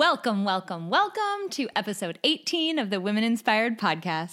Welcome, 0.00 0.44
welcome, 0.44 0.88
welcome 0.88 1.50
to 1.50 1.68
episode 1.76 2.18
18 2.24 2.78
of 2.78 2.88
the 2.88 3.02
Women 3.02 3.22
Inspired 3.22 3.78
Podcast. 3.78 4.32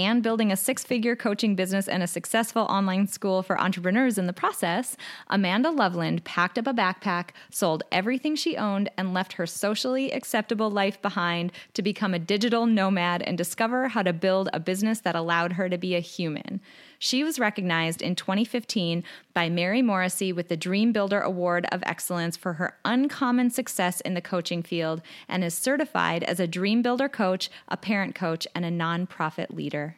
and 0.00 0.22
building 0.22 0.50
a 0.50 0.56
six 0.56 0.82
figure 0.82 1.14
coaching 1.14 1.54
business 1.54 1.86
and 1.86 2.02
a 2.02 2.06
successful 2.06 2.62
online 2.62 3.06
school 3.06 3.42
for 3.42 3.60
entrepreneurs 3.60 4.16
in 4.16 4.26
the 4.26 4.32
process, 4.32 4.96
Amanda 5.28 5.70
Loveland 5.70 6.24
packed 6.24 6.58
up 6.58 6.66
a 6.66 6.72
backpack, 6.72 7.30
sold 7.50 7.82
everything 7.92 8.34
she 8.34 8.56
owned, 8.56 8.90
and 8.96 9.12
left 9.12 9.34
her 9.34 9.46
socially 9.46 10.10
acceptable 10.12 10.70
life 10.70 11.00
behind 11.02 11.52
to 11.74 11.82
become 11.82 12.14
a 12.14 12.18
digital 12.18 12.64
nomad 12.64 13.20
and 13.22 13.36
discover 13.36 13.88
how 13.88 14.02
to 14.02 14.12
build 14.12 14.48
a 14.52 14.60
business 14.60 15.00
that 15.00 15.14
allowed 15.14 15.52
her 15.52 15.68
to 15.68 15.76
be 15.76 15.94
a 15.94 16.00
human. 16.00 16.60
She 17.02 17.24
was 17.24 17.38
recognized 17.38 18.02
in 18.02 18.14
2015 18.14 19.04
by 19.32 19.48
Mary 19.48 19.80
Morrissey 19.80 20.34
with 20.34 20.48
the 20.48 20.56
Dream 20.56 20.92
Builder 20.92 21.18
Award 21.18 21.66
of 21.72 21.82
Excellence 21.86 22.36
for 22.36 22.52
her 22.52 22.76
uncommon 22.84 23.48
success 23.48 24.02
in 24.02 24.12
the 24.12 24.20
coaching 24.20 24.62
field 24.62 25.00
and 25.26 25.42
is 25.42 25.54
certified 25.54 26.22
as 26.22 26.38
a 26.38 26.46
Dream 26.46 26.82
Builder 26.82 27.08
coach, 27.08 27.48
a 27.68 27.78
parent 27.78 28.14
coach, 28.14 28.46
and 28.54 28.66
a 28.66 28.70
nonprofit 28.70 29.48
leader. 29.48 29.96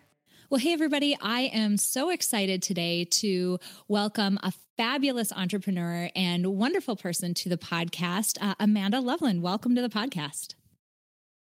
Well, 0.48 0.60
hey, 0.60 0.72
everybody. 0.72 1.18
I 1.20 1.50
am 1.52 1.76
so 1.76 2.08
excited 2.08 2.62
today 2.62 3.04
to 3.04 3.58
welcome 3.88 4.38
a 4.44 4.52
fabulous 4.76 5.32
entrepreneur 5.32 6.08
and 6.14 6.56
wonderful 6.56 6.94
person 6.94 7.34
to 7.34 7.48
the 7.48 7.58
podcast, 7.58 8.38
uh, 8.40 8.54
Amanda 8.60 9.00
Loveland. 9.00 9.42
Welcome 9.42 9.74
to 9.74 9.82
the 9.82 9.88
podcast. 9.88 10.54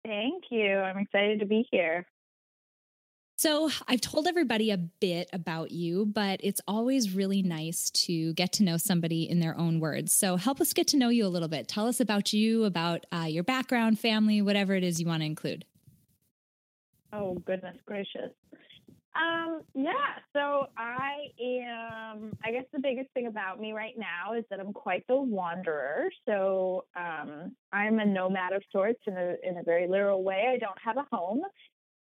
Thank 0.06 0.44
you. 0.52 0.76
I'm 0.76 1.00
excited 1.00 1.40
to 1.40 1.48
be 1.48 1.68
here. 1.72 2.06
So, 3.40 3.70
I've 3.88 4.02
told 4.02 4.26
everybody 4.26 4.72
a 4.72 4.78
bit 4.78 5.30
about 5.32 5.70
you, 5.70 6.08
but 6.08 6.40
it's 6.42 6.60
always 6.68 7.14
really 7.14 7.44
nice 7.44 7.92
to 7.92 8.34
get 8.34 8.52
to 8.54 8.64
know 8.64 8.78
somebody 8.78 9.30
in 9.30 9.40
their 9.40 9.56
own 9.56 9.80
words. 9.80 10.12
So, 10.12 10.38
help 10.38 10.60
us 10.60 10.74
get 10.74 10.88
to 10.88 10.98
know 10.98 11.10
you 11.10 11.24
a 11.24 11.30
little 11.30 11.48
bit. 11.48 11.68
Tell 11.68 11.86
us 11.86 12.00
about 12.00 12.34
you, 12.34 12.64
about 12.64 13.06
uh, 13.14 13.28
your 13.30 13.44
background, 13.44 14.00
family, 14.00 14.42
whatever 14.42 14.74
it 14.74 14.84
is 14.84 15.00
you 15.00 15.06
want 15.06 15.22
to 15.22 15.28
include. 15.28 15.66
Oh, 17.14 17.36
goodness 17.46 17.78
gracious. 17.86 18.32
Um, 19.16 19.62
yeah, 19.76 20.18
so 20.34 20.68
I 20.76 21.28
am, 21.40 22.32
I 22.44 22.52
guess 22.52 22.66
the 22.74 22.80
biggest 22.80 23.12
thing 23.14 23.28
about 23.28 23.60
me 23.60 23.72
right 23.72 23.96
now 23.98 24.34
is 24.34 24.46
that 24.50 24.60
I'm 24.60 24.74
quite 24.74 25.06
the 25.08 25.16
wanderer. 25.16 26.10
So 26.28 26.86
um, 26.96 27.56
I'm 27.72 28.00
a 28.00 28.06
nomad 28.06 28.54
of 28.54 28.64
sorts 28.72 29.00
in 29.06 29.16
a, 29.16 29.36
in 29.44 29.58
a 29.58 29.64
very 29.64 29.88
literal 29.88 30.24
way. 30.24 30.52
I 30.54 30.58
don't 30.58 30.78
have 30.84 30.98
a 30.98 31.06
home. 31.16 31.42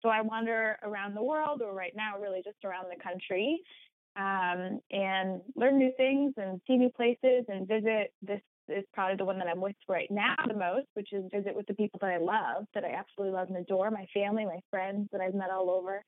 So 0.03 0.09
I 0.09 0.21
wander 0.21 0.79
around 0.83 1.15
the 1.15 1.23
world, 1.23 1.63
or 1.63 1.73
right 1.75 1.93
now, 1.97 2.19
really 2.21 2.43
just 2.45 2.65
around 2.65 2.87
the 2.91 3.03
country, 3.03 3.61
um, 4.17 4.81
and 4.91 5.41
learn 5.57 5.79
new 5.79 5.93
things 5.97 6.35
and 6.37 6.61
see 6.67 6.77
new 6.77 6.91
places 6.91 7.45
and 7.49 7.67
visit. 7.67 8.13
This 8.23 8.41
is 8.69 8.85
probably 8.93 9.17
the 9.17 9.25
one 9.25 9.39
that 9.39 9.49
I'm 9.49 9.61
with 9.61 9.77
right 9.89 10.11
now 10.11 10.35
the 10.47 10.55
most, 10.55 10.87
which 10.95 11.13
is 11.13 11.25
visit 11.33 11.55
with 11.55 11.67
the 11.67 11.75
people 11.75 11.99
that 12.03 12.11
I 12.11 12.19
love, 12.19 12.65
that 12.75 12.85
I 12.85 12.93
absolutely 12.93 13.35
love 13.35 13.49
and 13.49 13.59
adore, 13.59 13.91
my 13.91 14.07
family, 14.13 14.45
my 14.45 14.61
friends 14.71 15.09
that 15.13 15.21
I've 15.21 15.35
met 15.35 15.51
all 15.51 15.71
over 15.71 16.03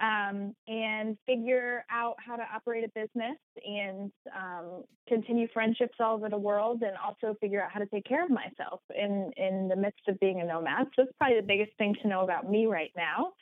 um, 0.00 0.54
and 0.68 1.16
figure 1.26 1.84
out 1.90 2.16
how 2.18 2.36
to 2.36 2.42
operate 2.54 2.84
a 2.84 2.88
business 2.88 3.38
and 3.64 4.12
um, 4.36 4.84
continue 5.08 5.48
friendships 5.52 5.94
all 6.00 6.16
over 6.16 6.28
the 6.28 6.36
world 6.36 6.82
and 6.82 6.92
also 7.04 7.36
figure 7.40 7.62
out 7.62 7.70
how 7.72 7.80
to 7.80 7.86
take 7.86 8.04
care 8.04 8.24
of 8.24 8.30
myself 8.30 8.80
in, 8.94 9.30
in 9.36 9.68
the 9.68 9.76
midst 9.76 10.02
of 10.08 10.20
being 10.20 10.40
a 10.40 10.44
nomad. 10.44 10.86
So 10.94 11.02
it's 11.02 11.12
probably 11.18 11.40
the 11.40 11.46
biggest 11.46 11.72
thing 11.78 11.94
to 12.02 12.08
know 12.08 12.22
about 12.22 12.50
me 12.50 12.66
right 12.66 12.92
now. 12.96 13.32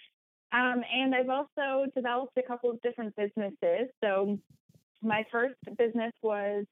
Um, 0.53 0.83
and 0.95 1.15
I've 1.15 1.29
also 1.29 1.91
developed 1.97 2.39
a 2.39 2.43
couple 2.43 2.71
of 2.71 2.81
different 2.83 3.17
businesses. 3.17 3.89
So 4.03 4.39
my 5.03 5.25
first 5.33 5.57
business 5.77 6.13
was 6.23 6.65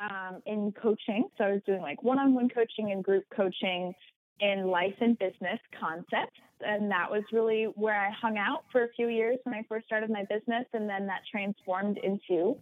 um, 0.00 0.42
in 0.44 0.72
coaching. 0.72 1.28
So 1.38 1.44
I 1.44 1.52
was 1.52 1.62
doing 1.64 1.80
like 1.80 2.02
one 2.02 2.18
on 2.18 2.34
one 2.34 2.50
coaching 2.50 2.92
and 2.92 3.02
group 3.02 3.24
coaching 3.34 3.94
in 4.42 4.66
life 4.66 4.94
and 5.00 5.18
business 5.18 5.58
concepts. 5.78 6.40
And 6.60 6.90
that 6.90 7.10
was 7.10 7.22
really 7.32 7.64
where 7.76 7.98
I 7.98 8.10
hung 8.20 8.36
out 8.36 8.64
for 8.70 8.84
a 8.84 8.88
few 8.94 9.08
years 9.08 9.38
when 9.44 9.54
I 9.54 9.62
first 9.68 9.86
started 9.86 10.10
my 10.10 10.24
business. 10.24 10.66
And 10.74 10.88
then 10.88 11.06
that 11.06 11.20
transformed 11.30 11.98
into 12.02 12.56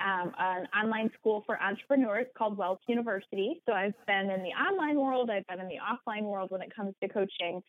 um, 0.00 0.32
an 0.38 0.66
online 0.78 1.10
school 1.18 1.42
for 1.46 1.60
entrepreneurs 1.60 2.26
called 2.36 2.56
Wealth 2.58 2.80
University. 2.88 3.62
So 3.66 3.72
I've 3.72 3.94
been 4.06 4.30
in 4.30 4.42
the 4.42 4.50
online 4.50 4.96
world, 4.96 5.30
I've 5.30 5.46
been 5.46 5.60
in 5.60 5.68
the 5.68 5.78
offline 5.80 6.24
world 6.24 6.50
when 6.50 6.60
it 6.60 6.74
comes 6.74 6.94
to 7.02 7.08
coaching. 7.08 7.62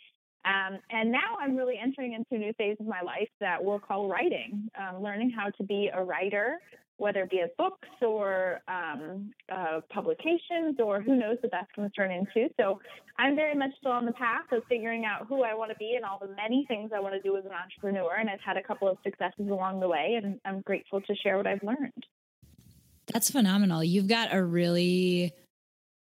Um, 0.43 0.77
and 0.91 1.11
now 1.11 1.37
I'm 1.39 1.55
really 1.55 1.79
entering 1.81 2.13
into 2.13 2.35
a 2.35 2.37
new 2.37 2.53
phase 2.53 2.77
of 2.79 2.85
my 2.85 3.01
life 3.01 3.29
that 3.39 3.63
we'll 3.63 3.79
call 3.79 4.07
writing, 4.07 4.69
um, 4.77 5.01
learning 5.01 5.31
how 5.31 5.49
to 5.49 5.63
be 5.63 5.89
a 5.93 6.03
writer, 6.03 6.59
whether 6.97 7.23
it 7.23 7.29
be 7.29 7.41
as 7.41 7.49
books 7.57 7.87
or 8.01 8.61
um, 8.67 9.31
uh, 9.51 9.81
publications 9.89 10.77
or 10.79 11.01
who 11.01 11.15
knows 11.15 11.37
what 11.41 11.51
that's 11.51 11.67
going 11.75 11.89
to 11.89 11.95
turn 11.95 12.11
into. 12.11 12.49
So 12.57 12.79
I'm 13.17 13.35
very 13.35 13.55
much 13.55 13.71
still 13.79 13.91
on 13.91 14.05
the 14.05 14.13
path 14.13 14.45
of 14.51 14.63
figuring 14.69 15.03
out 15.05 15.27
who 15.27 15.43
I 15.43 15.53
want 15.53 15.71
to 15.71 15.77
be 15.77 15.93
and 15.95 16.05
all 16.05 16.19
the 16.19 16.33
many 16.35 16.65
things 16.67 16.91
I 16.95 16.99
want 16.99 17.13
to 17.13 17.21
do 17.21 17.35
as 17.37 17.45
an 17.45 17.51
entrepreneur. 17.51 18.15
And 18.15 18.29
I've 18.29 18.39
had 18.45 18.57
a 18.57 18.63
couple 18.63 18.87
of 18.87 18.97
successes 19.03 19.49
along 19.49 19.81
the 19.81 19.87
way, 19.87 20.19
and 20.21 20.39
I'm 20.45 20.61
grateful 20.61 21.01
to 21.01 21.15
share 21.15 21.37
what 21.37 21.47
I've 21.47 21.63
learned. 21.63 22.05
That's 23.11 23.29
phenomenal. 23.29 23.83
You've 23.83 24.07
got 24.07 24.33
a 24.33 24.43
really 24.43 25.33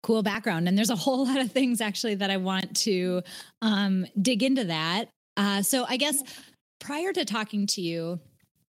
cool 0.03 0.23
background, 0.23 0.67
and 0.67 0.77
there's 0.77 0.89
a 0.89 0.95
whole 0.95 1.25
lot 1.27 1.39
of 1.39 1.51
things 1.51 1.81
actually 1.81 2.15
that 2.15 2.29
I 2.29 2.37
want 2.37 2.75
to 2.77 3.23
um, 3.61 4.05
dig 4.21 4.43
into 4.43 4.65
that. 4.65 5.05
Uh, 5.35 5.61
so 5.61 5.85
I 5.87 5.97
guess 5.97 6.21
prior 6.79 7.13
to 7.13 7.25
talking 7.25 7.67
to 7.67 7.81
you, 7.81 8.19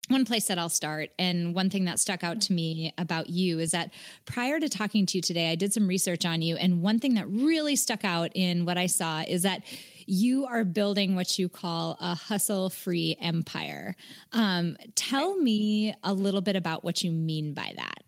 one 0.07 0.25
place 0.25 0.47
that 0.47 0.59
I'll 0.59 0.69
start, 0.69 1.09
and 1.17 1.53
one 1.55 1.69
thing 1.69 1.85
that 1.85 1.99
stuck 1.99 2.23
out 2.23 2.41
to 2.41 2.53
me 2.53 2.93
about 2.97 3.29
you 3.29 3.59
is 3.59 3.71
that 3.71 3.91
prior 4.25 4.59
to 4.59 4.69
talking 4.69 5.05
to 5.07 5.17
you 5.17 5.21
today, 5.21 5.51
I 5.51 5.55
did 5.55 5.73
some 5.73 5.87
research 5.87 6.25
on 6.25 6.41
you. 6.41 6.55
And 6.55 6.81
one 6.81 6.99
thing 6.99 7.15
that 7.15 7.27
really 7.27 7.75
stuck 7.75 8.05
out 8.05 8.31
in 8.35 8.65
what 8.65 8.77
I 8.77 8.85
saw 8.85 9.23
is 9.27 9.43
that 9.43 9.63
you 10.05 10.45
are 10.45 10.63
building 10.63 11.15
what 11.15 11.39
you 11.39 11.49
call 11.49 11.97
a 11.99 12.13
hustle 12.13 12.69
free 12.69 13.17
empire. 13.19 13.95
Um, 14.31 14.77
tell 14.95 15.35
me 15.35 15.95
a 16.03 16.13
little 16.13 16.41
bit 16.41 16.55
about 16.55 16.83
what 16.83 17.03
you 17.03 17.11
mean 17.11 17.53
by 17.53 17.73
that. 17.75 18.04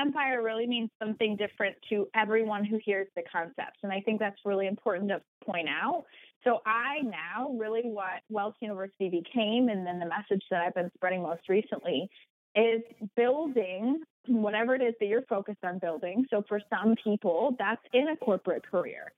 Empire 0.00 0.42
really 0.42 0.66
means 0.66 0.90
something 0.98 1.36
different 1.36 1.76
to 1.90 2.08
everyone 2.14 2.64
who 2.64 2.78
hears 2.84 3.08
the 3.16 3.22
concept. 3.30 3.78
And 3.82 3.92
I 3.92 4.00
think 4.00 4.18
that's 4.18 4.38
really 4.44 4.66
important 4.66 5.10
to 5.10 5.20
point 5.44 5.68
out. 5.68 6.04
So 6.44 6.60
I 6.64 7.00
now 7.02 7.50
really 7.58 7.82
what 7.84 8.22
Wealth 8.30 8.54
University 8.60 9.10
became, 9.10 9.68
and 9.68 9.86
then 9.86 9.98
the 9.98 10.06
message 10.06 10.42
that 10.50 10.62
I've 10.62 10.74
been 10.74 10.90
spreading 10.94 11.22
most 11.22 11.48
recently 11.48 12.08
is 12.54 12.80
building 13.16 14.00
whatever 14.26 14.74
it 14.74 14.82
is 14.82 14.94
that 15.00 15.06
you're 15.06 15.22
focused 15.22 15.62
on 15.64 15.78
building. 15.78 16.24
So 16.30 16.42
for 16.48 16.60
some 16.70 16.94
people, 17.02 17.54
that's 17.58 17.82
in 17.92 18.08
a 18.08 18.16
corporate 18.16 18.68
career. 18.68 19.12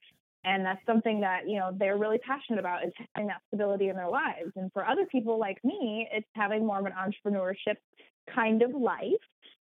And 0.45 0.65
that's 0.65 0.85
something 0.85 1.21
that, 1.21 1.47
you 1.47 1.57
know, 1.57 1.71
they're 1.77 1.97
really 1.97 2.17
passionate 2.17 2.59
about 2.59 2.85
is 2.85 2.91
having 3.15 3.27
that 3.27 3.41
stability 3.47 3.87
in 3.87 3.95
their 3.95 4.09
lives. 4.09 4.51
And 4.57 4.71
for 4.73 4.85
other 4.85 5.05
people 5.05 5.39
like 5.39 5.63
me, 5.63 6.07
it's 6.11 6.27
having 6.33 6.65
more 6.65 6.79
of 6.79 6.85
an 6.85 6.91
entrepreneurship 6.91 7.77
kind 8.33 8.61
of 8.61 8.71
life 8.71 9.13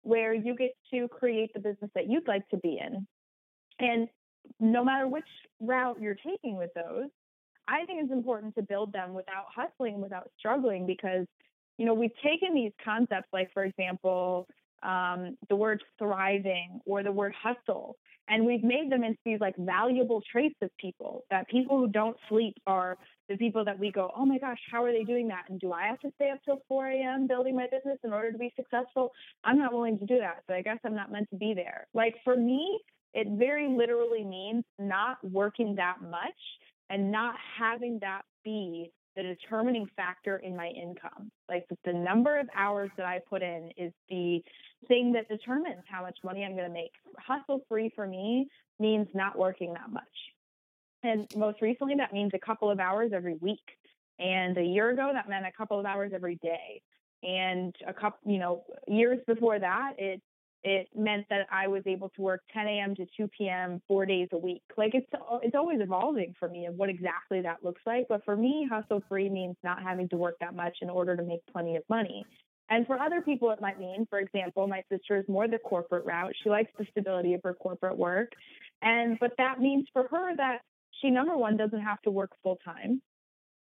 where 0.03 0.35
you 0.35 0.57
get 0.57 0.73
to 0.93 1.09
create 1.09 1.53
the 1.55 1.61
business 1.61 1.91
that 1.95 2.09
you'd 2.09 2.29
like 2.29 2.49
to 2.49 2.57
be 2.59 2.79
in. 2.85 3.07
And 3.79 4.09
no 4.61 4.85
matter 4.85 5.07
which 5.07 5.25
route 5.61 5.99
you're 6.01 6.17
taking 6.17 6.57
with 6.57 6.71
those, 6.75 7.09
I 7.69 7.85
think 7.87 8.03
it's 8.03 8.13
important 8.13 8.55
to 8.57 8.63
build 8.63 8.93
them 8.93 9.15
without 9.15 9.47
hustling, 9.55 10.01
without 10.01 10.29
struggling, 10.39 10.85
because, 10.87 11.27
you 11.79 11.87
know, 11.87 11.95
we've 11.95 12.11
taken 12.23 12.55
these 12.55 12.73
concepts, 12.85 13.29
like, 13.33 13.51
for 13.55 13.65
example, 13.65 14.49
um, 14.83 15.37
the 15.49 15.55
word 15.57 15.83
thriving 15.99 16.81
or 16.85 17.05
the 17.05 17.13
word 17.13 17.33
hustle, 17.41 17.97
and 18.29 18.47
we've 18.47 18.63
made 18.63 18.91
them 18.91 19.05
into 19.05 19.19
these 19.25 19.41
like 19.41 19.55
valuable 19.59 20.23
traits 20.31 20.55
of 20.63 20.71
people 20.79 21.25
that 21.31 21.49
people 21.49 21.79
who 21.79 21.89
don't 21.89 22.17
sleep 22.29 22.55
are 22.67 22.97
the 23.29 23.37
people 23.37 23.65
that 23.65 23.79
we 23.79 23.91
go, 23.91 24.11
oh 24.17 24.25
my 24.25 24.39
gosh, 24.39 24.59
how 24.71 24.85
are 24.85 24.93
they 24.93 25.05
doing 25.05 25.29
that? 25.29 25.45
And 25.49 25.61
do 25.61 25.73
I 25.73 25.87
have 25.87 26.01
to 26.01 26.11
stay 26.17 26.31
up 26.31 26.39
till 26.45 26.63
4 26.69 26.89
a.m. 26.89 27.27
building 27.27 27.57
my 27.57 27.67
business 27.71 27.99
in 28.05 28.13
order 28.13 28.33
to 28.33 28.39
be 28.39 28.53
successful? 28.57 29.13
I'm 29.45 29.59
not 29.59 29.73
willing 29.73 29.99
to 29.99 30.07
do 30.07 30.19
that. 30.19 30.43
So 30.47 30.55
I 30.55 30.63
guess 30.63 30.79
I'm 30.85 30.95
not 30.95 31.11
meant 31.11 31.31
to 31.31 31.37
be 31.37 31.55
there. 31.55 31.87
Like 31.95 32.15
for 32.25 32.37
me, 32.37 32.81
it 33.15 33.27
very 33.39 33.69
literally 33.69 34.25
means 34.25 34.65
not 34.79 35.19
working 35.23 35.75
that 35.77 35.97
much 36.01 36.31
and 36.91 37.11
not 37.11 37.35
having 37.59 37.99
that 38.01 38.23
be 38.45 38.91
the 39.17 39.23
determining 39.23 39.87
factor 39.97 40.38
in 40.38 40.56
my 40.56 40.69
income. 40.69 41.31
Like 41.49 41.67
the 41.85 41.93
number 41.93 42.38
of 42.38 42.49
hours 42.56 42.91
that 42.97 43.06
I 43.06 43.20
put 43.29 43.43
in 43.43 43.70
is 43.76 43.93
the 44.09 44.43
thing 44.88 45.12
that 45.12 45.29
determines 45.29 45.82
how 45.87 46.03
much 46.03 46.19
money 46.25 46.44
I'm 46.44 46.56
going 46.56 46.69
to 46.69 46.73
make. 46.73 46.93
Hustle 47.19 47.61
free 47.69 47.91
for 47.94 48.06
me 48.06 48.49
means 48.79 49.09
not 49.14 49.38
working 49.38 49.75
that 49.75 49.91
much. 49.91 50.03
And 51.03 51.26
most 51.37 51.61
recently, 51.61 51.94
that 51.97 52.12
means 52.12 52.31
a 52.35 52.38
couple 52.38 52.70
of 52.70 52.79
hours 52.79 53.11
every 53.14 53.35
week. 53.35 53.59
And 54.19 54.56
a 54.56 54.62
year 54.62 54.91
ago, 54.91 55.11
that 55.12 55.29
meant 55.29 55.47
a 55.47 55.53
couple 55.53 55.79
of 55.79 55.87
hours 55.87 56.12
every 56.15 56.37
day. 56.37 56.81
And 57.23 57.75
a 57.87 57.93
couple, 57.93 58.19
you 58.31 58.38
know, 58.38 58.65
years 58.87 59.19
before 59.26 59.58
that, 59.58 59.94
it 59.99 60.23
it 60.64 60.88
meant 60.94 61.26
that 61.29 61.47
I 61.50 61.67
was 61.67 61.82
able 61.87 62.09
to 62.11 62.23
work 62.23 62.43
10 62.55 62.67
a.m. 62.67 62.94
to 62.97 63.06
2 63.17 63.29
p.m. 63.37 63.82
four 63.88 64.06
days 64.06 64.29
a 64.32 64.38
week. 64.38 64.62
Like 64.76 64.94
it's 64.94 65.09
it's 65.43 65.56
always 65.56 65.81
evolving 65.81 66.35
for 66.38 66.49
me 66.49 66.67
of 66.67 66.75
what 66.75 66.88
exactly 66.88 67.41
that 67.43 67.64
looks 67.64 67.82
like. 67.85 68.06
But 68.09 68.25
for 68.25 68.37
me, 68.37 68.69
hustle 68.70 69.03
free 69.09 69.29
means 69.29 69.56
not 69.64 69.82
having 69.82 70.09
to 70.11 70.17
work 70.17 70.37
that 70.41 70.55
much 70.55 70.76
in 70.81 70.91
order 70.91 71.17
to 71.17 71.23
make 71.23 71.41
plenty 71.53 71.76
of 71.76 71.82
money. 71.88 72.25
And 72.70 72.87
for 72.87 72.99
other 72.99 73.20
people, 73.20 73.50
it 73.50 73.61
might 73.61 73.79
mean, 73.79 74.06
for 74.09 74.19
example, 74.19 74.67
my 74.67 74.82
sister 74.91 75.17
is 75.19 75.25
more 75.29 75.49
the 75.49 75.59
corporate 75.59 76.06
route. 76.06 76.32
She 76.43 76.49
likes 76.49 76.70
the 76.79 76.87
stability 76.91 77.35
of 77.35 77.41
her 77.43 77.55
corporate 77.55 77.99
work, 77.99 78.32
and 78.82 79.19
but 79.19 79.32
that 79.38 79.61
means 79.61 79.87
for 79.93 80.06
her 80.08 80.37
that 80.37 80.58
she 81.00 81.11
number 81.11 81.37
one 81.37 81.56
doesn't 81.56 81.82
have 81.82 82.00
to 82.03 82.11
work 82.11 82.31
full 82.43 82.58
time 82.65 83.03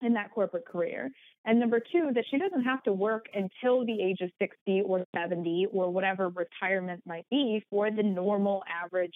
in 0.02 0.12
that 0.14 0.32
corporate 0.32 0.66
career. 0.66 1.10
And 1.44 1.58
number 1.58 1.80
two, 1.80 2.10
that 2.14 2.24
she 2.30 2.38
doesn't 2.38 2.62
have 2.62 2.82
to 2.84 2.92
work 2.92 3.26
until 3.34 3.84
the 3.84 4.00
age 4.00 4.18
of 4.20 4.30
60 4.38 4.82
or 4.86 5.04
70 5.14 5.68
or 5.72 5.90
whatever 5.90 6.28
retirement 6.28 7.02
might 7.06 7.26
be 7.30 7.64
for 7.70 7.90
the 7.90 8.02
normal 8.02 8.62
average, 8.68 9.14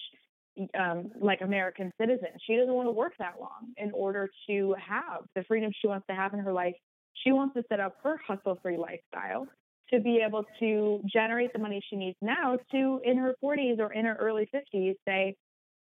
um, 0.77 1.11
like 1.19 1.41
American 1.41 1.91
citizen. 1.99 2.29
She 2.45 2.55
doesn't 2.55 2.73
want 2.73 2.87
to 2.87 2.91
work 2.91 3.13
that 3.19 3.35
long 3.39 3.73
in 3.77 3.91
order 3.91 4.29
to 4.47 4.75
have 4.79 5.23
the 5.35 5.43
freedom 5.47 5.71
she 5.79 5.87
wants 5.87 6.07
to 6.07 6.15
have 6.15 6.33
in 6.33 6.39
her 6.39 6.53
life. 6.53 6.75
She 7.23 7.31
wants 7.31 7.55
to 7.55 7.63
set 7.69 7.79
up 7.79 7.97
her 8.03 8.19
hustle 8.27 8.59
free 8.61 8.77
lifestyle 8.77 9.47
to 9.91 9.99
be 9.99 10.21
able 10.25 10.43
to 10.59 11.01
generate 11.11 11.53
the 11.53 11.59
money 11.59 11.81
she 11.89 11.95
needs 11.95 12.17
now 12.21 12.57
to, 12.71 13.01
in 13.03 13.17
her 13.17 13.35
40s 13.43 13.79
or 13.79 13.93
in 13.93 14.05
her 14.05 14.15
early 14.15 14.49
50s, 14.53 14.95
say, 15.07 15.35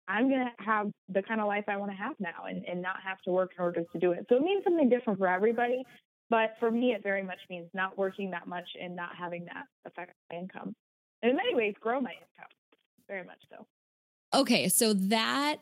I'm 0.09 0.29
going 0.29 0.47
to 0.47 0.65
have 0.65 0.91
the 1.09 1.23
kind 1.23 1.41
of 1.41 1.47
life 1.47 1.65
I 1.69 1.77
want 1.77 1.91
to 1.93 1.97
have 1.97 2.15
now 2.19 2.45
and, 2.49 2.65
and 2.67 2.83
not 2.83 2.97
have 3.05 3.21
to 3.23 3.31
work 3.31 3.53
in 3.57 3.65
order 3.65 3.83
to 3.93 3.99
do 3.99 4.13
it. 4.13 4.27
So 4.29 4.37
it 4.37 4.43
means 4.43 4.65
something 4.65 4.89
different 4.89 5.19
for 5.19 5.29
everybody. 5.29 5.83
But 6.31 6.55
for 6.59 6.71
me, 6.71 6.93
it 6.93 7.03
very 7.03 7.23
much 7.23 7.39
means 7.51 7.69
not 7.75 7.97
working 7.97 8.31
that 8.31 8.47
much 8.47 8.69
and 8.81 8.97
not 8.97 9.11
having 9.19 9.45
that 9.47 9.65
affect 9.87 10.13
my 10.31 10.39
income. 10.39 10.75
And 11.23 11.31
in 11.31 11.37
many 11.37 11.55
ways, 11.55 11.75
grow 11.81 12.01
my 12.01 12.11
income 12.11 12.51
very 13.09 13.25
much 13.25 13.39
so. 13.51 13.67
Okay. 14.39 14.69
So 14.69 14.95
that 14.95 15.57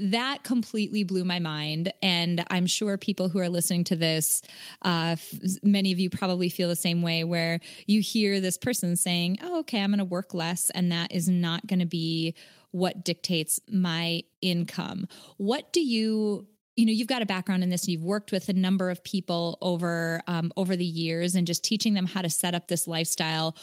that 0.00 0.44
completely 0.44 1.02
blew 1.02 1.24
my 1.24 1.40
mind 1.40 1.92
and 2.02 2.44
i'm 2.50 2.66
sure 2.66 2.96
people 2.96 3.28
who 3.28 3.40
are 3.40 3.48
listening 3.48 3.82
to 3.82 3.96
this 3.96 4.40
uh, 4.82 5.16
many 5.64 5.90
of 5.90 5.98
you 5.98 6.08
probably 6.08 6.48
feel 6.48 6.68
the 6.68 6.76
same 6.76 7.02
way 7.02 7.24
where 7.24 7.58
you 7.86 8.00
hear 8.00 8.40
this 8.40 8.56
person 8.56 8.94
saying 8.94 9.36
oh 9.42 9.58
okay 9.58 9.80
i'm 9.82 9.90
going 9.90 9.98
to 9.98 10.04
work 10.04 10.34
less 10.34 10.70
and 10.70 10.92
that 10.92 11.10
is 11.10 11.28
not 11.28 11.66
going 11.66 11.80
to 11.80 11.84
be 11.84 12.32
what 12.72 13.04
dictates 13.04 13.60
my 13.70 14.22
income. 14.40 15.06
What 15.36 15.72
do 15.72 15.80
you 15.80 16.46
you 16.74 16.86
know 16.86 16.92
you've 16.92 17.08
got 17.08 17.22
a 17.22 17.26
background 17.26 17.62
in 17.62 17.68
this 17.68 17.82
and 17.82 17.92
you've 17.92 18.02
worked 18.02 18.32
with 18.32 18.48
a 18.48 18.54
number 18.54 18.90
of 18.90 19.04
people 19.04 19.58
over 19.60 20.22
um, 20.26 20.52
over 20.56 20.74
the 20.74 20.84
years 20.84 21.34
and 21.34 21.46
just 21.46 21.62
teaching 21.62 21.94
them 21.94 22.06
how 22.06 22.22
to 22.22 22.30
set 22.30 22.54
up 22.54 22.68
this 22.68 22.88
lifestyle. 22.88 23.56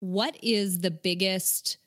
What 0.00 0.36
is 0.42 0.80
the 0.80 0.90
biggest 0.90 1.78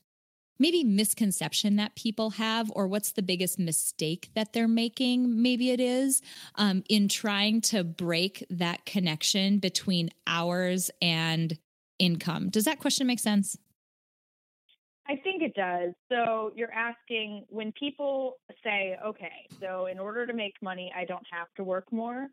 maybe 0.58 0.84
misconception 0.84 1.78
that 1.78 1.96
people 1.96 2.32
have 2.32 2.72
or 2.76 2.88
what's 2.88 3.12
the 3.12 3.22
biggest 3.22 3.60
mistake 3.60 4.30
that 4.36 4.54
they're 4.54 4.68
making? 4.68 5.42
Maybe 5.42 5.72
it 5.72 5.80
is 5.80 6.22
um, 6.56 6.84
in 6.90 7.08
trying 7.08 7.62
to 7.62 7.84
break 7.84 8.46
that 8.50 8.86
connection 8.86 9.60
between 9.60 10.10
hours 10.28 10.92
and 11.02 11.58
income. 11.98 12.50
Does 12.50 12.66
that 12.66 12.80
question 12.80 13.08
make 13.08 13.20
sense 13.20 13.58
I 15.10 15.16
think 15.24 15.42
it 15.42 15.56
does. 15.56 15.94
So 16.08 16.52
you're 16.56 16.72
asking 16.72 17.46
when 17.50 17.72
people 17.72 18.36
say, 18.64 18.96
okay, 19.04 19.50
so 19.60 19.88
in 19.88 19.98
order 19.98 20.28
to 20.28 20.34
make 20.34 20.54
money, 20.62 20.94
I 20.96 21.06
don't 21.06 21.26
have 21.32 21.48
to 21.58 21.64
work 21.64 21.92
more. 21.92 22.28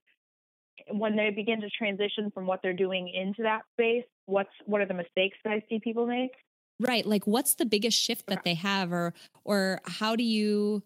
When 0.91 1.17
they 1.17 1.31
begin 1.31 1.63
to 1.63 1.71
transition 1.71 2.31
from 2.35 2.47
what 2.47 2.61
they're 2.63 2.75
doing 2.75 3.09
into 3.09 3.43
that 3.45 3.63
space, 3.73 4.05
what's 4.27 4.51
what 4.67 4.83
are 4.83 4.87
the 4.87 4.95
mistakes 4.95 5.39
that 5.45 5.55
I 5.55 5.63
see 5.71 5.81
people 5.83 6.07
make? 6.07 6.33
Right. 6.79 7.07
Like 7.07 7.27
what's 7.27 7.55
the 7.55 7.65
biggest 7.65 7.99
shift 7.99 8.27
that 8.27 8.45
they 8.45 8.53
have 8.55 8.93
or 8.93 9.15
or 9.45 9.81
how 9.87 10.15
do 10.15 10.23
you 10.23 10.83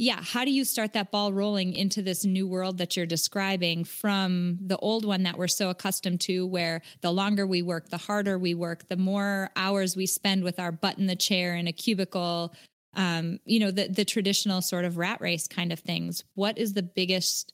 yeah, 0.00 0.20
how 0.22 0.44
do 0.44 0.52
you 0.52 0.64
start 0.64 0.92
that 0.92 1.10
ball 1.10 1.32
rolling 1.32 1.72
into 1.74 2.02
this 2.02 2.24
new 2.24 2.46
world 2.46 2.78
that 2.78 2.96
you're 2.96 3.04
describing 3.04 3.82
from 3.82 4.56
the 4.60 4.76
old 4.76 5.04
one 5.04 5.24
that 5.24 5.36
we're 5.36 5.48
so 5.48 5.70
accustomed 5.70 6.20
to, 6.20 6.46
where 6.46 6.82
the 7.00 7.10
longer 7.10 7.44
we 7.44 7.62
work, 7.62 7.88
the 7.88 7.96
harder 7.96 8.38
we 8.38 8.54
work, 8.54 8.88
the 8.88 8.96
more 8.96 9.50
hours 9.56 9.96
we 9.96 10.06
spend 10.06 10.44
with 10.44 10.60
our 10.60 10.70
butt 10.70 10.98
in 10.98 11.06
the 11.06 11.16
chair 11.16 11.56
in 11.56 11.66
a 11.66 11.72
cubicle, 11.72 12.54
um, 12.94 13.40
you 13.44 13.58
know, 13.58 13.72
the, 13.72 13.88
the 13.88 14.04
traditional 14.04 14.62
sort 14.62 14.84
of 14.84 14.98
rat 14.98 15.20
race 15.20 15.48
kind 15.48 15.72
of 15.72 15.80
things. 15.80 16.22
What 16.34 16.58
is 16.58 16.74
the 16.74 16.82
biggest 16.84 17.52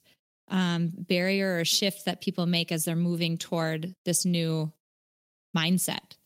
um, 0.48 0.92
barrier 0.94 1.58
or 1.58 1.64
shift 1.64 2.04
that 2.04 2.20
people 2.20 2.44
make 2.44 2.70
as 2.70 2.84
they're 2.84 2.94
moving 2.94 3.38
toward 3.38 3.94
this 4.04 4.26
new 4.26 4.70
mindset? 5.56 6.18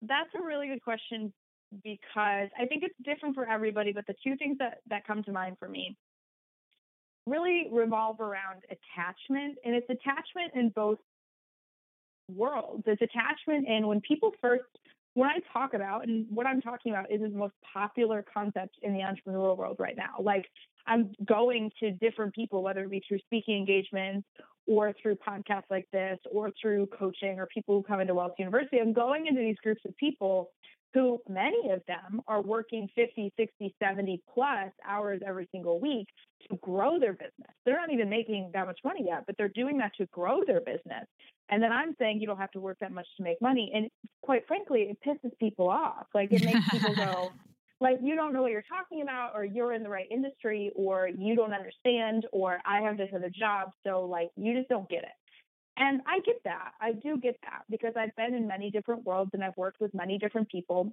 That's 0.00 0.34
a 0.34 0.42
really 0.42 0.68
good 0.68 0.82
question 0.82 1.34
because 1.82 2.48
I 2.58 2.66
think 2.68 2.82
it's 2.82 2.94
different 3.04 3.34
for 3.34 3.48
everybody, 3.48 3.92
but 3.92 4.06
the 4.06 4.14
two 4.24 4.36
things 4.36 4.58
that, 4.58 4.78
that 4.88 5.06
come 5.06 5.22
to 5.24 5.32
mind 5.32 5.56
for 5.58 5.68
me 5.68 5.96
really 7.26 7.68
revolve 7.72 8.20
around 8.20 8.62
attachment, 8.64 9.58
and 9.64 9.74
it's 9.74 9.88
attachment 9.90 10.52
in 10.54 10.68
both 10.70 10.98
worlds. 12.32 12.84
It's 12.86 13.02
attachment 13.02 13.66
in 13.68 13.86
when 13.86 14.00
people 14.00 14.32
first, 14.40 14.64
when 15.14 15.28
I 15.28 15.38
talk 15.52 15.74
about, 15.74 16.06
and 16.06 16.26
what 16.30 16.46
I'm 16.46 16.60
talking 16.60 16.92
about 16.92 17.10
is 17.10 17.20
the 17.20 17.28
most 17.28 17.54
popular 17.72 18.24
concept 18.32 18.76
in 18.82 18.92
the 18.92 19.00
entrepreneurial 19.00 19.56
world 19.56 19.76
right 19.78 19.96
now. 19.96 20.14
Like 20.20 20.46
I'm 20.86 21.12
going 21.26 21.70
to 21.80 21.92
different 21.92 22.34
people, 22.34 22.62
whether 22.62 22.84
it 22.84 22.90
be 22.90 23.02
through 23.08 23.18
speaking 23.20 23.56
engagements 23.56 24.26
or 24.66 24.92
through 25.00 25.16
podcasts 25.16 25.70
like 25.70 25.86
this 25.92 26.18
or 26.30 26.52
through 26.60 26.86
coaching 26.98 27.38
or 27.38 27.46
people 27.46 27.76
who 27.76 27.82
come 27.82 28.00
into 28.00 28.14
Wealth 28.14 28.34
University. 28.38 28.78
I'm 28.78 28.92
going 28.92 29.26
into 29.26 29.40
these 29.40 29.56
groups 29.62 29.82
of 29.84 29.96
people 29.96 30.50
who 30.94 31.20
many 31.28 31.70
of 31.70 31.82
them 31.86 32.22
are 32.26 32.42
working 32.42 32.88
50, 32.94 33.32
60, 33.38 33.74
70 33.82 34.22
plus 34.32 34.70
hours 34.86 35.20
every 35.26 35.48
single 35.52 35.80
week 35.80 36.06
to 36.48 36.56
grow 36.58 36.98
their 36.98 37.12
business. 37.12 37.52
They're 37.64 37.80
not 37.80 37.92
even 37.92 38.08
making 38.08 38.50
that 38.54 38.66
much 38.66 38.80
money 38.84 39.04
yet, 39.06 39.24
but 39.26 39.36
they're 39.36 39.48
doing 39.48 39.78
that 39.78 39.92
to 39.98 40.06
grow 40.06 40.42
their 40.46 40.60
business. 40.60 41.06
And 41.48 41.62
then 41.62 41.72
I'm 41.72 41.94
saying 41.98 42.20
you 42.20 42.26
don't 42.26 42.38
have 42.38 42.50
to 42.52 42.60
work 42.60 42.78
that 42.80 42.92
much 42.92 43.06
to 43.16 43.22
make 43.22 43.40
money. 43.40 43.70
And 43.74 43.88
quite 44.22 44.46
frankly, 44.46 44.90
it 44.90 44.98
pisses 45.06 45.36
people 45.38 45.68
off. 45.68 46.06
Like 46.14 46.32
it 46.32 46.44
makes 46.44 46.68
people 46.70 46.94
go, 46.94 47.30
like, 47.80 47.98
you 48.02 48.16
don't 48.16 48.32
know 48.32 48.42
what 48.42 48.50
you're 48.50 48.62
talking 48.62 49.02
about, 49.02 49.32
or 49.34 49.44
you're 49.44 49.72
in 49.72 49.82
the 49.82 49.88
right 49.88 50.06
industry, 50.10 50.72
or 50.74 51.08
you 51.08 51.36
don't 51.36 51.52
understand, 51.52 52.26
or 52.32 52.58
I 52.64 52.80
have 52.80 52.96
this 52.96 53.10
other 53.14 53.30
job. 53.30 53.70
So, 53.86 54.02
like, 54.02 54.30
you 54.36 54.54
just 54.54 54.68
don't 54.68 54.88
get 54.88 55.02
it. 55.02 55.10
And 55.78 56.00
I 56.06 56.20
get 56.20 56.36
that. 56.44 56.72
I 56.80 56.92
do 56.92 57.18
get 57.18 57.36
that 57.42 57.62
because 57.68 57.92
I've 57.96 58.14
been 58.16 58.34
in 58.34 58.46
many 58.46 58.70
different 58.70 59.04
worlds 59.04 59.30
and 59.34 59.44
I've 59.44 59.56
worked 59.56 59.80
with 59.80 59.92
many 59.94 60.18
different 60.18 60.48
people. 60.48 60.92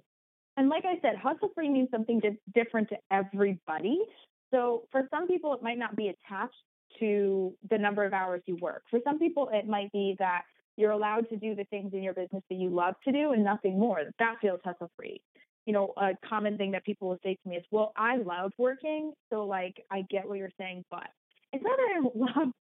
And 0.56 0.68
like 0.68 0.84
I 0.84 1.00
said, 1.00 1.16
hustle 1.16 1.50
free 1.54 1.68
means 1.68 1.88
something 1.90 2.20
different 2.54 2.88
to 2.90 2.96
everybody. 3.10 3.98
So 4.52 4.84
for 4.92 5.08
some 5.10 5.26
people, 5.26 5.54
it 5.54 5.62
might 5.62 5.78
not 5.78 5.96
be 5.96 6.08
attached 6.08 6.54
to 7.00 7.54
the 7.70 7.78
number 7.78 8.04
of 8.04 8.12
hours 8.12 8.42
you 8.46 8.56
work. 8.60 8.82
For 8.90 9.00
some 9.04 9.18
people, 9.18 9.48
it 9.52 9.66
might 9.66 9.90
be 9.92 10.16
that 10.18 10.42
you're 10.76 10.92
allowed 10.92 11.28
to 11.30 11.36
do 11.36 11.54
the 11.54 11.64
things 11.64 11.92
in 11.92 12.02
your 12.02 12.14
business 12.14 12.42
that 12.48 12.56
you 12.56 12.68
love 12.68 12.94
to 13.04 13.12
do 13.12 13.32
and 13.32 13.42
nothing 13.44 13.78
more. 13.78 14.02
That 14.18 14.36
feels 14.40 14.60
hustle 14.64 14.90
free. 14.96 15.20
You 15.66 15.72
know, 15.72 15.92
a 15.96 16.10
common 16.28 16.58
thing 16.58 16.72
that 16.72 16.84
people 16.84 17.08
will 17.08 17.18
say 17.22 17.38
to 17.42 17.48
me 17.48 17.56
is, 17.56 17.64
well, 17.70 17.92
I 17.96 18.16
love 18.16 18.52
working. 18.58 19.12
So, 19.30 19.44
like, 19.44 19.82
I 19.90 20.02
get 20.10 20.28
what 20.28 20.38
you're 20.38 20.50
saying, 20.58 20.84
but 20.90 21.06
it's 21.52 21.64
not 21.64 21.76
that 21.76 21.96
I 21.96 22.08
love 22.14 22.52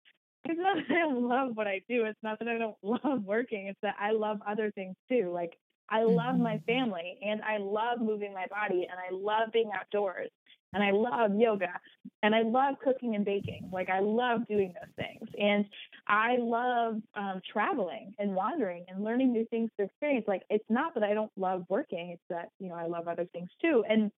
it's 0.46 0.60
not 0.60 0.78
that 0.88 0.98
I 0.98 1.12
love 1.12 1.56
what 1.56 1.68
I 1.68 1.82
do. 1.90 2.06
It's 2.06 2.20
not 2.24 2.40
that 2.40 2.48
I 2.48 2.58
don't 2.58 2.78
love 2.84 3.24
working. 3.24 3.68
It's 3.68 3.80
that 3.82 3.96
I 4.00 4.12
love 4.12 4.40
other 4.48 4.72
things 4.72 4.96
too. 5.10 5.32
Like 5.34 5.54
I 5.90 6.04
love 6.04 6.38
my 6.38 6.56
mm-hmm. 6.56 6.66
family 6.66 7.18
and 7.24 7.42
I 7.42 7.58
love 7.58 8.00
moving 8.00 8.34
my 8.34 8.48
body 8.48 8.88
and 8.90 9.00
I 9.00 9.14
love 9.14 9.52
being 9.52 9.72
outdoors 9.74 10.30
and 10.74 10.84
I 10.84 10.92
love 10.92 11.32
yoga 11.36 11.80
and 12.24 12.34
I 12.34 12.42
love 12.42 12.76
cooking 12.84 13.16
and 13.16 13.24
baking. 13.24 13.70
Like 13.72 13.90
I 13.90 14.00
love 14.00 14.48
doing 14.48 14.74
those 14.74 14.94
things. 14.96 15.30
And 15.40 15.66
I 16.08 16.38
love 16.40 16.96
um, 17.16 17.42
traveling 17.52 18.14
and 18.18 18.34
wandering 18.36 18.86
and 18.88 19.04
learning 19.04 19.32
new 19.34 19.46
things 19.46 19.70
to 19.78 19.86
experience. 19.86 20.26
Like 20.28 20.44
it's 20.50 20.66
not 20.70 20.94
that 20.96 21.04
I 21.04 21.14
don't 21.14 21.32
love 21.38 21.66
working. 21.70 22.10
It's 22.10 22.24
that, 22.30 22.50
you 22.60 22.70
know, 22.70 22.76
I 22.76 22.88
love 22.88 23.08
other 23.08 23.28
things 23.34 23.50
too. 23.62 23.84
And 23.88 24.12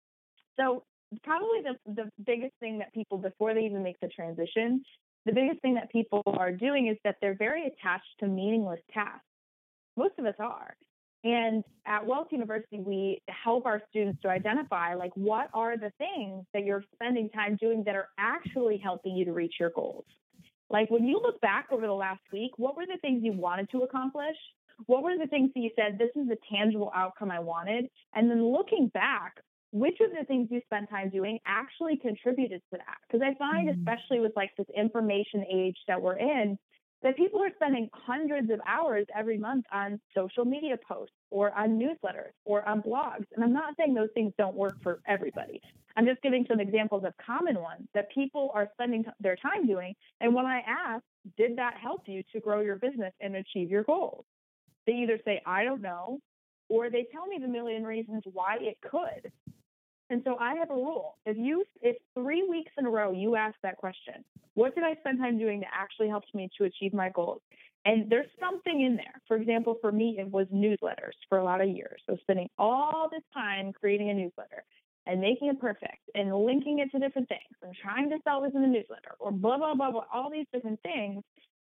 so 0.58 0.84
probably 1.24 1.62
the, 1.63 1.94
the 1.94 2.10
biggest 2.25 2.53
thing 2.60 2.79
that 2.79 2.94
people, 2.94 3.17
before 3.17 3.53
they 3.53 3.62
even 3.62 3.84
make 3.84 4.00
the 4.00 4.08
transition, 4.08 4.84
the 5.25 5.32
biggest 5.32 5.62
thing 5.62 5.75
that 5.75 5.91
people 5.91 6.22
are 6.25 6.51
doing 6.51 6.88
is 6.88 6.98
that 7.03 7.15
they're 7.22 7.36
very 7.36 7.67
attached 7.67 8.05
to 8.20 8.27
meaningless 8.27 8.79
tasks. 8.94 9.25
Most 9.98 10.13
of 10.20 10.25
us 10.25 10.36
are. 10.39 10.75
And 11.24 11.63
at 11.88 12.05
Wealth 12.05 12.27
University, 12.29 12.79
we 12.79 13.20
help 13.27 13.65
our 13.65 13.82
students 13.89 14.22
to 14.22 14.29
identify 14.29 14.94
like 14.94 15.12
what 15.15 15.50
are 15.55 15.75
the 15.75 15.91
things 15.98 16.46
that 16.53 16.63
you're 16.63 16.84
spending 16.94 17.29
time 17.29 17.58
doing 17.60 17.84
that 17.86 17.96
are 17.96 18.10
actually 18.20 18.77
helping 18.77 19.15
you 19.15 19.25
to 19.25 19.34
reach 19.34 19.55
your 19.60 19.72
goals. 19.72 20.05
Like 20.70 20.91
when 20.91 21.05
you 21.05 21.20
look 21.20 21.41
back 21.41 21.67
over 21.72 21.88
the 21.88 21.94
last 21.94 22.22
week, 22.32 22.51
what 22.58 22.77
were 22.77 22.86
the 22.86 23.00
things 23.01 23.24
you 23.24 23.34
wanted 23.34 23.72
to 23.72 23.82
accomplish? 23.82 24.36
What 24.86 25.01
were 25.01 25.17
the 25.17 25.27
things 25.27 25.50
that 25.55 25.62
you 25.62 25.72
said, 25.75 25.98
this 25.98 26.10
is 26.15 26.27
the 26.27 26.38
tangible 26.51 26.91
outcome 26.94 27.32
I 27.32 27.39
wanted? 27.39 27.89
And 28.13 28.29
then 28.29 28.46
looking 28.46 28.91
back, 28.94 29.34
which 29.75 29.98
of 30.00 30.12
the 30.17 30.24
things 30.24 30.48
you 30.50 30.62
spend 30.65 30.88
time 30.89 31.10
doing 31.10 31.38
actually 31.46 31.98
contributed 31.98 32.62
to 32.72 32.77
that? 32.77 32.96
Because 33.05 33.22
I 33.22 33.38
find, 33.38 33.67
mm-hmm. 33.67 33.79
especially 33.82 34.22
with 34.22 34.32
like 34.34 34.51
this 34.58 34.67
information 34.75 35.44
age 35.53 35.75
that 35.89 36.01
we're 36.01 36.17
in, 36.17 36.58
that 37.03 37.17
people 37.17 37.44
are 37.44 37.50
spending 37.55 37.89
hundreds 37.91 38.50
of 38.50 38.62
hours 38.65 39.05
every 39.13 39.38
month 39.38 39.65
on 39.74 40.00
social 40.15 40.46
media 40.46 40.77
posts 40.88 41.13
or 41.29 41.51
on 41.51 41.77
newsletters 41.77 42.32
or 42.46 42.65
on 42.67 42.82
blogs. 42.82 43.25
And 43.36 43.44
I'm 43.44 43.51
not 43.51 43.74
saying 43.77 43.94
those 43.94 44.08
things 44.13 44.32
don't 44.38 44.55
work 44.55 44.75
for 44.82 45.01
everybody. 45.08 45.60
I'm 45.98 46.05
just 46.05 46.22
giving 46.22 46.46
some 46.50 46.62
examples 46.62 47.03
of 47.03 47.13
common 47.24 47.62
ones 47.62 47.86
that 47.94 48.10
people 48.13 48.51
are 48.53 48.70
spending 48.75 49.03
their 49.20 49.36
time 49.36 49.67
doing. 49.67 49.94
And 50.22 50.34
when 50.34 50.46
I 50.46 50.62
ask, 50.65 51.03
did 51.38 51.58
that 51.58 51.74
help 51.82 52.03
you 52.05 52.24
to 52.32 52.39
grow 52.39 52.62
your 52.62 52.77
business 52.77 53.13
and 53.20 53.36
achieve 53.36 53.70
your 53.70 53.84
goals? 53.84 54.24
They 54.88 54.94
either 54.94 55.20
say, 55.25 55.41
I 55.46 55.65
don't 55.65 55.82
know, 55.82 56.20
or 56.70 56.89
they 56.89 57.08
tell 57.12 57.27
me 57.27 57.39
the 57.41 57.48
million 57.48 57.84
reasons 57.84 58.24
why 58.32 58.58
it 58.62 58.77
could. 58.82 59.32
And 60.09 60.21
so 60.24 60.38
I 60.39 60.55
have 60.55 60.69
a 60.69 60.75
rule. 60.75 61.17
If 61.25 61.35
you 61.38 61.63
if 61.81 61.97
3 62.13 62.47
weeks 62.50 62.71
in 62.77 62.85
a 62.85 62.89
row 62.89 63.12
you 63.12 63.35
ask 63.35 63.55
that 63.63 63.77
question, 63.77 64.24
what 64.53 64.75
did 64.75 64.83
I 64.83 64.95
spend 65.00 65.19
time 65.19 65.38
doing 65.38 65.59
that 65.62 65.69
actually 65.74 66.09
helped 66.09 66.33
me 66.33 66.50
to 66.57 66.65
achieve 66.65 66.93
my 66.93 67.09
goals? 67.09 67.41
And 67.85 68.09
there's 68.09 68.29
something 68.39 68.81
in 68.81 68.95
there. 68.95 69.21
For 69.27 69.38
example, 69.38 69.77
for 69.81 69.91
me 69.91 70.17
it 70.19 70.29
was 70.29 70.47
newsletters 70.53 71.17
for 71.27 71.39
a 71.39 71.43
lot 71.43 71.62
of 71.62 71.69
years. 71.69 72.01
So 72.07 72.17
spending 72.21 72.50
all 72.57 73.09
this 73.12 73.24
time 73.33 73.74
creating 73.74 74.09
a 74.09 74.13
newsletter 74.13 74.63
and 75.07 75.21
making 75.21 75.50
it 75.50 75.59
perfect 75.59 76.01
and 76.13 76.35
linking 76.35 76.79
it 76.79 76.91
to 76.91 77.00
different 77.00 77.27
things 77.29 77.55
and 77.63 77.75
trying 77.81 78.09
to 78.09 78.17
sell 78.24 78.41
this 78.41 78.51
in 78.55 78.62
the 78.62 78.67
newsletter 78.67 79.13
or 79.19 79.31
blah 79.31 79.57
blah 79.57 79.74
blah 79.74 79.91
blah 79.91 80.05
all 80.13 80.29
these 80.29 80.47
different 80.53 80.79
things. 80.81 81.24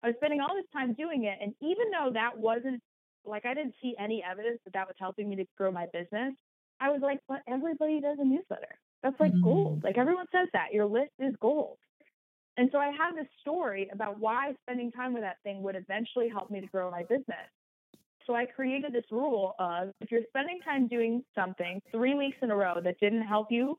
I 0.03 0.07
was 0.07 0.15
spending 0.17 0.41
all 0.41 0.55
this 0.55 0.69
time 0.73 0.93
doing 0.93 1.23
it 1.23 1.37
and 1.41 1.53
even 1.61 1.89
though 1.91 2.11
that 2.13 2.37
wasn't 2.37 2.81
like 3.25 3.45
I 3.45 3.53
didn't 3.53 3.75
see 3.81 3.95
any 3.97 4.23
evidence 4.29 4.59
that 4.65 4.73
that 4.73 4.87
was 4.87 4.95
helping 4.99 5.29
me 5.29 5.35
to 5.37 5.45
grow 5.57 5.71
my 5.71 5.87
business, 5.91 6.33
I 6.85 6.89
was 6.89 7.01
like, 7.01 7.19
but 7.27 7.41
everybody 7.47 7.99
does 7.99 8.17
a 8.19 8.25
newsletter. 8.25 8.75
That's 9.01 9.19
like 9.19 9.31
mm-hmm. 9.31 9.43
gold. 9.43 9.83
Like 9.83 9.97
everyone 9.97 10.27
says 10.31 10.47
that 10.53 10.71
your 10.71 10.85
list 10.85 11.11
is 11.19 11.33
gold. 11.41 11.77
And 12.57 12.69
so 12.71 12.77
I 12.77 12.91
have 12.97 13.15
this 13.15 13.27
story 13.41 13.89
about 13.91 14.19
why 14.19 14.53
spending 14.63 14.91
time 14.91 15.13
with 15.13 15.23
that 15.23 15.37
thing 15.43 15.63
would 15.63 15.75
eventually 15.75 16.29
help 16.29 16.51
me 16.51 16.61
to 16.61 16.67
grow 16.67 16.91
my 16.91 17.01
business. 17.01 17.49
So 18.27 18.35
I 18.35 18.45
created 18.45 18.93
this 18.93 19.03
rule 19.11 19.55
of 19.59 19.89
if 19.99 20.11
you're 20.11 20.21
spending 20.29 20.59
time 20.63 20.87
doing 20.87 21.23
something 21.33 21.81
three 21.91 22.13
weeks 22.13 22.37
in 22.41 22.51
a 22.51 22.55
row 22.55 22.75
that 22.83 22.99
didn't 22.99 23.23
help 23.23 23.47
you 23.51 23.77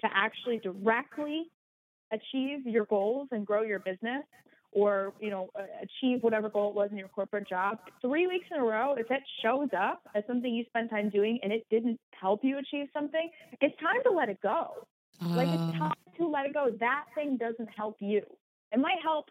to 0.00 0.08
actually 0.14 0.58
directly 0.58 1.44
achieve 2.12 2.66
your 2.66 2.86
goals 2.86 3.28
and 3.32 3.46
grow 3.46 3.62
your 3.62 3.80
business, 3.80 4.24
or 4.76 5.14
you 5.20 5.30
know 5.30 5.48
achieve 5.82 6.22
whatever 6.22 6.50
goal 6.50 6.68
it 6.68 6.76
was 6.76 6.90
in 6.92 6.98
your 6.98 7.08
corporate 7.08 7.48
job. 7.48 7.78
Three 8.02 8.26
weeks 8.26 8.44
in 8.54 8.60
a 8.60 8.64
row 8.64 8.94
if 8.96 9.10
it 9.10 9.22
shows 9.42 9.68
up 9.76 10.02
as 10.14 10.22
something 10.26 10.54
you 10.54 10.64
spent 10.68 10.90
time 10.90 11.08
doing 11.08 11.40
and 11.42 11.50
it 11.50 11.66
didn't 11.70 11.98
help 12.20 12.40
you 12.44 12.58
achieve 12.58 12.86
something 12.92 13.30
it's 13.60 13.74
time 13.80 14.02
to 14.04 14.10
let 14.10 14.28
it 14.28 14.38
go. 14.42 14.86
Uh. 15.24 15.28
like 15.28 15.48
it's 15.48 15.56
ah. 15.58 15.78
time 15.78 15.94
to 16.18 16.28
let 16.28 16.44
it 16.44 16.52
go. 16.52 16.68
That 16.78 17.04
thing 17.14 17.38
doesn't 17.38 17.70
help 17.74 17.96
you. 18.00 18.20
It 18.70 18.78
might 18.78 18.98
help 19.02 19.26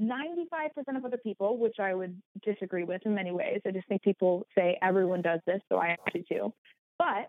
95% 0.00 0.96
of 0.96 1.04
other 1.04 1.16
people 1.16 1.58
which 1.58 1.76
i 1.80 1.92
would 1.92 2.20
disagree 2.44 2.84
with 2.84 3.02
in 3.04 3.14
many 3.14 3.30
ways. 3.30 3.60
I 3.66 3.70
just 3.70 3.86
think 3.88 4.02
people 4.02 4.46
say 4.56 4.78
everyone 4.82 5.22
does 5.22 5.40
this 5.46 5.60
so 5.68 5.76
i 5.76 5.88
actually 5.88 6.24
do. 6.28 6.52
But 6.98 7.28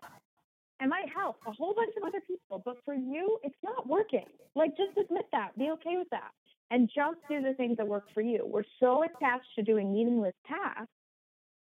it 0.82 0.88
might 0.88 1.08
help 1.14 1.36
a 1.46 1.52
whole 1.52 1.74
bunch 1.74 1.92
of 1.96 2.02
other 2.08 2.20
people 2.26 2.62
but 2.64 2.76
for 2.84 2.94
you 2.94 3.38
it's 3.44 3.62
not 3.62 3.88
working. 3.88 4.26
Like 4.56 4.70
just 4.76 4.98
admit 4.98 5.26
that. 5.30 5.56
Be 5.56 5.70
okay 5.70 5.96
with 5.96 6.10
that 6.10 6.32
and 6.70 6.88
just 6.94 7.18
do 7.28 7.42
the 7.42 7.54
things 7.54 7.76
that 7.76 7.86
work 7.86 8.04
for 8.14 8.20
you. 8.20 8.46
We're 8.46 8.64
so 8.78 9.02
attached 9.04 9.48
to 9.56 9.62
doing 9.62 9.92
meaningless 9.92 10.34
tasks 10.46 10.90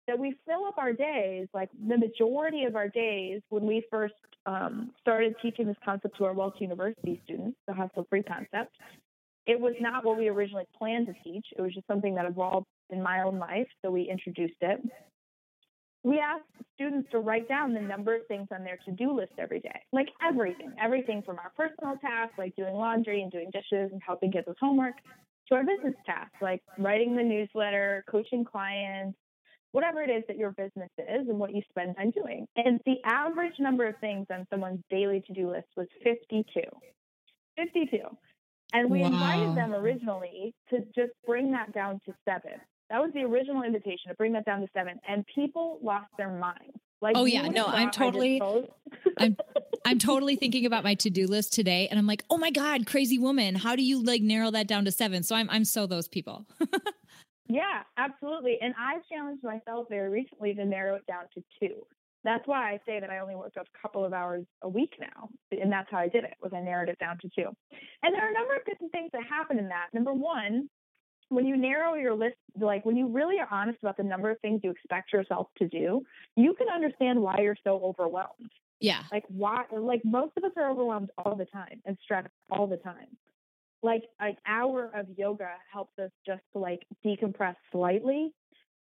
that 0.07 0.19
we 0.19 0.35
fill 0.45 0.65
up 0.65 0.77
our 0.77 0.93
days, 0.93 1.47
like 1.53 1.69
the 1.88 1.97
majority 1.97 2.65
of 2.65 2.75
our 2.75 2.89
days 2.89 3.41
when 3.50 3.65
we 3.65 3.83
first 3.89 4.13
um, 4.45 4.91
started 5.00 5.35
teaching 5.41 5.65
this 5.65 5.77
concept 5.83 6.17
to 6.17 6.25
our 6.25 6.33
Wealth 6.33 6.55
University 6.59 7.21
students, 7.23 7.57
the 7.67 7.73
hustle 7.73 8.05
free 8.09 8.23
concept. 8.23 8.75
It 9.45 9.59
was 9.59 9.73
not 9.79 10.05
what 10.05 10.17
we 10.17 10.27
originally 10.27 10.65
planned 10.77 11.07
to 11.07 11.13
teach. 11.23 11.45
It 11.57 11.62
was 11.62 11.73
just 11.73 11.88
something 11.88 12.15
that 12.15 12.25
evolved 12.25 12.67
in 12.89 13.01
my 13.01 13.23
own 13.23 13.39
life. 13.39 13.67
So 13.83 13.91
we 13.91 14.09
introduced 14.09 14.55
it 14.62 14.79
we 16.03 16.19
ask 16.19 16.43
students 16.75 17.10
to 17.12 17.19
write 17.19 17.48
down 17.48 17.74
the 17.74 17.79
number 17.79 18.15
of 18.15 18.27
things 18.27 18.48
on 18.51 18.63
their 18.63 18.77
to-do 18.86 19.15
list 19.15 19.31
every 19.38 19.60
day, 19.60 19.79
like 19.91 20.10
everything, 20.22 20.74
everything 20.81 21.22
from 21.22 21.38
our 21.39 21.51
personal 21.55 21.98
tasks, 21.98 22.36
like 22.38 22.55
doing 22.55 22.74
laundry 22.74 23.22
and 23.22 23.31
doing 23.31 23.50
dishes 23.51 23.91
and 23.91 24.01
helping 24.05 24.31
kids 24.31 24.45
with 24.48 24.57
homework, 24.60 24.95
to 25.48 25.55
our 25.55 25.63
business 25.63 25.95
tasks, 26.05 26.36
like 26.41 26.62
writing 26.77 27.15
the 27.15 27.24
newsletter, 27.24 28.03
coaching 28.10 28.43
clients, 28.43 29.17
whatever 29.72 30.01
it 30.01 30.10
is 30.10 30.24
that 30.27 30.38
your 30.38 30.51
business 30.51 30.89
is 30.98 31.27
and 31.27 31.39
what 31.39 31.53
you 31.53 31.62
spend 31.69 31.95
time 31.95 32.12
doing. 32.12 32.48
And 32.55 32.79
the 32.86 32.98
average 33.05 33.55
number 33.60 33.88
of 33.88 33.95
things 34.00 34.27
on 34.31 34.45
someone's 34.50 34.81
daily 34.89 35.22
to-do 35.27 35.51
list 35.51 35.67
was 35.75 35.88
52. 36.03 36.62
52. 37.57 37.98
And 38.74 38.89
we 38.89 39.00
wow. 39.00 39.07
invited 39.07 39.55
them 39.55 39.74
originally 39.74 40.53
to 40.69 40.79
just 40.95 41.12
bring 41.25 41.51
that 41.51 41.74
down 41.74 42.00
to 42.05 42.13
seven. 42.25 42.60
That 42.93 43.01
was 43.01 43.09
the 43.15 43.21
original 43.21 43.63
invitation 43.63 44.09
to 44.09 44.13
bring 44.13 44.33
that 44.33 44.45
down 44.45 44.62
to 44.62 44.67
seven, 44.71 45.00
and 45.09 45.25
people 45.33 45.79
lost 45.81 46.12
their 46.15 46.29
minds. 46.29 46.77
Like, 47.01 47.17
oh 47.17 47.25
yeah, 47.25 47.47
no, 47.47 47.65
I'm 47.65 47.89
totally, 47.89 48.39
I'm, 49.17 49.35
I'm 49.83 49.97
totally 49.97 50.35
thinking 50.35 50.67
about 50.67 50.83
my 50.83 50.93
to 50.93 51.09
do 51.09 51.25
list 51.25 51.53
today, 51.53 51.88
and 51.88 51.97
I'm 51.97 52.05
like, 52.05 52.23
oh 52.29 52.38
my 52.38 52.51
god, 52.51 52.85
crazy 52.85 53.17
woman, 53.17 53.55
how 53.55 53.75
do 53.75 53.81
you 53.81 54.03
like 54.03 54.21
narrow 54.21 54.51
that 54.51 54.67
down 54.67 54.85
to 54.85 54.91
seven? 54.91 55.23
So 55.23 55.35
I'm, 55.35 55.50
I'm 55.50 55.65
so 55.65 55.88
those 55.88 56.07
people. 56.07 56.45
yeah, 57.50 57.81
absolutely, 57.97 58.59
and 58.62 58.75
I've 58.79 59.01
challenged 59.12 59.43
myself 59.43 59.88
very 59.89 60.12
recently 60.12 60.53
to 60.53 60.63
narrow 60.63 60.93
it 60.93 61.07
down 61.07 61.23
to 61.33 61.43
two. 61.59 61.88
That's 62.23 62.47
why 62.47 62.73
I 62.73 62.79
say 62.85 63.00
that 63.00 63.09
I 63.09 63.17
only 63.17 63.33
worked 63.33 63.57
a 63.57 63.63
couple 63.81 64.05
of 64.05 64.13
hours 64.13 64.45
a 64.62 64.69
week 64.69 64.93
now, 65.00 65.29
and 65.51 65.71
that's 65.71 65.89
how 65.89 65.97
I 65.97 66.09
did 66.09 66.25
it. 66.25 66.35
Was 66.43 66.53
I 66.53 66.62
narrowed 66.62 66.89
it 66.89 67.00
down 67.00 67.17
to 67.23 67.29
two? 67.35 67.50
And 68.03 68.13
there 68.13 68.23
are 68.23 68.29
a 68.29 68.33
number 68.33 68.55
of 68.55 68.63
different 68.67 68.91
things 68.91 69.09
that 69.13 69.23
happen 69.27 69.57
in 69.57 69.69
that. 69.69 69.88
Number 69.93 70.13
one, 70.13 70.69
when 71.33 71.45
you 71.45 71.57
narrow 71.57 71.95
your 71.95 72.13
list, 72.13 72.37
like 72.59 72.85
when 72.85 72.95
you 72.95 73.07
really 73.07 73.39
are 73.39 73.47
honest 73.51 73.79
about 73.81 73.97
the 73.97 74.03
number 74.03 74.29
of 74.29 74.39
things 74.41 74.61
you 74.63 74.71
expect 74.71 75.13
yourself 75.13 75.47
to 75.57 75.67
do, 75.67 76.03
you 76.35 76.53
can 76.55 76.67
understand 76.69 77.19
why 77.19 77.39
you're 77.39 77.57
so 77.63 77.79
overwhelmed. 77.83 78.51
Yeah. 78.79 79.03
Like 79.11 79.23
why 79.27 79.63
like 79.71 80.01
most 80.03 80.33
of 80.37 80.43
us 80.43 80.51
are 80.57 80.69
overwhelmed 80.69 81.09
all 81.17 81.35
the 81.35 81.45
time 81.45 81.81
and 81.85 81.97
stressed 82.03 82.27
all 82.49 82.67
the 82.67 82.77
time. 82.77 83.07
Like 83.81 84.03
an 84.19 84.35
hour 84.47 84.91
of 84.93 85.07
yoga 85.17 85.49
helps 85.71 85.97
us 85.99 86.11
just 86.25 86.41
to 86.53 86.59
like 86.59 86.85
decompress 87.05 87.55
slightly, 87.71 88.33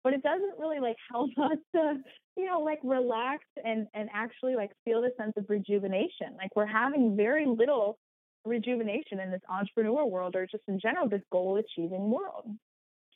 but 0.03 0.13
it 0.13 0.23
doesn't 0.23 0.59
really 0.59 0.79
like 0.79 0.97
help 1.11 1.29
us 1.37 1.57
to, 1.75 1.97
you 2.35 2.45
know, 2.45 2.61
like 2.61 2.79
relax 2.83 3.43
and 3.63 3.87
and 3.93 4.09
actually 4.13 4.55
like 4.55 4.71
feel 4.85 5.01
the 5.01 5.11
sense 5.17 5.33
of 5.37 5.45
rejuvenation. 5.49 6.35
Like 6.37 6.55
we're 6.55 6.65
having 6.65 7.15
very 7.15 7.45
little 7.45 7.99
rejuvenation 8.45 9.19
in 9.19 9.31
this 9.31 9.41
entrepreneur 9.49 10.05
world 10.05 10.35
or 10.35 10.45
just 10.47 10.63
in 10.67 10.79
general 10.79 11.07
this 11.07 11.21
goal 11.31 11.57
achieving 11.57 12.09
world. 12.09 12.45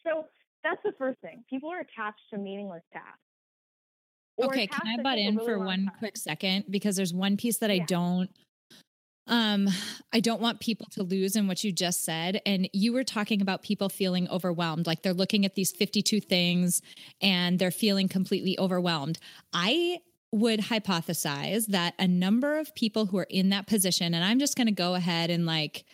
So 0.05 0.25
that's 0.63 0.81
the 0.83 0.93
first 0.97 1.19
thing. 1.21 1.43
People 1.49 1.69
are 1.71 1.79
attached 1.79 2.21
to 2.31 2.37
meaningless 2.37 2.83
tasks. 2.93 3.19
Okay, 4.41 4.67
can 4.67 4.99
I 4.99 5.01
butt 5.01 5.17
in 5.17 5.37
really 5.37 5.47
for 5.47 5.59
one 5.59 5.85
time. 5.85 5.91
quick 5.99 6.17
second 6.17 6.65
because 6.69 6.95
there's 6.95 7.13
one 7.13 7.37
piece 7.37 7.59
that 7.59 7.73
yeah. 7.73 7.83
I 7.83 7.85
don't 7.85 8.29
um 9.27 9.67
I 10.13 10.19
don't 10.19 10.41
want 10.41 10.59
people 10.59 10.87
to 10.91 11.03
lose 11.03 11.35
in 11.35 11.47
what 11.47 11.63
you 11.63 11.71
just 11.71 12.03
said 12.03 12.41
and 12.45 12.69
you 12.73 12.93
were 12.93 13.03
talking 13.03 13.41
about 13.41 13.63
people 13.63 13.89
feeling 13.89 14.29
overwhelmed 14.29 14.85
like 14.85 15.01
they're 15.01 15.13
looking 15.13 15.45
at 15.45 15.55
these 15.55 15.71
52 15.71 16.19
things 16.19 16.81
and 17.21 17.57
they're 17.57 17.71
feeling 17.71 18.07
completely 18.07 18.59
overwhelmed. 18.59 19.17
I 19.53 19.99
would 20.31 20.59
hypothesize 20.59 21.67
that 21.67 21.93
a 21.97 22.07
number 22.07 22.57
of 22.57 22.75
people 22.75 23.05
who 23.05 23.17
are 23.17 23.27
in 23.29 23.49
that 23.49 23.67
position, 23.67 24.13
and 24.13 24.23
I'm 24.23 24.39
just 24.39 24.55
going 24.57 24.67
to 24.67 24.73
go 24.73 24.95
ahead 24.95 25.29
and 25.29 25.45
like 25.45 25.85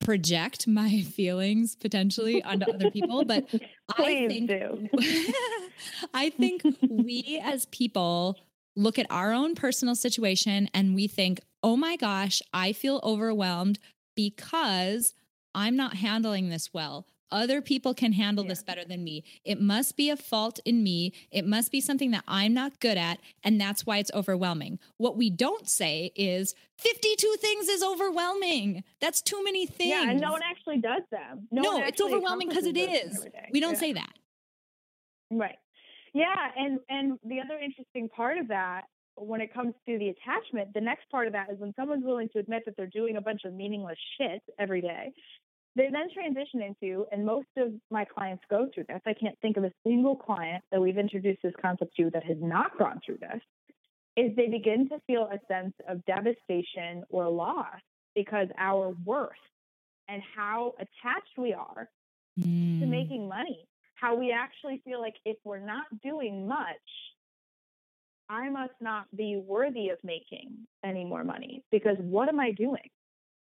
project 0.00 0.66
my 0.66 1.00
feelings 1.16 1.76
potentially 1.76 2.42
onto 2.42 2.70
other 2.70 2.90
people, 2.90 3.24
but 3.24 3.46
I 3.98 4.26
think 4.28 4.50
I 6.14 6.30
think 6.30 6.62
we 6.88 7.40
as 7.42 7.66
people 7.66 8.38
look 8.76 8.98
at 8.98 9.06
our 9.10 9.32
own 9.32 9.54
personal 9.54 9.94
situation 9.94 10.68
and 10.74 10.94
we 10.94 11.06
think, 11.06 11.40
"Oh 11.62 11.76
my 11.76 11.96
gosh, 11.96 12.42
I 12.52 12.72
feel 12.72 13.00
overwhelmed 13.04 13.78
because 14.16 15.14
I'm 15.54 15.76
not 15.76 15.96
handling 15.96 16.48
this 16.48 16.72
well 16.72 17.06
other 17.34 17.60
people 17.60 17.92
can 17.92 18.12
handle 18.12 18.44
yeah. 18.44 18.50
this 18.50 18.62
better 18.62 18.84
than 18.84 19.04
me. 19.04 19.24
It 19.44 19.60
must 19.60 19.96
be 19.96 20.08
a 20.08 20.16
fault 20.16 20.60
in 20.64 20.82
me. 20.82 21.12
It 21.30 21.44
must 21.44 21.72
be 21.72 21.80
something 21.80 22.12
that 22.12 22.24
I'm 22.26 22.54
not 22.54 22.80
good 22.80 22.96
at. 22.96 23.18
And 23.42 23.60
that's 23.60 23.84
why 23.84 23.98
it's 23.98 24.10
overwhelming. 24.14 24.78
What 24.96 25.16
we 25.16 25.28
don't 25.28 25.68
say 25.68 26.12
is 26.14 26.54
52 26.78 27.36
things 27.40 27.68
is 27.68 27.82
overwhelming. 27.82 28.84
That's 29.00 29.20
too 29.20 29.42
many 29.42 29.66
things. 29.66 29.90
Yeah, 29.90 30.10
and 30.10 30.20
no 30.20 30.32
one 30.32 30.42
actually 30.48 30.78
does 30.78 31.02
them. 31.10 31.48
No, 31.50 31.62
no 31.62 31.84
it's 31.84 32.00
overwhelming 32.00 32.48
because 32.48 32.66
it 32.66 32.78
is. 32.78 33.26
We 33.52 33.60
don't 33.60 33.74
yeah. 33.74 33.78
say 33.80 33.92
that. 33.94 34.12
Right. 35.30 35.58
Yeah, 36.14 36.50
and 36.56 36.78
and 36.88 37.18
the 37.24 37.40
other 37.40 37.58
interesting 37.58 38.08
part 38.08 38.38
of 38.38 38.46
that 38.48 38.82
when 39.16 39.40
it 39.40 39.52
comes 39.52 39.74
to 39.86 39.98
the 39.98 40.08
attachment, 40.08 40.72
the 40.74 40.80
next 40.80 41.08
part 41.10 41.26
of 41.26 41.32
that 41.32 41.50
is 41.50 41.58
when 41.58 41.72
someone's 41.74 42.04
willing 42.04 42.28
to 42.32 42.38
admit 42.38 42.62
that 42.66 42.76
they're 42.76 42.86
doing 42.86 43.16
a 43.16 43.20
bunch 43.20 43.42
of 43.44 43.52
meaningless 43.52 43.98
shit 44.18 44.42
every 44.58 44.80
day 44.80 45.12
they 45.76 45.88
then 45.90 46.08
transition 46.12 46.62
into, 46.62 47.06
and 47.10 47.26
most 47.26 47.48
of 47.56 47.72
my 47.90 48.04
clients 48.04 48.44
go 48.48 48.68
through 48.72 48.84
this. 48.88 49.00
I 49.06 49.14
can't 49.14 49.38
think 49.40 49.56
of 49.56 49.64
a 49.64 49.72
single 49.84 50.14
client 50.14 50.62
that 50.70 50.80
we've 50.80 50.98
introduced 50.98 51.40
this 51.42 51.52
concept 51.60 51.96
to 51.96 52.10
that 52.10 52.24
has 52.24 52.36
not 52.40 52.78
gone 52.78 53.00
through 53.04 53.18
this. 53.20 53.40
Is 54.16 54.36
they 54.36 54.46
begin 54.46 54.88
to 54.90 55.00
feel 55.08 55.24
a 55.24 55.38
sense 55.52 55.74
of 55.88 56.04
devastation 56.04 57.02
or 57.08 57.28
loss 57.28 57.80
because 58.14 58.46
our 58.56 58.94
worth 59.04 59.32
and 60.08 60.22
how 60.36 60.74
attached 60.76 61.36
we 61.36 61.52
are 61.52 61.88
mm. 62.38 62.80
to 62.80 62.86
making 62.86 63.28
money, 63.28 63.66
how 63.96 64.14
we 64.14 64.30
actually 64.30 64.80
feel 64.84 65.00
like 65.00 65.14
if 65.24 65.36
we're 65.44 65.58
not 65.58 65.86
doing 66.04 66.46
much, 66.46 66.76
I 68.28 68.48
must 68.50 68.74
not 68.80 69.06
be 69.16 69.36
worthy 69.36 69.88
of 69.88 69.98
making 70.04 70.66
any 70.84 71.04
more 71.04 71.24
money 71.24 71.64
because 71.72 71.96
what 71.98 72.28
am 72.28 72.38
I 72.38 72.52
doing? 72.52 72.88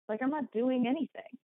Like, 0.07 0.21
I'm 0.21 0.29
not 0.29 0.51
doing 0.53 0.87
anything. 0.87 1.37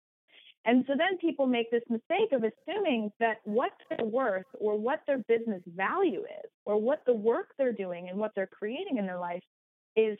And 0.70 0.86
so 0.86 0.94
then 0.96 1.18
people 1.18 1.48
make 1.48 1.72
this 1.72 1.82
mistake 1.90 2.32
of 2.32 2.44
assuming 2.44 3.12
that 3.20 3.38
what 3.44 3.72
their 3.90 4.06
worth 4.06 4.46
or 4.60 4.78
what 4.78 5.02
their 5.08 5.18
business 5.18 5.64
value 5.66 6.20
is 6.20 6.52
or 6.64 6.80
what 6.80 7.02
the 7.08 7.14
work 7.14 7.48
they're 7.58 7.74
doing 7.74 8.08
and 8.08 8.20
what 8.20 8.34
they're 8.36 8.46
creating 8.46 8.98
in 9.00 9.08
their 9.08 9.18
life 9.18 9.42
is 9.96 10.16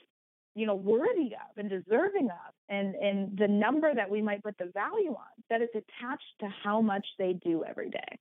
you 0.56 0.66
know 0.66 0.74
worthy 0.74 1.36
of 1.36 1.58
and 1.58 1.70
deserving 1.70 2.30
of 2.32 2.54
and 2.68 2.96
and 2.96 3.38
the 3.38 3.48
number 3.48 3.94
that 3.94 4.10
we 4.10 4.24
might 4.24 4.42
put 4.42 4.58
the 4.58 4.72
value 4.74 5.12
on 5.12 5.36
that 5.52 5.62
is 5.62 5.70
attached 5.76 6.34
to 6.40 6.48
how 6.64 6.82
much 6.82 7.06
they 7.20 7.34
do 7.34 7.64
every 7.64 7.92
day. 7.92 8.18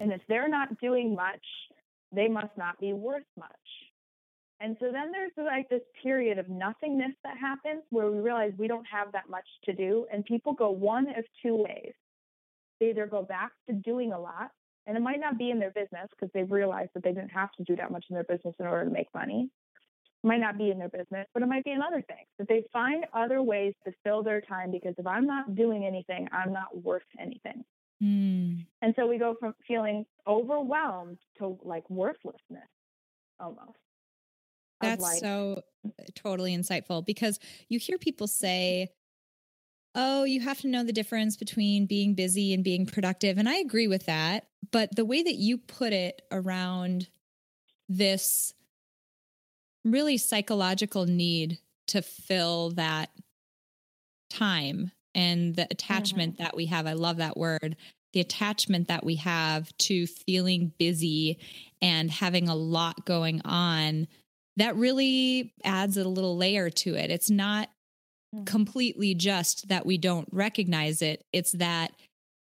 And 0.00 0.10
if 0.10 0.20
they're 0.28 0.48
not 0.48 0.80
doing 0.80 1.14
much 1.14 1.44
they 2.12 2.26
must 2.26 2.56
not 2.56 2.80
be 2.80 2.92
worth 2.94 3.30
much 3.36 3.67
and 4.60 4.76
so 4.80 4.90
then 4.90 5.12
there's 5.12 5.32
like 5.36 5.68
this 5.68 5.82
period 6.02 6.38
of 6.38 6.48
nothingness 6.48 7.12
that 7.22 7.38
happens 7.38 7.82
where 7.90 8.10
we 8.10 8.18
realize 8.18 8.52
we 8.58 8.66
don't 8.66 8.86
have 8.86 9.12
that 9.12 9.28
much 9.30 9.46
to 9.64 9.72
do. 9.72 10.06
And 10.12 10.24
people 10.24 10.52
go 10.52 10.70
one 10.70 11.08
of 11.10 11.24
two 11.42 11.56
ways. 11.56 11.92
They 12.80 12.90
either 12.90 13.06
go 13.06 13.22
back 13.22 13.52
to 13.68 13.74
doing 13.74 14.12
a 14.12 14.18
lot, 14.18 14.50
and 14.86 14.96
it 14.96 15.00
might 15.00 15.20
not 15.20 15.38
be 15.38 15.50
in 15.50 15.58
their 15.58 15.70
business 15.70 16.08
because 16.10 16.30
they've 16.34 16.50
realized 16.50 16.90
that 16.94 17.04
they 17.04 17.12
didn't 17.12 17.30
have 17.30 17.52
to 17.52 17.64
do 17.64 17.76
that 17.76 17.92
much 17.92 18.06
in 18.10 18.14
their 18.14 18.24
business 18.24 18.54
in 18.58 18.66
order 18.66 18.84
to 18.84 18.90
make 18.90 19.08
money. 19.14 19.48
It 20.24 20.26
might 20.26 20.40
not 20.40 20.58
be 20.58 20.70
in 20.70 20.78
their 20.78 20.88
business, 20.88 21.26
but 21.34 21.42
it 21.42 21.46
might 21.46 21.64
be 21.64 21.70
in 21.70 21.82
other 21.82 22.02
things. 22.02 22.26
That 22.38 22.48
they 22.48 22.64
find 22.72 23.04
other 23.12 23.42
ways 23.42 23.74
to 23.84 23.92
fill 24.02 24.24
their 24.24 24.40
time 24.40 24.72
because 24.72 24.94
if 24.98 25.06
I'm 25.06 25.26
not 25.26 25.54
doing 25.54 25.84
anything, 25.84 26.28
I'm 26.32 26.52
not 26.52 26.82
worth 26.82 27.02
anything. 27.20 27.64
Mm. 28.02 28.64
And 28.82 28.94
so 28.96 29.06
we 29.06 29.18
go 29.18 29.36
from 29.38 29.54
feeling 29.66 30.04
overwhelmed 30.26 31.18
to 31.38 31.58
like 31.62 31.88
worthlessness 31.88 32.68
almost. 33.40 33.78
That's 34.80 35.02
like, 35.02 35.20
so 35.20 35.62
uh, 35.84 35.90
totally 36.14 36.56
insightful 36.56 37.04
because 37.04 37.38
you 37.68 37.78
hear 37.78 37.98
people 37.98 38.26
say, 38.26 38.90
Oh, 39.94 40.24
you 40.24 40.40
have 40.40 40.60
to 40.60 40.68
know 40.68 40.84
the 40.84 40.92
difference 40.92 41.36
between 41.36 41.86
being 41.86 42.14
busy 42.14 42.54
and 42.54 42.62
being 42.62 42.86
productive. 42.86 43.38
And 43.38 43.48
I 43.48 43.56
agree 43.56 43.88
with 43.88 44.06
that. 44.06 44.46
But 44.70 44.94
the 44.94 45.04
way 45.04 45.22
that 45.22 45.34
you 45.34 45.58
put 45.58 45.92
it 45.92 46.22
around 46.30 47.08
this 47.88 48.52
really 49.84 50.18
psychological 50.18 51.06
need 51.06 51.58
to 51.88 52.02
fill 52.02 52.70
that 52.72 53.10
time 54.30 54.92
and 55.14 55.56
the 55.56 55.66
attachment 55.70 56.34
mm-hmm. 56.34 56.44
that 56.44 56.56
we 56.56 56.66
have, 56.66 56.86
I 56.86 56.92
love 56.92 57.16
that 57.16 57.36
word, 57.36 57.76
the 58.12 58.20
attachment 58.20 58.88
that 58.88 59.04
we 59.04 59.16
have 59.16 59.76
to 59.78 60.06
feeling 60.06 60.72
busy 60.78 61.38
and 61.80 62.10
having 62.10 62.48
a 62.48 62.54
lot 62.54 63.04
going 63.04 63.40
on 63.44 64.06
that 64.58 64.76
really 64.76 65.54
adds 65.64 65.96
a 65.96 66.06
little 66.06 66.36
layer 66.36 66.68
to 66.68 66.94
it. 66.94 67.10
It's 67.10 67.30
not 67.30 67.68
mm. 68.34 68.44
completely 68.44 69.14
just 69.14 69.68
that 69.68 69.86
we 69.86 69.98
don't 69.98 70.28
recognize 70.32 71.00
it, 71.00 71.24
it's 71.32 71.52
that 71.52 71.92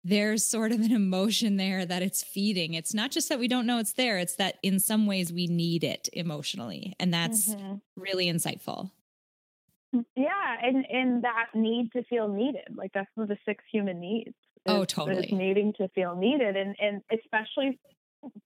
there's 0.04 0.44
sort 0.44 0.70
of 0.70 0.80
an 0.80 0.92
emotion 0.92 1.56
there 1.56 1.84
that 1.84 2.02
it's 2.02 2.22
feeding. 2.22 2.74
It's 2.74 2.94
not 2.94 3.10
just 3.10 3.30
that 3.30 3.38
we 3.38 3.48
don't 3.48 3.66
know 3.66 3.78
it's 3.78 3.94
there, 3.94 4.18
it's 4.18 4.36
that 4.36 4.56
in 4.62 4.78
some 4.78 5.06
ways 5.06 5.32
we 5.32 5.46
need 5.46 5.82
it 5.82 6.08
emotionally. 6.12 6.94
And 7.00 7.12
that's 7.12 7.54
mm-hmm. 7.54 7.76
really 7.96 8.26
insightful. 8.26 8.90
Mm, 9.94 10.04
yeah, 10.14 10.56
and 10.62 10.84
and 10.90 11.24
that 11.24 11.46
need 11.54 11.90
to 11.92 12.04
feel 12.04 12.28
needed. 12.28 12.74
Like 12.76 12.92
that's 12.92 13.10
one 13.14 13.24
of 13.24 13.28
the 13.28 13.38
six 13.46 13.64
human 13.72 14.00
needs. 14.00 14.34
Oh, 14.66 14.76
is, 14.76 14.80
oh, 14.80 14.84
totally. 14.84 15.32
Needing 15.32 15.72
to 15.78 15.88
feel 15.88 16.14
needed. 16.14 16.56
And 16.56 16.76
and 16.78 17.02
especially 17.10 17.78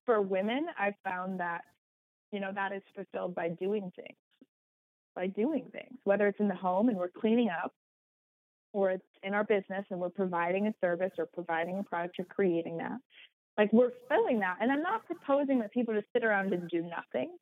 for 0.05 0.21
women, 0.21 0.65
I've 0.77 0.95
found 1.03 1.39
that 1.39 1.61
you 2.31 2.39
know, 2.39 2.51
that 2.53 2.71
is 2.71 2.81
fulfilled 2.95 3.35
by 3.35 3.49
doing 3.49 3.91
things, 3.95 4.17
by 5.15 5.27
doing 5.27 5.65
things, 5.71 5.97
whether 6.03 6.27
it's 6.27 6.39
in 6.39 6.47
the 6.47 6.55
home 6.55 6.89
and 6.89 6.97
we're 6.97 7.09
cleaning 7.09 7.49
up, 7.49 7.73
or 8.73 8.91
it's 8.91 9.05
in 9.23 9.33
our 9.33 9.43
business 9.43 9.85
and 9.89 9.99
we're 9.99 10.09
providing 10.09 10.67
a 10.67 10.73
service 10.79 11.11
or 11.17 11.25
providing 11.25 11.79
a 11.79 11.83
product 11.83 12.19
or 12.19 12.25
creating 12.25 12.77
that. 12.77 12.97
Like 13.57 13.73
we're 13.73 13.91
filling 14.07 14.39
that. 14.39 14.57
And 14.61 14.71
I'm 14.71 14.83
not 14.83 15.05
proposing 15.05 15.59
that 15.59 15.71
people 15.73 15.93
just 15.93 16.07
sit 16.13 16.23
around 16.23 16.53
and 16.53 16.69
do 16.69 16.81
nothing. 16.83 17.35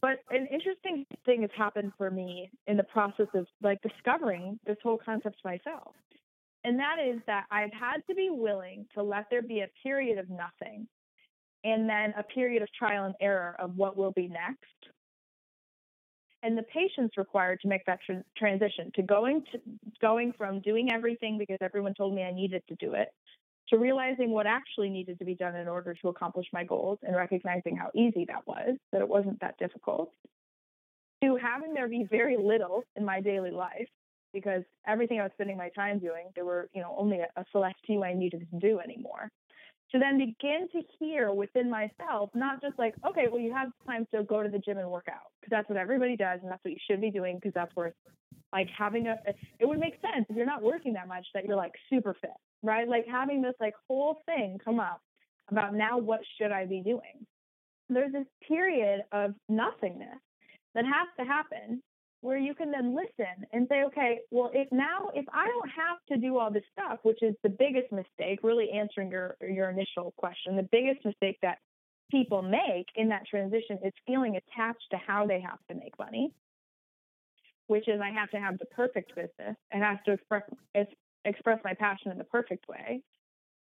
But 0.00 0.18
an 0.30 0.48
interesting 0.50 1.04
thing 1.24 1.42
has 1.42 1.50
happened 1.56 1.92
for 1.96 2.10
me 2.10 2.50
in 2.66 2.76
the 2.76 2.84
process 2.84 3.28
of 3.34 3.46
like 3.62 3.80
discovering 3.82 4.58
this 4.66 4.76
whole 4.82 4.98
concept 5.04 5.36
myself. 5.44 5.94
And 6.64 6.78
that 6.78 6.96
is 7.04 7.20
that 7.26 7.44
I've 7.50 7.72
had 7.72 7.98
to 8.08 8.14
be 8.14 8.28
willing 8.30 8.86
to 8.94 9.02
let 9.02 9.26
there 9.30 9.42
be 9.42 9.60
a 9.60 9.68
period 9.82 10.18
of 10.18 10.30
nothing 10.30 10.86
and 11.64 11.88
then 11.88 12.14
a 12.16 12.22
period 12.22 12.62
of 12.62 12.68
trial 12.72 13.04
and 13.04 13.14
error 13.20 13.56
of 13.58 13.76
what 13.76 13.96
will 13.96 14.12
be 14.12 14.28
next. 14.28 14.66
And 16.42 16.58
the 16.58 16.64
patience 16.64 17.12
required 17.16 17.60
to 17.60 17.68
make 17.68 17.84
that 17.86 18.00
tr- 18.04 18.24
transition 18.36 18.90
to 18.96 19.02
going 19.02 19.44
to 19.52 19.60
going 20.00 20.32
from 20.36 20.60
doing 20.60 20.90
everything 20.92 21.38
because 21.38 21.58
everyone 21.60 21.94
told 21.94 22.14
me 22.14 22.22
I 22.22 22.32
needed 22.32 22.62
to 22.68 22.74
do 22.76 22.94
it 22.94 23.08
to 23.68 23.78
realizing 23.78 24.30
what 24.30 24.46
actually 24.46 24.90
needed 24.90 25.18
to 25.20 25.24
be 25.24 25.36
done 25.36 25.54
in 25.54 25.68
order 25.68 25.94
to 25.94 26.08
accomplish 26.08 26.46
my 26.52 26.64
goals 26.64 26.98
and 27.02 27.14
recognizing 27.14 27.76
how 27.76 27.90
easy 27.94 28.24
that 28.26 28.46
was, 28.46 28.76
that 28.90 29.00
it 29.00 29.08
wasn't 29.08 29.38
that 29.40 29.56
difficult, 29.58 30.10
to 31.22 31.36
having 31.36 31.72
there 31.72 31.88
be 31.88 32.04
very 32.10 32.36
little 32.36 32.82
in 32.96 33.04
my 33.04 33.20
daily 33.20 33.52
life 33.52 33.88
because 34.34 34.62
everything 34.86 35.20
I 35.20 35.22
was 35.22 35.32
spending 35.34 35.56
my 35.56 35.68
time 35.70 36.00
doing, 36.00 36.26
there 36.34 36.44
were, 36.44 36.68
you 36.74 36.82
know, 36.82 36.94
only 36.98 37.20
a, 37.20 37.28
a 37.40 37.44
select 37.52 37.76
few 37.86 38.02
I 38.02 38.14
needed 38.14 38.46
to 38.50 38.58
do 38.58 38.80
anymore 38.80 39.30
to 39.92 39.98
then 39.98 40.18
begin 40.18 40.68
to 40.72 40.80
hear 40.98 41.32
within 41.32 41.70
myself, 41.70 42.30
not 42.34 42.62
just 42.62 42.78
like, 42.78 42.94
okay, 43.06 43.26
well, 43.30 43.40
you 43.40 43.52
have 43.52 43.68
time 43.86 44.06
to 44.14 44.24
go 44.24 44.42
to 44.42 44.48
the 44.48 44.58
gym 44.58 44.78
and 44.78 44.90
work 44.90 45.06
out 45.08 45.30
because 45.40 45.50
that's 45.50 45.68
what 45.68 45.78
everybody 45.78 46.16
does 46.16 46.40
and 46.42 46.50
that's 46.50 46.64
what 46.64 46.72
you 46.72 46.80
should 46.90 47.00
be 47.00 47.10
doing 47.10 47.36
because 47.36 47.52
that's 47.54 47.74
where 47.74 47.94
like 48.52 48.68
having 48.76 49.06
a, 49.06 49.16
it 49.58 49.66
would 49.66 49.78
make 49.78 49.94
sense 50.00 50.26
if 50.28 50.36
you're 50.36 50.46
not 50.46 50.62
working 50.62 50.94
that 50.94 51.08
much 51.08 51.26
that 51.34 51.44
you're 51.44 51.56
like 51.56 51.72
super 51.90 52.14
fit, 52.20 52.30
right? 52.62 52.88
Like 52.88 53.06
having 53.10 53.42
this 53.42 53.54
like 53.60 53.74
whole 53.88 54.22
thing 54.26 54.58
come 54.64 54.80
up 54.80 55.00
about 55.50 55.74
now 55.74 55.98
what 55.98 56.20
should 56.38 56.52
I 56.52 56.66
be 56.66 56.80
doing? 56.82 57.26
There's 57.88 58.12
this 58.12 58.26
period 58.46 59.02
of 59.12 59.34
nothingness 59.48 60.18
that 60.74 60.84
has 60.84 61.08
to 61.18 61.24
happen 61.24 61.82
where 62.22 62.38
you 62.38 62.54
can 62.54 62.70
then 62.70 62.94
listen 62.94 63.46
and 63.52 63.66
say, 63.68 63.82
okay, 63.82 64.20
well, 64.30 64.50
if 64.54 64.68
now 64.70 65.10
if 65.12 65.26
I 65.32 65.46
don't 65.48 65.68
have 65.68 65.98
to 66.08 66.16
do 66.16 66.38
all 66.38 66.52
this 66.52 66.62
stuff, 66.72 67.00
which 67.02 67.20
is 67.20 67.34
the 67.42 67.48
biggest 67.48 67.92
mistake, 67.92 68.38
really 68.42 68.70
answering 68.70 69.10
your 69.10 69.36
your 69.40 69.68
initial 69.68 70.14
question, 70.16 70.56
the 70.56 70.68
biggest 70.70 71.04
mistake 71.04 71.38
that 71.42 71.58
people 72.10 72.40
make 72.40 72.86
in 72.94 73.08
that 73.08 73.26
transition 73.26 73.78
is 73.84 73.92
feeling 74.06 74.36
attached 74.36 74.86
to 74.92 74.96
how 74.96 75.26
they 75.26 75.40
have 75.40 75.58
to 75.68 75.74
make 75.74 75.98
money, 75.98 76.32
which 77.66 77.88
is 77.88 78.00
I 78.00 78.10
have 78.10 78.30
to 78.30 78.38
have 78.38 78.56
the 78.58 78.66
perfect 78.66 79.14
business 79.16 79.56
and 79.72 79.82
have 79.82 80.02
to 80.04 80.12
express 80.12 80.42
express 81.24 81.58
my 81.64 81.74
passion 81.74 82.12
in 82.12 82.18
the 82.18 82.24
perfect 82.24 82.68
way 82.68 83.02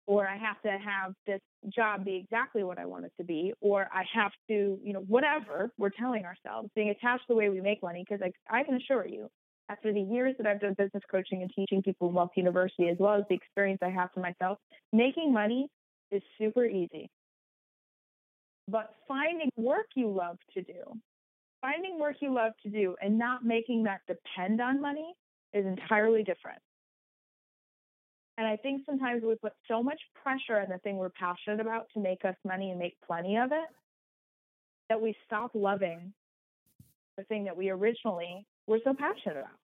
or 0.08 0.28
I 0.28 0.38
have 0.38 0.60
to 0.62 0.70
have 0.70 1.13
this 1.28 1.41
job 1.70 2.06
be 2.06 2.15
exactly 2.15 2.63
what 2.63 2.80
I 2.80 2.86
want 2.86 3.06
it 3.06 3.12
to 3.17 3.24
be, 3.24 3.54
or 3.62 3.88
I 3.93 4.04
have 4.13 4.32
to, 4.48 4.80
you 4.82 4.93
know, 4.93 5.02
whatever 5.02 5.70
we're 5.78 5.89
telling 5.89 6.26
ourselves, 6.26 6.70
being 6.76 6.89
attached 6.89 7.28
to 7.28 7.34
the 7.34 7.36
way 7.36 7.50
we 7.50 7.62
make 7.62 7.84
money. 7.84 8.04
Because 8.08 8.24
I, 8.24 8.60
I 8.60 8.63
can 8.63 8.76
assure 8.76 9.06
you, 9.06 9.30
after 9.70 9.93
the 9.93 10.02
years 10.02 10.34
that 10.38 10.48
I've 10.48 10.62
done 10.62 10.76
business 10.78 11.04
coaching 11.12 11.41
and 11.41 11.52
teaching 11.54 11.84
people 11.84 12.08
in 12.08 12.15
Wealth 12.15 12.32
University, 12.36 12.88
as 12.88 12.98
well 13.00 13.15
as 13.15 13.24
the 13.30 13.36
experience 13.36 13.80
I 13.84 13.89
have 13.89 14.10
for 14.13 14.22
myself, 14.22 14.58
making 14.93 15.34
money 15.34 15.67
is 16.10 16.22
super 16.38 16.65
easy. 16.65 17.10
But 18.70 18.93
finding 19.08 19.50
work 19.58 19.88
you 19.96 20.10
love 20.10 20.38
to 20.54 20.62
do, 20.62 20.84
finding 21.62 22.00
work 22.00 22.17
you 22.22 22.34
love 22.34 22.54
to 22.63 22.70
do 22.70 22.96
and 23.02 23.17
not 23.17 23.43
making 23.46 23.84
that 23.84 24.02
depend 24.08 24.62
on 24.62 24.82
money 24.82 25.13
is 25.54 25.65
entirely 25.65 26.24
different. 26.24 26.60
And 28.38 28.45
I 28.45 28.56
think 28.56 28.84
sometimes 28.86 29.23
we 29.23 29.36
put 29.36 29.54
so 29.67 29.82
much 29.82 30.00
pressure 30.21 30.60
on 30.60 30.69
the 30.69 30.78
thing 30.80 30.97
we're 30.97 31.10
passionate 31.10 31.60
about 31.60 31.88
to 31.95 32.00
make 32.00 32.23
us 32.23 32.36
money 32.45 32.69
and 32.69 32.80
make 32.80 32.95
plenty 33.06 33.38
of 33.38 33.52
it 33.52 33.67
that 34.89 35.02
we 35.02 35.15
stop 35.26 35.52
loving 35.54 36.13
the 37.17 37.23
thing 37.23 37.45
that 37.45 37.58
we 37.58 37.69
originally 37.69 38.45
were 38.67 38.80
so 38.84 38.93
passionate 38.93 39.38
about 39.38 39.58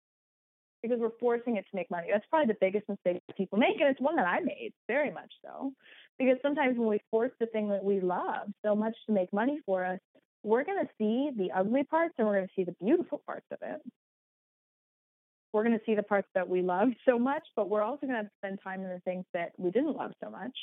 because 0.82 1.00
we're 1.00 1.18
forcing 1.20 1.56
it 1.56 1.66
to 1.70 1.76
make 1.76 1.90
money. 1.90 2.08
That's 2.12 2.26
probably 2.30 2.48
the 2.48 2.58
biggest 2.60 2.90
mistake 2.90 3.22
that 3.28 3.38
people 3.38 3.58
make. 3.58 3.80
And 3.80 3.90
it's 3.90 4.02
one 4.02 4.18
that 4.18 4.28
I 4.28 4.42
made 4.42 4.74
very 4.88 5.12
much 5.12 5.32
so. 5.44 5.72
Because 6.20 6.38
sometimes 6.42 6.78
when 6.78 6.90
we 6.90 7.00
force 7.10 7.32
the 7.40 7.46
thing 7.48 7.70
that 7.70 7.84
we 7.84 8.02
love 8.02 8.48
so 8.66 8.76
much 8.76 8.96
to 9.06 9.14
make 9.14 9.32
money 9.32 9.60
for 9.66 9.86
us, 9.86 10.00
we're 10.44 10.66
going 10.66 10.84
to 10.84 10.90
see 10.98 11.32
the 11.38 11.52
ugly 11.56 11.84
parts 11.84 12.14
and 12.18 12.28
we're 12.28 12.36
going 12.36 12.48
to 12.48 12.54
see 12.56 12.66
the 12.66 12.76
beautiful 12.84 13.22
parts 13.26 13.46
of 13.52 13.60
it. 13.62 13.82
We're 15.54 15.64
going 15.64 15.78
to 15.78 15.86
see 15.86 15.96
the 15.96 16.04
parts 16.04 16.28
that 16.34 16.50
we 16.50 16.62
loved 16.62 16.96
so 17.08 17.18
much, 17.18 17.44
but 17.56 17.70
we're 17.70 17.84
also 17.84 18.08
going 18.08 18.24
to 18.24 18.30
spend 18.40 18.60
time 18.64 18.82
in 18.82 18.90
the 18.90 19.00
things 19.06 19.26
that 19.34 19.54
we 19.58 19.72
didn't 19.72 19.96
love 19.96 20.12
so 20.22 20.30
much, 20.30 20.58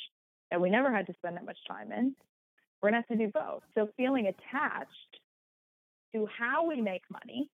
that 0.51 0.61
we 0.61 0.69
never 0.69 0.93
had 0.93 1.07
to 1.07 1.13
spend 1.13 1.37
that 1.37 1.45
much 1.45 1.57
time 1.67 1.91
in. 1.91 2.15
We're 2.81 2.91
going 2.91 3.01
to 3.01 3.07
have 3.07 3.17
to 3.17 3.25
do 3.25 3.31
both. 3.31 3.63
So 3.75 3.89
feeling 3.95 4.27
attached 4.27 4.91
to 6.13 6.27
how 6.37 6.67
we 6.67 6.81
make 6.81 7.03
money 7.09 7.49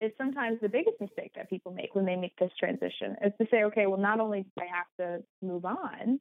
is 0.00 0.12
sometimes 0.16 0.58
the 0.60 0.68
biggest 0.68 1.00
mistake 1.00 1.32
that 1.34 1.50
people 1.50 1.72
make 1.72 1.94
when 1.94 2.04
they 2.04 2.14
make 2.14 2.36
this 2.38 2.52
transition 2.58 3.16
is 3.24 3.32
to 3.40 3.46
say, 3.50 3.64
okay, 3.64 3.86
well, 3.86 3.98
not 3.98 4.20
only 4.20 4.42
do 4.42 4.62
I 4.62 4.66
have 4.76 4.86
to 5.00 5.24
move 5.42 5.64
on 5.64 6.20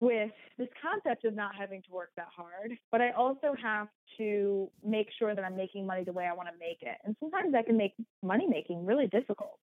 with 0.00 0.30
this 0.58 0.68
concept 0.80 1.24
of 1.24 1.34
not 1.34 1.54
having 1.54 1.82
to 1.82 1.90
work 1.92 2.10
that 2.16 2.28
hard, 2.34 2.72
but 2.90 3.00
I 3.00 3.10
also 3.10 3.54
have 3.62 3.88
to 4.16 4.70
make 4.84 5.08
sure 5.18 5.34
that 5.34 5.44
I'm 5.44 5.56
making 5.56 5.86
money 5.86 6.04
the 6.04 6.12
way 6.12 6.26
I 6.26 6.32
want 6.32 6.48
to 6.48 6.54
make 6.58 6.78
it. 6.82 6.96
And 7.04 7.14
sometimes 7.20 7.52
that 7.52 7.66
can 7.66 7.76
make 7.76 7.92
money 8.22 8.46
making 8.48 8.86
really 8.86 9.06
difficult. 9.06 9.58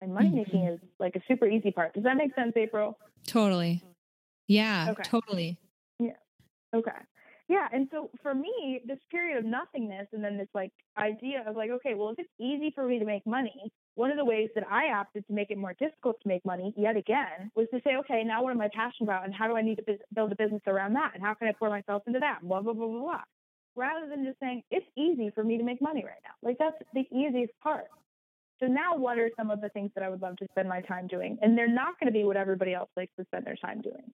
And 0.00 0.12
money 0.12 0.30
making 0.30 0.60
mm-hmm. 0.60 0.74
is 0.74 0.80
like 0.98 1.14
a 1.14 1.20
super 1.28 1.46
easy 1.46 1.70
part. 1.70 1.94
Does 1.94 2.02
that 2.04 2.16
make 2.16 2.34
sense, 2.34 2.52
April? 2.56 2.98
Totally. 3.26 3.82
Yeah, 4.48 4.88
okay. 4.90 5.02
totally. 5.04 5.58
Yeah. 6.00 6.16
Okay. 6.74 6.90
Yeah. 7.52 7.68
And 7.70 7.86
so 7.92 8.08
for 8.22 8.34
me, 8.34 8.80
this 8.86 8.98
period 9.10 9.36
of 9.36 9.44
nothingness 9.44 10.06
and 10.14 10.24
then 10.24 10.38
this 10.38 10.48
like 10.54 10.72
idea 10.96 11.44
of 11.46 11.54
like, 11.54 11.68
okay, 11.68 11.92
well, 11.92 12.08
if 12.08 12.18
it's 12.18 12.30
easy 12.40 12.72
for 12.74 12.86
me 12.88 12.98
to 12.98 13.04
make 13.04 13.26
money, 13.26 13.70
one 13.94 14.10
of 14.10 14.16
the 14.16 14.24
ways 14.24 14.48
that 14.54 14.64
I 14.70 14.90
opted 14.98 15.26
to 15.26 15.34
make 15.34 15.50
it 15.50 15.58
more 15.58 15.74
difficult 15.74 16.16
to 16.22 16.28
make 16.28 16.42
money 16.46 16.72
yet 16.78 16.96
again 16.96 17.50
was 17.54 17.66
to 17.74 17.80
say, 17.84 17.96
okay, 17.96 18.22
now 18.24 18.42
what 18.42 18.52
am 18.52 18.60
I 18.62 18.70
passionate 18.74 19.08
about 19.08 19.26
and 19.26 19.34
how 19.34 19.48
do 19.48 19.56
I 19.56 19.60
need 19.60 19.76
to 19.76 19.98
build 20.14 20.32
a 20.32 20.34
business 20.34 20.62
around 20.66 20.94
that? 20.94 21.10
And 21.12 21.22
how 21.22 21.34
can 21.34 21.46
I 21.46 21.52
pour 21.52 21.68
myself 21.68 22.04
into 22.06 22.20
that? 22.20 22.38
Blah, 22.42 22.62
blah, 22.62 22.72
blah, 22.72 22.86
blah, 22.86 23.00
blah. 23.00 23.22
Rather 23.76 24.08
than 24.08 24.24
just 24.24 24.40
saying, 24.40 24.62
it's 24.70 24.86
easy 24.96 25.30
for 25.34 25.44
me 25.44 25.58
to 25.58 25.62
make 25.62 25.82
money 25.82 26.02
right 26.06 26.22
now. 26.24 26.32
Like 26.42 26.56
that's 26.56 26.76
the 26.94 27.04
easiest 27.14 27.52
part. 27.62 27.88
So 28.60 28.66
now 28.66 28.96
what 28.96 29.18
are 29.18 29.30
some 29.36 29.50
of 29.50 29.60
the 29.60 29.68
things 29.68 29.90
that 29.94 30.02
I 30.02 30.08
would 30.08 30.22
love 30.22 30.38
to 30.38 30.46
spend 30.52 30.70
my 30.70 30.80
time 30.80 31.06
doing? 31.06 31.36
And 31.42 31.58
they're 31.58 31.68
not 31.68 32.00
going 32.00 32.10
to 32.10 32.18
be 32.18 32.24
what 32.24 32.38
everybody 32.38 32.72
else 32.72 32.88
likes 32.96 33.12
to 33.18 33.26
spend 33.26 33.44
their 33.44 33.56
time 33.56 33.82
doing. 33.82 34.10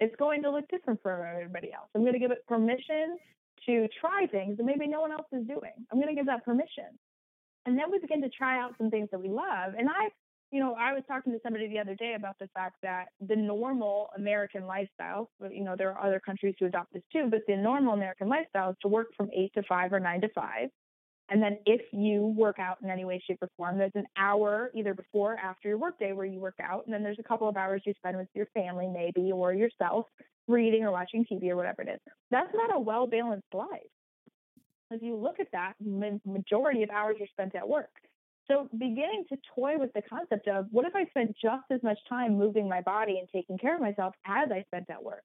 It's 0.00 0.16
going 0.16 0.42
to 0.42 0.50
look 0.50 0.66
different 0.68 1.00
for 1.02 1.26
everybody 1.26 1.72
else. 1.72 1.88
I'm 1.94 2.02
going 2.02 2.14
to 2.14 2.18
give 2.18 2.30
it 2.30 2.46
permission 2.48 3.18
to 3.66 3.86
try 4.00 4.26
things 4.26 4.56
that 4.56 4.64
maybe 4.64 4.86
no 4.86 5.00
one 5.00 5.12
else 5.12 5.26
is 5.32 5.46
doing. 5.46 5.72
I'm 5.92 6.00
going 6.00 6.08
to 6.08 6.14
give 6.14 6.26
that 6.26 6.44
permission. 6.44 6.98
And 7.66 7.78
then 7.78 7.90
we 7.90 7.98
begin 7.98 8.22
to 8.22 8.30
try 8.30 8.58
out 8.58 8.72
some 8.78 8.90
things 8.90 9.08
that 9.12 9.20
we 9.20 9.28
love. 9.28 9.74
And 9.78 9.88
I, 9.88 10.08
you 10.50 10.60
know, 10.60 10.74
I 10.74 10.94
was 10.94 11.02
talking 11.06 11.32
to 11.32 11.38
somebody 11.42 11.68
the 11.68 11.78
other 11.78 11.94
day 11.94 12.14
about 12.16 12.38
the 12.40 12.48
fact 12.54 12.76
that 12.82 13.08
the 13.20 13.36
normal 13.36 14.08
American 14.16 14.66
lifestyle, 14.66 15.30
you 15.50 15.62
know, 15.62 15.74
there 15.76 15.92
are 15.92 16.06
other 16.06 16.20
countries 16.20 16.54
who 16.58 16.66
adopt 16.66 16.94
this 16.94 17.02
too, 17.12 17.28
but 17.30 17.40
the 17.46 17.56
normal 17.56 17.92
American 17.92 18.28
lifestyle 18.28 18.70
is 18.70 18.76
to 18.80 18.88
work 18.88 19.08
from 19.16 19.28
eight 19.36 19.52
to 19.54 19.62
five 19.68 19.92
or 19.92 20.00
nine 20.00 20.22
to 20.22 20.28
five 20.30 20.70
and 21.30 21.40
then 21.40 21.58
if 21.64 21.80
you 21.92 22.34
work 22.36 22.58
out 22.58 22.78
in 22.82 22.90
any 22.90 23.04
way, 23.04 23.22
shape, 23.24 23.38
or 23.40 23.48
form, 23.56 23.78
there's 23.78 23.92
an 23.94 24.06
hour 24.16 24.70
either 24.74 24.94
before 24.94 25.34
or 25.34 25.38
after 25.38 25.68
your 25.68 25.78
workday 25.78 26.12
where 26.12 26.26
you 26.26 26.40
work 26.40 26.58
out. 26.60 26.84
And 26.84 26.92
then 26.92 27.04
there's 27.04 27.20
a 27.20 27.22
couple 27.22 27.48
of 27.48 27.56
hours 27.56 27.82
you 27.86 27.94
spend 27.96 28.16
with 28.16 28.26
your 28.34 28.46
family, 28.46 28.88
maybe, 28.88 29.30
or 29.32 29.54
yourself, 29.54 30.06
reading 30.48 30.82
or 30.82 30.90
watching 30.90 31.24
TV 31.24 31.50
or 31.50 31.56
whatever 31.56 31.82
it 31.82 31.88
is. 31.88 32.00
That's 32.32 32.52
not 32.52 32.74
a 32.74 32.80
well 32.80 33.06
balanced 33.06 33.46
life. 33.54 33.68
If 34.90 35.02
you 35.02 35.14
look 35.14 35.38
at 35.38 35.46
that, 35.52 35.74
majority 35.80 36.82
of 36.82 36.90
hours 36.90 37.16
are 37.20 37.28
spent 37.28 37.54
at 37.54 37.68
work. 37.68 37.90
So 38.48 38.68
beginning 38.72 39.26
to 39.28 39.36
toy 39.54 39.78
with 39.78 39.92
the 39.92 40.02
concept 40.02 40.48
of 40.48 40.66
what 40.72 40.84
if 40.84 40.96
I 40.96 41.04
spent 41.10 41.36
just 41.40 41.62
as 41.70 41.80
much 41.84 41.98
time 42.08 42.36
moving 42.36 42.68
my 42.68 42.80
body 42.80 43.20
and 43.20 43.28
taking 43.32 43.56
care 43.56 43.76
of 43.76 43.80
myself 43.80 44.14
as 44.26 44.48
I 44.50 44.64
spent 44.64 44.90
at 44.90 45.02
work? 45.02 45.22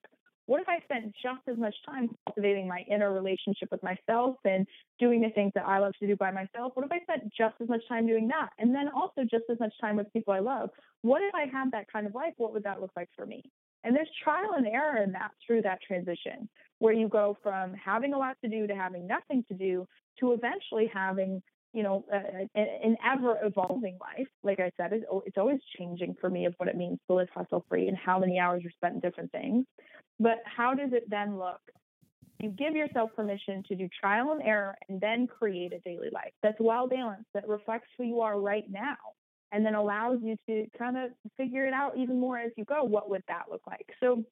What 0.48 0.62
if 0.62 0.70
I 0.70 0.80
spent 0.84 1.14
just 1.22 1.42
as 1.48 1.58
much 1.58 1.76
time 1.86 2.10
cultivating 2.28 2.68
my 2.68 2.84
inner 2.90 3.12
relationship 3.14 3.70
with 3.72 3.82
myself 3.82 4.38
and 4.46 4.68
doing 5.00 5.22
the 5.22 5.30
things 5.30 5.52
that 5.56 5.66
I 5.66 5.80
love 5.80 5.94
to 6.00 6.08
do 6.08 6.16
by 6.16 6.32
myself? 6.32 6.74
What 6.76 6.86
if 6.86 6.92
I 6.92 7.00
spent 7.02 7.34
just 7.36 7.56
as 7.62 7.68
much 7.68 7.82
time 7.88 8.06
doing 8.06 8.28
that? 8.28 8.50
And 8.60 8.74
then 8.74 8.90
also 8.96 9.22
just 9.24 9.46
as 9.52 9.60
much 9.60 9.74
time 9.82 9.96
with 9.96 10.12
people 10.14 10.34
I 10.34 10.40
love? 10.40 10.70
What 11.02 11.22
if 11.22 11.34
I 11.34 11.46
had 11.52 11.72
that 11.72 11.92
kind 11.92 12.06
of 12.06 12.14
life? 12.14 12.34
What 12.38 12.54
would 12.54 12.64
that 12.64 12.82
look 12.82 12.92
like 12.96 13.10
for 13.16 13.26
me? 13.26 13.44
And 13.84 13.96
there's 13.96 14.10
trial 14.24 14.54
and 14.56 14.68
error 14.68 15.02
in 15.04 15.12
that 15.12 15.32
through 15.46 15.62
that 15.64 15.80
transition, 15.82 16.50
where 16.80 16.94
you 16.94 17.08
go 17.08 17.38
from 17.42 17.74
having 17.74 18.14
a 18.14 18.18
lot 18.18 18.38
to 18.44 18.50
do 18.50 18.68
to 18.68 18.76
having 18.76 19.08
nothing 19.08 19.44
to 19.48 19.54
do 19.56 19.88
to 20.20 20.34
eventually 20.34 20.90
having 20.92 21.42
you 21.76 21.84
know, 21.84 22.06
uh, 22.12 22.46
an 22.56 22.96
ever 23.06 23.38
evolving 23.44 23.98
life. 24.00 24.30
Like 24.44 24.62
I 24.62 24.72
said, 24.78 24.94
oh, 25.12 25.22
it's 25.26 25.38
always 25.38 25.60
changing 25.78 26.16
for 26.22 26.30
me 26.30 26.46
of 26.46 26.54
what 26.56 26.70
it 26.70 26.78
means 26.78 27.00
to 27.08 27.16
live 27.16 27.28
hustle 27.36 27.66
free 27.68 27.90
and 27.90 27.98
how 27.98 28.18
many 28.18 28.40
hours 28.40 28.64
are 28.66 28.72
spent 28.72 28.96
in 28.96 29.00
different 29.02 29.30
things. 29.34 29.66
But 30.18 30.38
how 30.46 30.74
does 30.74 30.94
it 30.94 31.04
then 31.10 31.38
look? 31.38 31.60
You 32.42 32.50
give 32.50 32.76
yourself 32.76 33.12
permission 33.14 33.62
to 33.68 33.76
do 33.76 33.90
trial 34.00 34.32
and 34.32 34.42
error 34.42 34.76
and 34.88 35.02
then 35.02 35.28
create 35.28 35.74
a 35.74 35.80
daily 35.80 36.10
life 36.14 36.32
that's 36.42 36.58
well 36.62 36.88
balanced, 36.88 37.28
that 37.34 37.48
reflects 37.48 37.90
who 37.98 38.06
you 38.06 38.22
are 38.22 38.40
right 38.40 38.66
now, 38.70 38.96
and 39.52 39.66
then 39.66 39.76
allows 39.76 40.20
you 40.22 40.38
to 40.48 40.66
kind 40.78 40.98
of 40.98 41.12
figure 41.36 41.66
it 41.66 41.74
out 41.74 41.98
even 41.98 42.20
more 42.20 42.38
as 42.38 42.52
you 42.56 42.64
go. 42.64 42.86
What 42.86 43.10
would 43.10 43.24
that 43.28 43.44
look 43.52 43.62
like? 43.68 43.88
So 44.00 44.24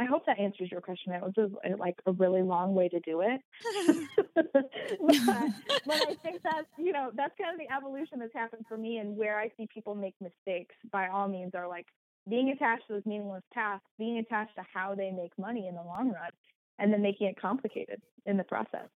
I 0.00 0.04
hope 0.04 0.26
that 0.26 0.38
answers 0.38 0.70
your 0.70 0.80
question. 0.80 1.12
It 1.12 1.22
was 1.22 1.34
a, 1.36 1.76
like 1.76 1.96
a 2.06 2.12
really 2.12 2.42
long 2.42 2.74
way 2.74 2.88
to 2.88 3.00
do 3.00 3.20
it, 3.20 3.40
but, 4.34 4.46
but 4.52 6.08
I 6.08 6.14
think 6.22 6.42
that's 6.42 6.68
you 6.78 6.92
know 6.92 7.10
that's 7.16 7.34
kind 7.40 7.52
of 7.52 7.58
the 7.58 7.74
evolution 7.74 8.20
that's 8.20 8.34
happened 8.34 8.64
for 8.68 8.76
me, 8.76 8.98
and 8.98 9.16
where 9.16 9.38
I 9.38 9.50
see 9.56 9.66
people 9.72 9.94
make 9.94 10.14
mistakes. 10.20 10.74
By 10.92 11.08
all 11.08 11.26
means, 11.26 11.54
are 11.54 11.68
like 11.68 11.86
being 12.28 12.50
attached 12.50 12.86
to 12.86 12.94
those 12.94 13.06
meaningless 13.06 13.42
tasks, 13.52 13.86
being 13.98 14.18
attached 14.18 14.54
to 14.56 14.62
how 14.72 14.94
they 14.94 15.10
make 15.10 15.32
money 15.38 15.66
in 15.66 15.74
the 15.74 15.82
long 15.82 16.12
run, 16.12 16.30
and 16.78 16.92
then 16.92 17.02
making 17.02 17.26
it 17.26 17.40
complicated 17.40 18.00
in 18.26 18.36
the 18.36 18.44
process. 18.44 18.88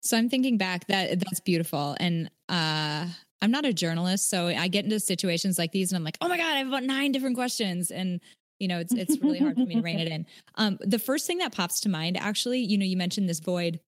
So 0.00 0.16
I'm 0.16 0.28
thinking 0.28 0.56
back 0.58 0.86
that 0.88 1.20
that's 1.20 1.40
beautiful. 1.40 1.96
And 2.00 2.30
uh 2.48 3.06
I'm 3.40 3.52
not 3.52 3.64
a 3.64 3.72
journalist, 3.72 4.28
so 4.28 4.48
I 4.48 4.66
get 4.66 4.84
into 4.84 4.98
situations 4.98 5.58
like 5.58 5.70
these 5.70 5.92
and 5.92 5.96
I'm 5.96 6.04
like, 6.04 6.18
oh 6.20 6.28
my 6.28 6.36
God, 6.36 6.54
I 6.54 6.58
have 6.58 6.68
about 6.68 6.82
nine 6.82 7.12
different 7.12 7.36
questions. 7.36 7.92
And 7.92 8.20
you 8.58 8.68
know, 8.68 8.78
it's 8.78 8.92
it's 8.92 9.20
really 9.22 9.38
hard 9.38 9.54
for 9.56 9.66
me 9.66 9.76
to 9.76 9.80
rein 9.80 9.98
it 9.98 10.08
in. 10.08 10.26
Um, 10.56 10.76
the 10.80 10.98
first 10.98 11.26
thing 11.26 11.38
that 11.38 11.52
pops 11.52 11.78
to 11.82 11.88
mind, 11.88 12.16
actually, 12.16 12.58
you 12.58 12.76
know, 12.78 12.84
you 12.84 12.96
mentioned 12.96 13.28
this 13.28 13.38
void. 13.38 13.78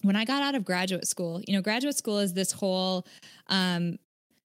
When 0.00 0.16
I 0.16 0.24
got 0.24 0.42
out 0.42 0.54
of 0.54 0.64
graduate 0.64 1.06
school, 1.06 1.42
you 1.46 1.54
know, 1.54 1.60
graduate 1.60 1.96
school 1.98 2.18
is 2.18 2.32
this 2.32 2.50
whole 2.50 3.06
um, 3.48 3.98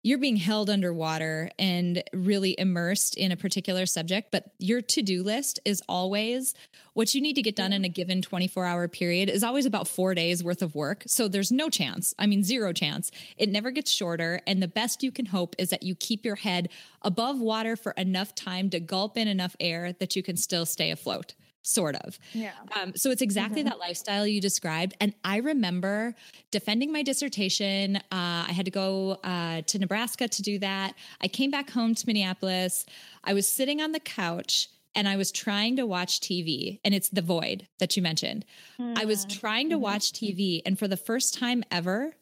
you're 0.04 0.18
being 0.18 0.36
held 0.36 0.68
underwater 0.68 1.50
and 1.58 2.04
really 2.12 2.54
immersed 2.58 3.16
in 3.16 3.32
a 3.32 3.36
particular 3.36 3.86
subject, 3.86 4.30
but 4.30 4.52
your 4.58 4.82
to 4.82 5.00
do 5.00 5.22
list 5.22 5.58
is 5.64 5.82
always 5.88 6.54
what 6.92 7.14
you 7.14 7.22
need 7.22 7.32
to 7.36 7.42
get 7.42 7.56
done 7.56 7.72
in 7.72 7.86
a 7.86 7.88
given 7.88 8.20
24 8.20 8.66
hour 8.66 8.86
period 8.86 9.30
is 9.30 9.42
always 9.42 9.64
about 9.64 9.88
four 9.88 10.14
days 10.14 10.44
worth 10.44 10.60
of 10.60 10.74
work. 10.74 11.04
So 11.06 11.26
there's 11.26 11.50
no 11.50 11.70
chance. 11.70 12.14
I 12.18 12.26
mean, 12.26 12.44
zero 12.44 12.74
chance. 12.74 13.10
It 13.38 13.48
never 13.48 13.70
gets 13.70 13.90
shorter. 13.90 14.42
And 14.46 14.62
the 14.62 14.68
best 14.68 15.02
you 15.02 15.10
can 15.10 15.24
hope 15.24 15.56
is 15.58 15.70
that 15.70 15.82
you 15.82 15.94
keep 15.94 16.26
your 16.26 16.36
head 16.36 16.68
above 17.00 17.40
water 17.40 17.74
for 17.74 17.92
enough 17.92 18.34
time 18.34 18.68
to 18.70 18.80
gulp 18.80 19.16
in 19.16 19.26
enough 19.26 19.56
air 19.58 19.94
that 19.94 20.14
you 20.14 20.22
can 20.22 20.36
still 20.36 20.66
stay 20.66 20.90
afloat 20.90 21.34
sort 21.64 21.96
of. 21.96 22.18
Yeah. 22.32 22.52
Um, 22.80 22.94
so 22.94 23.10
it's 23.10 23.22
exactly 23.22 23.62
mm-hmm. 23.62 23.70
that 23.70 23.78
lifestyle 23.78 24.26
you 24.26 24.40
described. 24.40 24.94
And 25.00 25.14
I 25.24 25.38
remember 25.38 26.14
defending 26.50 26.92
my 26.92 27.02
dissertation. 27.02 27.96
Uh, 27.96 28.44
I 28.48 28.52
had 28.52 28.66
to 28.66 28.70
go 28.70 29.18
uh, 29.24 29.62
to 29.62 29.78
Nebraska 29.78 30.28
to 30.28 30.42
do 30.42 30.58
that. 30.60 30.94
I 31.20 31.28
came 31.28 31.50
back 31.50 31.70
home 31.70 31.94
to 31.94 32.06
Minneapolis. 32.06 32.86
I 33.24 33.32
was 33.32 33.48
sitting 33.48 33.80
on 33.80 33.92
the 33.92 34.00
couch 34.00 34.68
and 34.94 35.08
I 35.08 35.16
was 35.16 35.32
trying 35.32 35.74
to 35.76 35.86
watch 35.86 36.20
TV, 36.20 36.78
and 36.84 36.94
it's 36.94 37.08
the 37.08 37.20
void 37.20 37.66
that 37.80 37.96
you 37.96 38.02
mentioned. 38.02 38.44
Mm-hmm. 38.78 38.96
I 38.96 39.06
was 39.06 39.26
mm-hmm. 39.26 39.40
trying 39.40 39.68
to 39.70 39.74
mm-hmm. 39.74 39.82
watch 39.82 40.12
TV, 40.12 40.62
and 40.64 40.78
for 40.78 40.86
the 40.86 40.96
first 40.96 41.34
time 41.34 41.64
ever, 41.68 42.12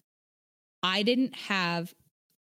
I 0.82 1.02
didn't 1.02 1.36
have 1.36 1.94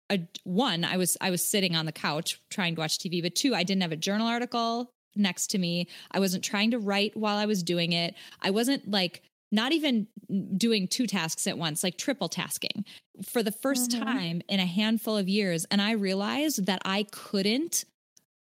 a 0.10 0.20
one. 0.46 0.86
I 0.86 0.96
was 0.96 1.18
I 1.20 1.32
was 1.32 1.46
sitting 1.46 1.76
on 1.76 1.86
the 1.86 1.92
couch 1.92 2.40
trying 2.50 2.76
to 2.76 2.82
watch 2.82 2.98
TV, 2.98 3.22
but 3.22 3.36
two, 3.36 3.54
I 3.54 3.64
didn't 3.64 3.82
have 3.82 3.92
a 3.92 3.98
journal 3.98 4.28
article 4.28 4.94
next 5.15 5.47
to 5.47 5.58
me. 5.58 5.88
I 6.12 6.19
wasn't 6.19 6.43
trying 6.43 6.71
to 6.71 6.80
write 6.80 7.15
while 7.15 7.38
I 7.38 7.45
was 7.45 7.63
doing 7.63 7.91
it. 7.93 8.15
I 8.41 8.52
wasn't 8.52 8.89
like 8.89 9.21
not 9.52 9.74
even 9.74 10.08
doing 10.58 10.88
two 10.88 11.08
tasks 11.08 11.45
at 11.45 11.58
once, 11.58 11.84
like 11.84 11.97
triple 11.97 12.30
tasking 12.30 12.86
for 13.24 13.43
the 13.43 13.52
1st 13.52 13.89
mm-hmm. 13.89 14.04
time 14.04 14.41
in 14.47 14.60
a 14.60 14.65
handful 14.65 15.17
of 15.17 15.28
years. 15.28 15.65
And 15.69 15.82
I 15.82 15.91
realized 15.91 16.65
that 16.67 16.82
I 16.86 17.06
couldn't 17.12 17.86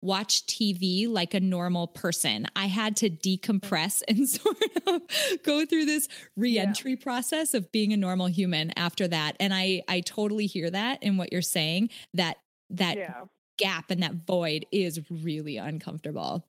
watch 0.02 0.46
TV 0.46 1.08
like 1.08 1.34
a 1.34 1.40
normal 1.40 1.86
person. 1.88 2.46
I 2.56 2.66
had 2.66 2.96
to 2.98 3.10
decompress 3.10 4.02
and 4.08 4.28
sort 4.28 4.56
of 4.86 5.02
go 5.42 5.66
through 5.66 5.86
this 5.86 6.08
reentry 6.36 6.92
yeah. 6.92 7.02
process 7.02 7.54
of 7.54 7.70
being 7.72 7.92
a 7.92 7.96
normal 7.96 8.26
human 8.26 8.72
after 8.78 9.08
that. 9.08 9.36
And 9.40 9.52
I 9.52 9.82
I 9.88 10.00
totally 10.00 10.46
hear 10.46 10.70
that 10.70 11.02
in 11.02 11.16
what 11.16 11.32
you're 11.32 11.42
saying 11.42 11.90
that 12.14 12.38
that 12.70 12.96
yeah. 12.96 13.24
gap 13.58 13.90
and 13.90 14.02
that 14.02 14.26
void 14.26 14.64
is 14.72 15.00
really 15.10 15.56
uncomfortable. 15.56 16.46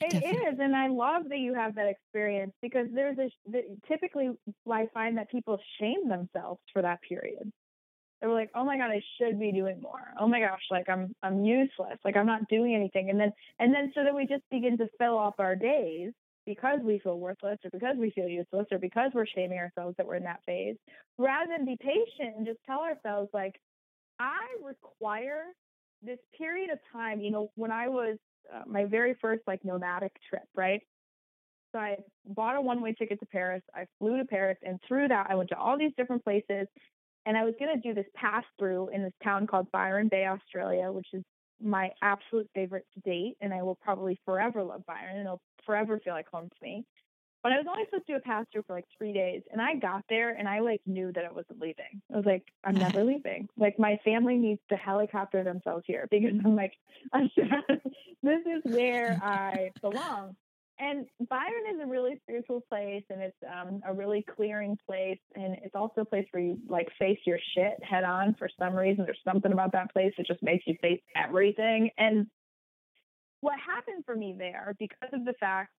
It 0.00 0.06
Definitely. 0.10 0.52
is, 0.52 0.58
and 0.60 0.74
I 0.76 0.88
love 0.88 1.28
that 1.28 1.38
you 1.38 1.54
have 1.54 1.76
that 1.76 1.86
experience 1.88 2.52
because 2.60 2.88
there's 2.92 3.16
a 3.18 3.30
typically 3.86 4.30
I 4.70 4.86
find 4.92 5.16
that 5.18 5.30
people 5.30 5.58
shame 5.80 6.08
themselves 6.08 6.60
for 6.72 6.82
that 6.82 7.00
period. 7.02 7.50
They're 8.20 8.32
like, 8.32 8.50
"Oh 8.54 8.64
my 8.64 8.78
god, 8.78 8.90
I 8.92 9.02
should 9.18 9.38
be 9.40 9.52
doing 9.52 9.80
more. 9.80 10.14
Oh 10.18 10.28
my 10.28 10.40
gosh, 10.40 10.62
like 10.70 10.88
I'm 10.88 11.14
I'm 11.22 11.44
useless. 11.44 11.98
Like 12.04 12.16
I'm 12.16 12.26
not 12.26 12.48
doing 12.48 12.74
anything." 12.74 13.10
And 13.10 13.20
then 13.20 13.32
and 13.60 13.74
then 13.74 13.92
so 13.94 14.04
that 14.04 14.14
we 14.14 14.26
just 14.26 14.44
begin 14.50 14.78
to 14.78 14.88
fill 14.98 15.18
up 15.18 15.36
our 15.40 15.56
days 15.56 16.12
because 16.46 16.80
we 16.82 17.00
feel 17.00 17.18
worthless 17.20 17.58
or 17.64 17.70
because 17.72 17.96
we 17.98 18.10
feel 18.12 18.28
useless 18.28 18.66
or 18.72 18.78
because 18.78 19.12
we're 19.14 19.26
shaming 19.26 19.58
ourselves 19.58 19.96
that 19.98 20.06
we're 20.06 20.16
in 20.16 20.24
that 20.24 20.44
phase, 20.46 20.76
rather 21.18 21.52
than 21.56 21.66
be 21.66 21.76
patient 21.80 22.36
and 22.36 22.46
just 22.46 22.60
tell 22.66 22.80
ourselves 22.80 23.30
like, 23.34 23.54
I 24.18 24.56
require 24.62 25.44
this 26.02 26.18
period 26.38 26.70
of 26.70 26.78
time, 26.92 27.20
you 27.20 27.30
know, 27.30 27.50
when 27.56 27.70
I 27.72 27.88
was 27.88 28.18
uh, 28.52 28.62
my 28.66 28.84
very 28.84 29.14
first 29.20 29.42
like 29.46 29.64
nomadic 29.64 30.12
trip, 30.28 30.44
right? 30.54 30.80
So 31.72 31.78
I 31.78 31.96
bought 32.26 32.56
a 32.56 32.60
one 32.60 32.80
way 32.80 32.92
ticket 32.92 33.18
to 33.20 33.26
Paris. 33.26 33.62
I 33.74 33.86
flew 33.98 34.16
to 34.18 34.24
Paris, 34.24 34.58
and 34.62 34.78
through 34.86 35.08
that, 35.08 35.26
I 35.28 35.34
went 35.34 35.50
to 35.50 35.58
all 35.58 35.78
these 35.78 35.92
different 35.96 36.24
places. 36.24 36.66
And 37.26 37.36
I 37.38 37.44
was 37.44 37.54
going 37.58 37.74
to 37.74 37.80
do 37.80 37.94
this 37.94 38.06
pass 38.14 38.44
through 38.58 38.90
in 38.90 39.02
this 39.02 39.12
town 39.22 39.46
called 39.46 39.72
Byron 39.72 40.08
Bay, 40.08 40.26
Australia, 40.26 40.92
which 40.92 41.06
is 41.14 41.22
my 41.62 41.90
absolute 42.02 42.48
favorite 42.54 42.86
to 42.94 43.00
date. 43.00 43.36
And 43.40 43.52
I 43.54 43.62
will 43.62 43.76
probably 43.76 44.20
forever 44.24 44.62
love 44.62 44.84
Byron, 44.86 45.16
and 45.16 45.20
it'll 45.20 45.40
forever 45.64 45.98
feel 46.04 46.12
like 46.12 46.28
home 46.28 46.48
to 46.48 46.56
me. 46.62 46.84
But 47.44 47.52
I 47.52 47.58
was 47.58 47.66
only 47.68 47.84
supposed 47.84 48.06
to 48.06 48.14
do 48.14 48.20
a 48.26 48.46
through 48.50 48.62
for 48.66 48.72
like 48.72 48.86
three 48.96 49.12
days. 49.12 49.42
And 49.52 49.60
I 49.60 49.74
got 49.74 50.02
there 50.08 50.30
and 50.30 50.48
I 50.48 50.60
like 50.60 50.80
knew 50.86 51.12
that 51.12 51.26
I 51.26 51.30
wasn't 51.30 51.60
leaving. 51.60 52.00
I 52.10 52.16
was 52.16 52.24
like, 52.24 52.42
I'm 52.64 52.74
never 52.74 53.04
leaving. 53.04 53.50
Like 53.58 53.78
my 53.78 54.00
family 54.02 54.38
needs 54.38 54.62
to 54.70 54.76
helicopter 54.76 55.44
themselves 55.44 55.84
here 55.86 56.08
because 56.10 56.32
I'm 56.42 56.56
like, 56.56 56.72
this 57.12 58.40
is 58.46 58.62
where 58.64 59.20
I 59.22 59.72
belong. 59.82 60.36
And 60.78 61.06
Byron 61.28 61.64
is 61.74 61.80
a 61.82 61.86
really 61.86 62.18
spiritual 62.22 62.62
place 62.66 63.04
and 63.10 63.20
it's 63.20 63.36
um, 63.46 63.82
a 63.86 63.92
really 63.92 64.24
clearing 64.34 64.78
place. 64.88 65.20
And 65.34 65.58
it's 65.62 65.74
also 65.74 66.00
a 66.00 66.06
place 66.06 66.26
where 66.30 66.42
you 66.42 66.58
like 66.66 66.88
face 66.98 67.18
your 67.26 67.38
shit 67.54 67.74
head 67.84 68.04
on 68.04 68.36
for 68.38 68.48
some 68.58 68.74
reason. 68.74 69.04
There's 69.04 69.20
something 69.22 69.52
about 69.52 69.72
that 69.72 69.92
place 69.92 70.14
that 70.16 70.26
just 70.26 70.42
makes 70.42 70.66
you 70.66 70.76
face 70.80 71.02
everything. 71.14 71.90
And 71.98 72.26
what 73.42 73.58
happened 73.60 74.04
for 74.06 74.16
me 74.16 74.34
there, 74.36 74.74
because 74.78 75.10
of 75.12 75.26
the 75.26 75.34
fact 75.34 75.70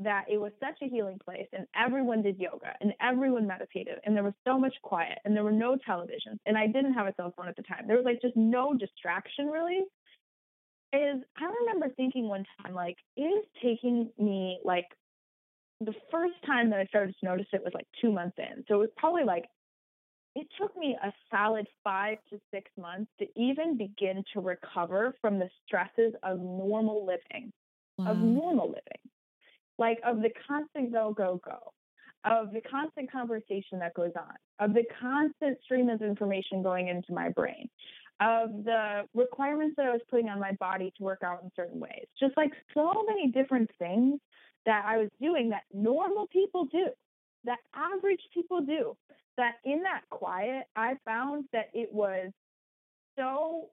that 0.00 0.24
it 0.30 0.38
was 0.38 0.52
such 0.60 0.78
a 0.82 0.88
healing 0.88 1.18
place 1.24 1.48
and 1.52 1.66
everyone 1.74 2.22
did 2.22 2.38
yoga 2.38 2.72
and 2.80 2.92
everyone 3.00 3.46
meditated 3.46 3.98
and 4.04 4.14
there 4.14 4.22
was 4.22 4.34
so 4.46 4.58
much 4.58 4.74
quiet 4.82 5.18
and 5.24 5.34
there 5.34 5.42
were 5.42 5.50
no 5.50 5.76
televisions 5.88 6.38
and 6.46 6.56
I 6.56 6.66
didn't 6.66 6.94
have 6.94 7.06
a 7.06 7.14
cell 7.16 7.34
phone 7.36 7.48
at 7.48 7.56
the 7.56 7.62
time. 7.62 7.86
There 7.86 7.96
was 7.96 8.04
like 8.04 8.22
just 8.22 8.36
no 8.36 8.74
distraction 8.74 9.46
really 9.46 9.80
is 10.92 11.22
I 11.36 11.44
remember 11.60 11.94
thinking 11.96 12.28
one 12.28 12.44
time, 12.62 12.74
like, 12.74 12.96
it 13.16 13.22
is 13.22 13.44
taking 13.62 14.10
me 14.18 14.58
like 14.64 14.86
the 15.80 15.94
first 16.10 16.34
time 16.46 16.70
that 16.70 16.80
I 16.80 16.86
started 16.86 17.14
to 17.20 17.26
notice 17.26 17.46
it 17.52 17.62
was 17.62 17.72
like 17.74 17.86
two 18.00 18.10
months 18.10 18.36
in. 18.38 18.64
So 18.68 18.74
it 18.74 18.78
was 18.78 18.90
probably 18.96 19.24
like 19.24 19.44
it 20.34 20.46
took 20.60 20.76
me 20.76 20.96
a 21.02 21.12
solid 21.30 21.66
five 21.82 22.18
to 22.30 22.38
six 22.52 22.70
months 22.78 23.10
to 23.18 23.26
even 23.36 23.76
begin 23.76 24.22
to 24.34 24.40
recover 24.40 25.14
from 25.20 25.38
the 25.38 25.48
stresses 25.66 26.14
of 26.22 26.38
normal 26.38 27.04
living, 27.04 27.52
wow. 27.98 28.12
of 28.12 28.18
normal 28.18 28.68
living, 28.68 29.10
like 29.78 29.98
of 30.04 30.20
the 30.22 30.30
constant 30.46 30.92
go, 30.92 31.12
go, 31.16 31.40
go, 31.44 31.72
of 32.24 32.52
the 32.52 32.60
constant 32.60 33.10
conversation 33.10 33.78
that 33.78 33.94
goes 33.94 34.12
on, 34.16 34.34
of 34.58 34.74
the 34.74 34.84
constant 35.00 35.58
stream 35.64 35.88
of 35.88 36.02
information 36.02 36.62
going 36.62 36.88
into 36.88 37.12
my 37.12 37.28
brain, 37.28 37.68
of 38.20 38.50
the 38.64 39.02
requirements 39.14 39.74
that 39.76 39.86
I 39.86 39.90
was 39.90 40.00
putting 40.10 40.28
on 40.28 40.40
my 40.40 40.52
body 40.52 40.92
to 40.98 41.04
work 41.04 41.20
out 41.22 41.42
in 41.42 41.50
certain 41.54 41.78
ways. 41.78 42.06
Just 42.18 42.36
like 42.36 42.50
so 42.74 43.04
many 43.06 43.30
different 43.30 43.70
things 43.78 44.20
that 44.66 44.84
I 44.86 44.98
was 44.98 45.08
doing 45.20 45.50
that 45.50 45.62
normal 45.72 46.26
people 46.26 46.66
do, 46.66 46.88
that 47.44 47.58
average 47.74 48.20
people 48.34 48.60
do. 48.60 48.96
That 49.36 49.54
in 49.64 49.82
that 49.84 50.02
quiet, 50.10 50.64
I 50.74 50.94
found 51.04 51.44
that 51.52 51.66
it 51.72 51.92
was 51.92 52.32
so 53.16 53.68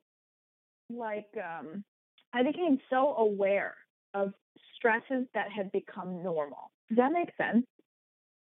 like 0.91 1.29
um 1.37 1.83
I 2.33 2.43
became 2.43 2.79
so 2.89 3.15
aware 3.15 3.73
of 4.15 4.33
stresses 4.75 5.27
that 5.33 5.51
had 5.51 5.71
become 5.71 6.23
normal. 6.23 6.71
Does 6.89 6.97
that 6.97 7.11
make 7.11 7.29
sense? 7.37 7.65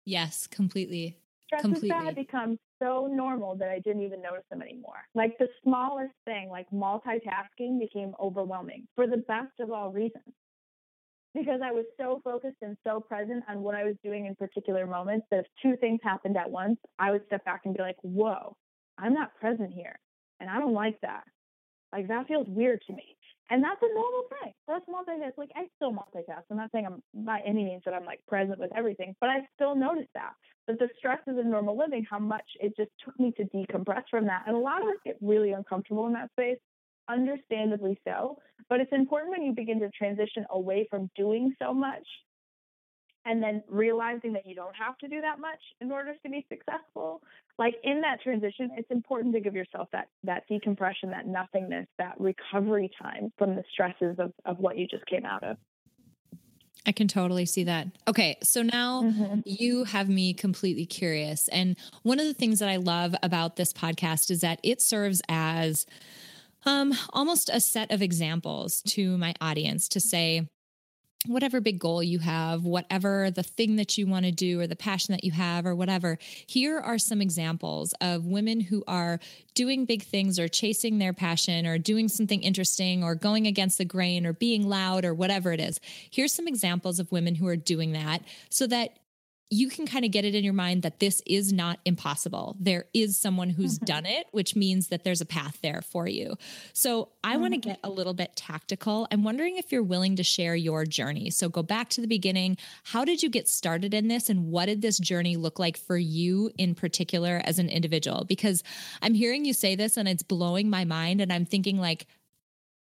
Yes, 0.05 0.46
completely. 0.46 1.16
Stresses 1.46 1.62
completely. 1.62 1.88
that 1.90 2.05
had 2.05 2.14
become 2.14 2.59
so 2.83 3.09
normal 3.11 3.57
that 3.57 3.68
I 3.68 3.79
didn't 3.79 4.03
even 4.03 4.20
notice 4.20 4.44
them 4.51 4.62
anymore. 4.62 5.05
Like 5.14 5.38
the 5.38 5.48
smallest 5.62 6.14
thing, 6.25 6.48
like 6.51 6.66
multitasking, 6.70 7.79
became 7.79 8.14
overwhelming 8.20 8.88
for 8.96 9.07
the 9.07 9.18
best 9.18 9.53
of 9.61 9.70
all 9.70 9.92
reasons. 9.92 10.35
Because 11.35 11.61
I 11.64 11.72
was 11.72 11.87
so 11.98 12.20
focused 12.25 12.59
and 12.61 12.77
so 12.85 13.01
present 13.01 13.44
on 13.48 13.62
what 13.62 13.75
I 13.75 13.85
was 13.85 13.94
doing 14.05 14.27
in 14.27 14.35
particular 14.35 14.87
moments 14.87 15.27
that 15.31 15.40
if 15.40 15.46
two 15.62 15.77
things 15.77 16.01
happened 16.03 16.37
at 16.37 16.51
once, 16.51 16.79
I 16.98 17.11
would 17.11 17.25
step 17.27 17.44
back 17.46 17.62
and 17.64 17.75
be 17.75 17.81
like, 17.81 17.96
whoa, 18.03 18.55
I'm 18.98 19.14
not 19.14 19.35
present 19.37 19.72
here. 19.72 19.98
And 20.40 20.51
I 20.51 20.59
don't 20.59 20.75
like 20.75 21.01
that. 21.01 21.25
Like 21.92 22.09
that 22.09 22.27
feels 22.27 22.46
weird 22.48 22.83
to 22.87 22.92
me. 22.92 23.16
And 23.50 23.62
that's 23.62 23.83
a 23.83 23.94
normal 23.94 24.24
thing. 24.40 24.52
That's 24.66 24.85
that's 24.87 25.38
like 25.38 25.50
I 25.55 25.66
still 25.76 25.92
multitask. 25.92 26.42
I'm 26.50 26.57
not 26.57 26.70
saying 26.72 26.87
I'm 26.87 27.02
by 27.26 27.40
any 27.46 27.64
means 27.64 27.83
that 27.85 27.94
I'm 27.94 28.05
like 28.05 28.20
present 28.26 28.59
with 28.59 28.70
everything, 28.74 29.14
but 29.20 29.28
I 29.28 29.46
still 29.55 29.74
notice 29.74 30.09
that. 30.14 30.33
But 30.66 30.78
the 30.78 30.88
stresses 30.96 31.38
of 31.38 31.44
normal 31.44 31.76
living, 31.76 32.07
how 32.09 32.18
much 32.18 32.44
it 32.61 32.74
just 32.76 32.90
took 33.05 33.18
me 33.18 33.33
to 33.37 33.44
decompress 33.44 34.05
from 34.11 34.26
that. 34.26 34.44
And 34.46 34.57
a 34.57 34.59
lot 34.59 34.81
of 34.81 34.88
us 34.88 34.96
get 35.05 35.16
really 35.20 35.52
uncomfortable 35.52 36.07
in 36.07 36.12
that 36.14 36.31
space, 36.31 36.59
understandably 37.09 37.98
so. 38.07 38.38
But 38.68 38.81
it's 38.81 38.92
important 38.92 39.33
when 39.33 39.42
you 39.42 39.52
begin 39.52 39.81
to 39.81 39.90
transition 39.90 40.46
away 40.50 40.87
from 40.88 41.11
doing 41.16 41.55
so 41.61 41.74
much 41.74 42.07
and 43.25 43.43
then 43.43 43.63
realizing 43.69 44.33
that 44.33 44.47
you 44.47 44.55
don't 44.55 44.75
have 44.75 44.97
to 44.99 45.09
do 45.09 45.21
that 45.21 45.39
much 45.39 45.61
in 45.81 45.91
order 45.91 46.13
to 46.23 46.31
be 46.31 46.45
successful 46.49 47.23
like 47.59 47.75
in 47.85 48.01
that 48.01 48.21
transition 48.23 48.71
it's 48.77 48.91
important 48.91 49.35
to 49.35 49.41
give 49.41 49.55
yourself 49.55 49.89
that 49.93 50.09
that 50.25 50.47
decompression 50.49 51.11
that 51.11 51.27
nothingness 51.27 51.87
that 51.99 52.15
recovery 52.19 52.91
time 53.01 53.33
from 53.39 53.55
the 53.55 53.65
stresses 53.73 54.17
of, 54.19 54.33
of 54.45 54.59
what 54.59 54.77
you 54.79 54.87
just 54.87 55.07
came 55.07 55.25
out 55.25 55.43
of 55.43 55.57
I 56.87 56.93
can 56.93 57.07
totally 57.07 57.47
see 57.47 57.65
that. 57.65 57.87
Okay, 58.09 58.37
so 58.43 58.63
now 58.63 59.03
mm-hmm. 59.03 59.41
you 59.45 59.85
have 59.85 60.09
me 60.09 60.35
completely 60.35 60.85
curious. 60.85 61.49
And 61.49 61.77
one 62.03 62.19
of 62.19 62.27
the 62.27 62.35
things 62.35 62.59
that 62.59 62.69
I 62.69 62.77
love 62.77 63.15
about 63.23 63.57
this 63.57 63.73
podcast 63.73 64.31
is 64.31 64.41
that 64.41 64.59
it 64.63 64.83
serves 64.83 65.23
as 65.29 65.87
um, 66.65 66.95
almost 67.13 67.51
a 67.53 67.61
set 67.61 67.91
of 67.93 68.03
examples 68.03 68.83
to 68.83 69.17
my 69.19 69.35
audience 69.41 69.89
to 69.91 70.01
say, 70.01 70.49
whatever 71.27 71.61
big 71.61 71.79
goal 71.79 72.03
you 72.03 72.19
have, 72.19 72.65
whatever 72.65 73.31
the 73.31 73.43
thing 73.43 73.77
that 73.77 73.97
you 73.97 74.07
want 74.07 74.25
to 74.25 74.33
do 74.33 74.61
or 74.61 74.67
the 74.67 74.77
passion 74.77 75.13
that 75.13 75.23
you 75.23 75.31
have 75.31 75.65
or 75.67 75.75
whatever, 75.75 76.19
here 76.47 76.81
are 76.81 76.99
some 76.99 77.21
examples 77.21 77.95
of 78.01 78.27
women 78.27 78.61
who 78.61 78.83
are 78.89 79.21
doing 79.55 79.85
big 79.85 80.03
things 80.03 80.39
or 80.39 80.49
chasing 80.49 80.99
their 80.99 81.13
passion 81.13 81.67
or 81.67 81.79
doing 81.79 82.09
something 82.09 82.43
interesting 82.43 83.05
or 83.05 83.15
going 83.15 83.47
against 83.47 83.79
the 83.79 83.85
grain 83.85 84.27
or 84.27 84.33
being 84.33 84.69
loud 84.69 85.05
or 85.05 85.15
whatever 85.15 85.53
it 85.53 85.61
is. 85.61 85.81
Here's 86.11 86.33
some 86.33 86.49
examples 86.49 86.99
of 86.99 87.13
women 87.13 87.37
who 87.37 87.47
are 87.47 87.57
doing 87.57 87.93
that 87.93 88.23
so 88.51 88.67
that 88.67 88.97
you 89.53 89.69
can 89.69 89.87
kind 89.87 90.03
of 90.03 90.11
get 90.11 90.25
it 90.25 90.35
in 90.35 90.43
your 90.43 90.55
mind 90.55 90.81
that 90.81 90.99
this 90.99 91.21
is 91.27 91.53
not 91.53 91.79
impossible. 91.85 92.57
There 92.59 92.87
is 92.95 93.19
someone 93.19 93.51
who's 93.51 93.77
mm-hmm. 93.77 93.85
done 93.85 94.07
it, 94.07 94.27
which 94.31 94.57
means 94.57 94.88
that 94.88 95.05
there's 95.05 95.21
a 95.21 95.27
path 95.27 95.59
there 95.61 95.83
for 95.83 96.09
you. 96.09 96.37
So 96.73 97.11
I 97.23 97.33
mm-hmm. 97.33 97.41
want 97.43 97.55
to 97.55 97.61
get 97.61 97.79
a 97.85 97.91
little 97.91 98.15
bit 98.15 98.35
tactical. 98.35 99.07
I'm 99.11 99.25
wondering 99.25 99.59
if 99.59 99.71
you're 99.71 99.83
willing 99.83 100.17
to 100.17 100.23
share 100.23 100.57
your 100.57 100.87
journey. 100.87 101.29
So 101.29 101.51
go 101.51 101.62
back 101.62 101.91
to 101.91 102.01
the 102.01 102.07
beginning. 102.07 102.57
How 102.83 103.05
did 103.05 103.23
you 103.23 103.29
get 103.29 103.47
started 103.47 103.93
in 103.93 104.09
this? 104.09 104.31
And 104.31 104.51
what 104.51 104.67
did 104.67 104.81
this 104.81 104.97
journey 104.97 105.37
look 105.37 105.59
like 105.59 105.77
for 105.77 105.99
you 105.99 106.51
in 106.57 106.75
particular 106.75 107.43
as 107.45 107.59
an 107.59 107.69
individual? 107.69 108.25
Because 108.25 108.62
I'm 109.03 109.12
hearing 109.12 109.45
you 109.45 109.53
say 109.53 109.77
this 109.77 109.99
and 109.99 110.09
it's 110.09 110.23
blowing 110.23 110.71
my 110.71 110.87
mind. 110.87 111.21
And 111.21 111.31
I'm 111.31 111.45
thinking, 111.45 111.77
like, 111.77 112.07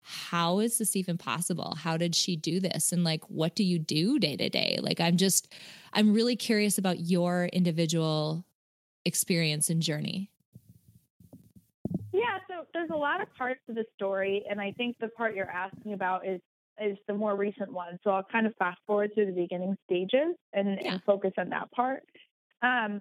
how 0.06 0.58
is 0.58 0.76
this 0.76 0.94
even 0.96 1.16
possible? 1.16 1.74
How 1.78 1.96
did 1.96 2.14
she 2.14 2.36
do 2.36 2.60
this? 2.60 2.92
And 2.92 3.04
like, 3.04 3.24
what 3.30 3.54
do 3.54 3.64
you 3.64 3.78
do 3.78 4.18
day 4.18 4.36
to 4.36 4.50
day? 4.50 4.78
Like, 4.82 5.00
I'm 5.00 5.16
just, 5.16 5.52
I'm 5.94 6.12
really 6.12 6.36
curious 6.36 6.76
about 6.76 7.00
your 7.00 7.46
individual 7.46 8.44
experience 9.06 9.70
and 9.70 9.80
journey. 9.80 10.30
Yeah, 12.12 12.38
so 12.48 12.66
there's 12.74 12.90
a 12.90 12.96
lot 12.96 13.22
of 13.22 13.34
parts 13.34 13.60
to 13.66 13.74
the 13.74 13.84
story, 13.96 14.44
and 14.48 14.60
I 14.60 14.72
think 14.72 14.96
the 15.00 15.08
part 15.08 15.34
you're 15.34 15.50
asking 15.50 15.94
about 15.94 16.26
is 16.26 16.40
is 16.80 16.98
the 17.06 17.14
more 17.14 17.36
recent 17.36 17.72
one. 17.72 17.98
So 18.02 18.10
I'll 18.10 18.24
kind 18.24 18.46
of 18.46 18.54
fast 18.58 18.80
forward 18.84 19.12
to 19.14 19.24
the 19.24 19.30
beginning 19.30 19.76
stages 19.86 20.34
and, 20.52 20.76
yeah. 20.82 20.94
and 20.94 21.02
focus 21.04 21.30
on 21.38 21.48
that 21.50 21.70
part. 21.70 22.02
Um, 22.62 23.00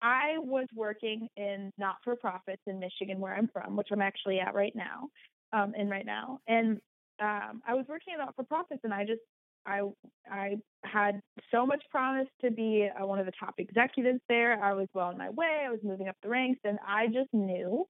I 0.00 0.38
was 0.38 0.66
working 0.74 1.28
in 1.36 1.70
not 1.76 1.96
for 2.02 2.16
profits 2.16 2.62
in 2.66 2.80
Michigan, 2.80 3.20
where 3.20 3.34
I'm 3.34 3.50
from, 3.52 3.76
which 3.76 3.88
I'm 3.92 4.00
actually 4.00 4.40
at 4.40 4.54
right 4.54 4.74
now 4.74 5.10
um, 5.52 5.74
in 5.76 5.88
right 5.88 6.06
now. 6.06 6.40
And 6.46 6.80
um, 7.20 7.62
I 7.66 7.74
was 7.74 7.84
working 7.88 8.14
at 8.14 8.18
not 8.18 8.34
for 8.36 8.44
profits, 8.44 8.80
and 8.84 8.94
I 8.94 9.04
just 9.04 9.20
I 9.66 9.82
I 10.30 10.56
had 10.84 11.20
so 11.50 11.66
much 11.66 11.82
promise 11.90 12.28
to 12.42 12.50
be 12.50 12.88
uh, 12.88 13.06
one 13.06 13.18
of 13.18 13.26
the 13.26 13.32
top 13.38 13.54
executives 13.58 14.20
there. 14.28 14.62
I 14.62 14.72
was 14.72 14.88
well 14.94 15.08
on 15.08 15.18
my 15.18 15.30
way. 15.30 15.64
I 15.66 15.70
was 15.70 15.80
moving 15.82 16.08
up 16.08 16.16
the 16.22 16.28
ranks, 16.28 16.60
and 16.64 16.78
I 16.86 17.06
just 17.06 17.32
knew 17.32 17.86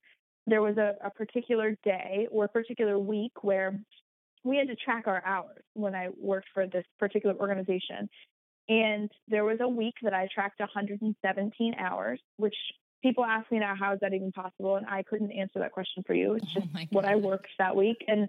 there 0.47 0.63
was 0.63 0.77
a, 0.79 0.95
a 1.05 1.11
particular 1.11 1.77
day 1.85 2.27
or 2.31 2.45
a 2.45 2.49
particular 2.49 2.99
week 2.99 3.33
where 3.43 3.79
we 4.43 4.57
had 4.57 4.69
to 4.69 4.77
track 4.77 5.07
our 5.07 5.25
hours 5.25 5.63
when 5.75 5.95
I 5.95 6.09
worked 6.19 6.49
for 6.55 6.67
this 6.67 6.85
particular 6.99 7.37
organization. 7.37 8.09
And 8.69 9.11
there 9.29 9.45
was 9.45 9.59
a 9.61 9.69
week 9.69 9.95
that 10.03 10.15
I 10.15 10.29
tracked 10.33 10.61
117 10.61 11.75
hours, 11.79 12.21
which 12.37 12.55
people 13.03 13.25
ask 13.25 13.51
me 13.51 13.59
now, 13.59 13.75
how 13.79 13.93
is 13.95 14.01
that 14.01 14.15
even 14.15 14.33
possible? 14.33 14.77
And 14.77 14.87
I 14.87 15.03
couldn't 15.03 15.33
answer 15.33 15.59
that 15.61 15.73
question 15.73 16.03
for 16.07 16.15
you. 16.15 16.35
It's 16.35 16.47
oh 16.57 16.61
just 16.61 16.67
oh 16.75 16.81
what 16.91 17.05
I 17.05 17.17
worked 17.17 17.49
that 17.59 17.77
week. 17.77 18.05
And 18.09 18.29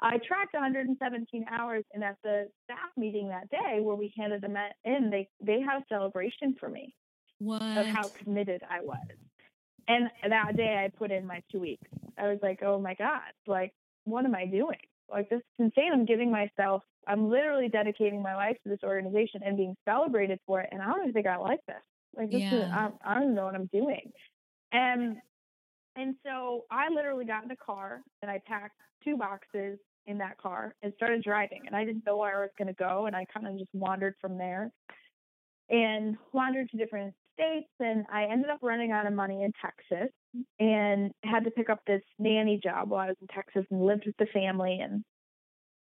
I 0.00 0.18
tracked 0.18 0.54
117 0.54 1.46
hours. 1.50 1.84
And 1.92 2.02
at 2.02 2.16
the 2.22 2.48
staff 2.64 2.90
meeting 2.96 3.28
that 3.28 3.50
day 3.50 3.78
where 3.80 3.96
we 3.96 4.12
handed 4.16 4.42
them 4.42 4.56
in, 4.84 5.10
they, 5.10 5.28
they 5.40 5.60
had 5.60 5.82
a 5.82 5.84
celebration 5.88 6.56
for 6.58 6.68
me 6.68 6.94
what? 7.38 7.62
of 7.62 7.86
how 7.86 8.08
committed 8.22 8.62
I 8.68 8.80
was. 8.80 9.06
And 9.88 10.08
that 10.28 10.56
day 10.56 10.84
I 10.84 10.96
put 10.96 11.10
in 11.10 11.26
my 11.26 11.42
two 11.50 11.60
weeks. 11.60 11.88
I 12.16 12.28
was 12.28 12.38
like, 12.42 12.62
oh 12.62 12.78
my 12.78 12.94
God, 12.94 13.20
like, 13.46 13.72
what 14.04 14.24
am 14.24 14.34
I 14.34 14.46
doing? 14.46 14.78
Like, 15.10 15.28
this 15.28 15.38
is 15.38 15.44
insane. 15.58 15.90
I'm 15.92 16.04
giving 16.04 16.30
myself, 16.30 16.82
I'm 17.06 17.28
literally 17.28 17.68
dedicating 17.68 18.22
my 18.22 18.34
life 18.34 18.56
to 18.62 18.68
this 18.68 18.78
organization 18.84 19.40
and 19.44 19.56
being 19.56 19.76
celebrated 19.84 20.38
for 20.46 20.60
it. 20.60 20.68
And 20.72 20.80
I 20.80 20.86
don't 20.86 21.00
even 21.00 21.12
think 21.12 21.26
I 21.26 21.36
like 21.36 21.60
this. 21.66 21.82
Like, 22.16 22.30
this 22.30 22.42
yeah. 22.42 22.54
is, 22.54 22.70
I, 22.72 22.90
I 23.04 23.14
don't 23.14 23.34
know 23.34 23.44
what 23.44 23.54
I'm 23.54 23.70
doing. 23.72 24.10
And, 24.72 25.16
and 25.96 26.14
so 26.24 26.64
I 26.70 26.88
literally 26.88 27.24
got 27.24 27.42
in 27.42 27.48
the 27.48 27.56
car 27.56 28.02
and 28.22 28.30
I 28.30 28.40
packed 28.46 28.76
two 29.04 29.16
boxes 29.16 29.78
in 30.06 30.18
that 30.18 30.38
car 30.38 30.74
and 30.82 30.92
started 30.96 31.22
driving. 31.22 31.62
And 31.66 31.76
I 31.76 31.84
didn't 31.84 32.04
know 32.06 32.16
where 32.16 32.38
I 32.38 32.40
was 32.40 32.50
going 32.58 32.68
to 32.68 32.74
go. 32.74 33.06
And 33.06 33.14
I 33.14 33.24
kind 33.32 33.46
of 33.46 33.58
just 33.58 33.70
wandered 33.72 34.14
from 34.20 34.38
there 34.38 34.70
and 35.68 36.16
wandered 36.32 36.68
to 36.70 36.76
different 36.76 37.14
states. 37.34 37.68
And 37.80 38.04
I 38.12 38.24
ended 38.24 38.50
up 38.50 38.58
running 38.62 38.90
out 38.90 39.06
of 39.06 39.12
money 39.12 39.44
in 39.44 39.52
Texas 39.60 40.12
and 40.58 41.12
had 41.24 41.44
to 41.44 41.50
pick 41.50 41.70
up 41.70 41.80
this 41.86 42.02
nanny 42.18 42.60
job 42.62 42.90
while 42.90 43.00
I 43.00 43.08
was 43.08 43.16
in 43.20 43.28
Texas 43.28 43.64
and 43.70 43.84
lived 43.84 44.04
with 44.06 44.16
the 44.18 44.26
family. 44.32 44.80
And 44.82 45.04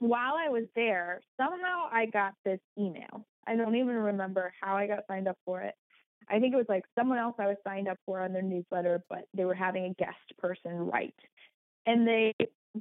while 0.01 0.35
I 0.35 0.49
was 0.49 0.65
there, 0.75 1.21
somehow 1.41 1.89
I 1.91 2.07
got 2.07 2.33
this 2.45 2.61
email. 2.79 3.27
I 3.47 3.57
don't 3.57 3.77
even 3.77 3.95
remember 3.95 4.53
how 4.61 4.77
I 4.77 4.87
got 4.87 5.05
signed 5.09 5.29
up 5.29 5.39
for 5.45 5.61
it. 5.63 5.75
I 6.29 6.39
think 6.39 6.55
it 6.55 6.57
was 6.57 6.67
like 6.69 6.85
someone 6.99 7.19
else 7.19 7.35
I 7.39 7.47
was 7.47 7.57
signed 7.65 7.89
up 7.89 7.99
for 8.07 8.21
on 8.21 8.33
their 8.33 8.43
newsletter, 8.43 9.03
but 9.09 9.27
they 9.35 9.45
were 9.45 9.55
having 9.55 9.85
a 9.85 9.95
guest 9.95 10.39
person 10.39 10.73
write. 10.73 11.15
And 11.87 12.07
they 12.07 12.35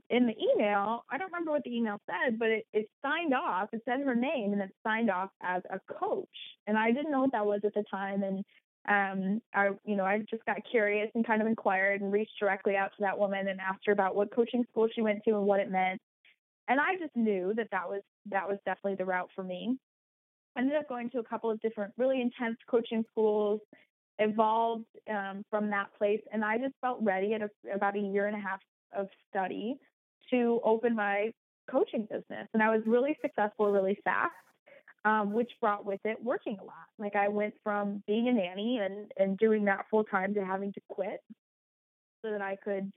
in 0.09 0.27
the 0.27 0.35
email, 0.37 1.03
I 1.09 1.17
don't 1.17 1.31
remember 1.31 1.51
what 1.51 1.63
the 1.63 1.75
email 1.75 1.99
said, 2.05 2.37
but 2.37 2.49
it, 2.49 2.65
it 2.73 2.89
signed 3.01 3.33
off. 3.33 3.69
It 3.73 3.81
said 3.85 4.01
her 4.01 4.15
name 4.15 4.53
and 4.53 4.61
it 4.61 4.69
signed 4.83 5.09
off 5.09 5.31
as 5.41 5.63
a 5.71 5.79
coach. 5.91 6.27
And 6.67 6.77
I 6.77 6.91
didn't 6.91 7.11
know 7.11 7.21
what 7.21 7.31
that 7.31 7.45
was 7.45 7.61
at 7.63 7.73
the 7.73 7.83
time. 7.89 8.23
And 8.23 8.45
um, 8.87 9.41
I, 9.53 9.69
you 9.85 9.95
know, 9.95 10.05
I 10.05 10.19
just 10.29 10.45
got 10.45 10.57
curious 10.69 11.09
and 11.15 11.25
kind 11.25 11.41
of 11.41 11.47
inquired 11.47 12.01
and 12.01 12.11
reached 12.11 12.39
directly 12.39 12.75
out 12.75 12.91
to 12.97 13.01
that 13.01 13.17
woman 13.17 13.47
and 13.47 13.59
asked 13.59 13.85
her 13.85 13.91
about 13.91 14.15
what 14.15 14.33
coaching 14.33 14.63
school 14.69 14.87
she 14.93 15.01
went 15.01 15.23
to 15.25 15.35
and 15.35 15.45
what 15.45 15.59
it 15.59 15.71
meant. 15.71 15.99
And 16.67 16.79
I 16.79 16.95
just 16.99 17.15
knew 17.15 17.53
that 17.55 17.69
that 17.71 17.89
was 17.89 18.01
that 18.27 18.47
was 18.47 18.59
definitely 18.63 18.95
the 18.95 19.05
route 19.05 19.29
for 19.35 19.43
me. 19.43 19.77
Ended 20.57 20.77
up 20.77 20.89
going 20.89 21.09
to 21.11 21.19
a 21.19 21.23
couple 21.23 21.49
of 21.49 21.59
different 21.61 21.93
really 21.97 22.21
intense 22.21 22.57
coaching 22.69 23.05
schools, 23.11 23.61
evolved 24.17 24.85
um, 25.09 25.43
from 25.49 25.69
that 25.69 25.87
place, 25.97 26.21
and 26.33 26.43
I 26.43 26.57
just 26.57 26.73
felt 26.81 26.99
ready 27.01 27.33
at 27.33 27.41
a, 27.41 27.49
about 27.73 27.95
a 27.95 27.99
year 27.99 28.27
and 28.27 28.35
a 28.35 28.39
half 28.39 28.59
of 28.95 29.07
study 29.29 29.77
to 30.31 30.59
open 30.63 30.95
my 30.95 31.31
coaching 31.69 32.01
business. 32.01 32.47
And 32.53 32.63
I 32.63 32.69
was 32.69 32.81
really 32.85 33.17
successful 33.21 33.71
really 33.71 33.97
fast, 34.03 34.33
um, 35.05 35.33
which 35.33 35.51
brought 35.61 35.85
with 35.85 35.99
it 36.03 36.17
working 36.23 36.57
a 36.59 36.63
lot. 36.63 36.87
Like 36.97 37.15
I 37.15 37.27
went 37.27 37.53
from 37.63 38.03
being 38.07 38.27
a 38.27 38.33
nanny 38.33 38.79
and, 38.79 39.11
and 39.17 39.37
doing 39.37 39.65
that 39.65 39.85
full 39.89 40.03
time 40.03 40.33
to 40.33 40.45
having 40.45 40.73
to 40.73 40.81
quit 40.89 41.21
so 42.23 42.31
that 42.31 42.41
I 42.41 42.57
could 42.57 42.91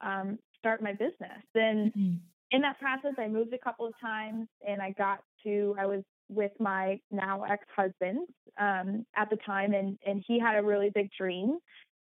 um, 0.00 0.38
start 0.58 0.82
my 0.82 0.92
business. 0.92 1.42
And 1.54 1.92
mm-hmm. 1.92 2.16
in 2.50 2.60
that 2.62 2.78
process, 2.78 3.14
I 3.18 3.28
moved 3.28 3.52
a 3.54 3.58
couple 3.58 3.86
of 3.86 3.94
times 4.00 4.48
and 4.66 4.82
I 4.82 4.92
got 4.92 5.20
to, 5.44 5.74
I 5.78 5.86
was 5.86 6.02
with 6.28 6.52
my 6.58 7.00
now 7.10 7.44
ex-husband 7.44 8.26
um, 8.58 9.06
at 9.16 9.30
the 9.30 9.36
time 9.44 9.72
and, 9.74 9.98
and 10.06 10.24
he 10.26 10.38
had 10.38 10.56
a 10.56 10.62
really 10.62 10.90
big 10.90 11.08
dream 11.18 11.58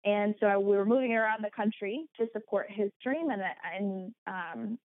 and 0.05 0.33
so 0.39 0.59
we 0.59 0.77
were 0.77 0.85
moving 0.85 1.13
around 1.13 1.43
the 1.43 1.51
country 1.51 2.05
to 2.17 2.27
support 2.31 2.67
his 2.69 2.89
dream 3.03 3.29
and, 3.31 3.41
and 3.75 4.13
um, 4.27 4.79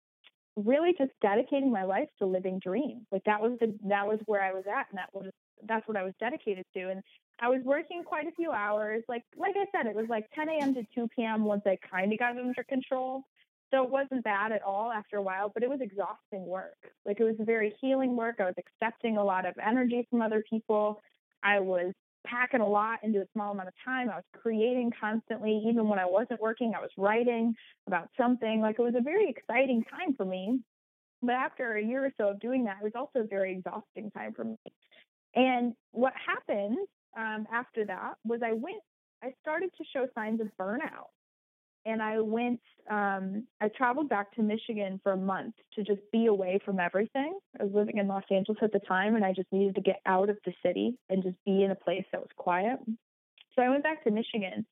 really 0.56 0.92
just 0.98 1.12
dedicating 1.22 1.70
my 1.70 1.84
life 1.84 2.08
to 2.18 2.26
living 2.26 2.58
dreams. 2.58 3.02
Like 3.12 3.22
that 3.24 3.40
was 3.40 3.56
the, 3.60 3.74
that 3.88 4.06
was 4.06 4.18
where 4.26 4.42
I 4.42 4.52
was 4.52 4.64
at. 4.66 4.86
And 4.90 4.98
that 4.98 5.10
was, 5.12 5.30
that's 5.68 5.86
what 5.86 5.96
I 5.96 6.02
was 6.02 6.14
dedicated 6.18 6.64
to. 6.76 6.90
And 6.90 7.02
I 7.40 7.48
was 7.48 7.60
working 7.64 8.02
quite 8.04 8.26
a 8.26 8.32
few 8.32 8.50
hours. 8.50 9.04
Like, 9.08 9.22
like 9.36 9.54
I 9.56 9.66
said, 9.76 9.86
it 9.86 9.94
was 9.94 10.06
like 10.08 10.24
10 10.34 10.48
a.m. 10.48 10.74
to 10.74 10.82
2 10.94 11.08
p.m. 11.14 11.44
once 11.44 11.62
I 11.64 11.78
kind 11.88 12.12
of 12.12 12.18
got 12.18 12.36
it 12.36 12.44
under 12.44 12.64
control. 12.64 13.22
So 13.74 13.82
it 13.82 13.90
wasn't 13.90 14.22
bad 14.22 14.52
at 14.52 14.62
all 14.62 14.92
after 14.92 15.16
a 15.16 15.22
while, 15.22 15.50
but 15.52 15.64
it 15.64 15.68
was 15.68 15.80
exhausting 15.80 16.46
work. 16.46 16.76
Like 17.04 17.18
it 17.18 17.24
was 17.24 17.34
very 17.40 17.74
healing 17.80 18.14
work. 18.14 18.36
I 18.38 18.44
was 18.44 18.54
accepting 18.56 19.16
a 19.16 19.24
lot 19.24 19.46
of 19.46 19.54
energy 19.64 20.06
from 20.08 20.22
other 20.22 20.44
people. 20.48 21.02
I 21.42 21.58
was 21.58 21.92
packing 22.24 22.60
a 22.60 22.68
lot 22.68 23.00
into 23.02 23.20
a 23.20 23.26
small 23.32 23.50
amount 23.50 23.68
of 23.68 23.74
time. 23.84 24.10
I 24.10 24.16
was 24.16 24.24
creating 24.40 24.92
constantly. 24.98 25.60
Even 25.68 25.88
when 25.88 25.98
I 25.98 26.06
wasn't 26.06 26.40
working, 26.40 26.72
I 26.76 26.80
was 26.80 26.90
writing 26.96 27.52
about 27.88 28.08
something. 28.16 28.60
Like 28.60 28.76
it 28.78 28.82
was 28.82 28.94
a 28.96 29.02
very 29.02 29.28
exciting 29.28 29.82
time 29.90 30.14
for 30.14 30.24
me. 30.24 30.60
But 31.20 31.34
after 31.34 31.72
a 31.72 31.82
year 31.82 32.04
or 32.04 32.12
so 32.16 32.28
of 32.28 32.38
doing 32.38 32.64
that, 32.66 32.76
it 32.80 32.84
was 32.84 32.92
also 32.94 33.24
a 33.24 33.26
very 33.26 33.52
exhausting 33.54 34.12
time 34.12 34.34
for 34.34 34.44
me. 34.44 34.56
And 35.34 35.74
what 35.90 36.12
happened 36.24 36.78
um, 37.16 37.48
after 37.52 37.84
that 37.86 38.14
was 38.24 38.40
I 38.44 38.52
went, 38.52 38.82
I 39.20 39.32
started 39.42 39.70
to 39.78 39.84
show 39.92 40.06
signs 40.14 40.40
of 40.40 40.46
burnout 40.60 41.10
and 41.86 42.02
I 42.02 42.20
went, 42.20 42.60
um, 42.90 43.46
I 43.60 43.68
traveled 43.68 44.08
back 44.08 44.34
to 44.34 44.42
Michigan 44.42 45.00
for 45.02 45.12
a 45.12 45.16
month 45.16 45.54
to 45.74 45.82
just 45.82 46.00
be 46.12 46.26
away 46.26 46.60
from 46.64 46.80
everything. 46.80 47.38
I 47.58 47.64
was 47.64 47.72
living 47.74 47.98
in 47.98 48.08
Los 48.08 48.24
Angeles 48.30 48.58
at 48.62 48.72
the 48.72 48.80
time 48.80 49.16
and 49.16 49.24
I 49.24 49.32
just 49.32 49.52
needed 49.52 49.74
to 49.74 49.80
get 49.80 50.00
out 50.06 50.30
of 50.30 50.38
the 50.44 50.52
city 50.64 50.96
and 51.10 51.22
just 51.22 51.36
be 51.44 51.62
in 51.62 51.70
a 51.70 51.74
place 51.76 52.04
that 52.12 52.20
was 52.20 52.30
quiet. 52.36 52.78
So 53.54 53.62
I 53.62 53.68
went 53.68 53.82
back 53.82 54.02
to 54.04 54.10
Michigan 54.10 54.66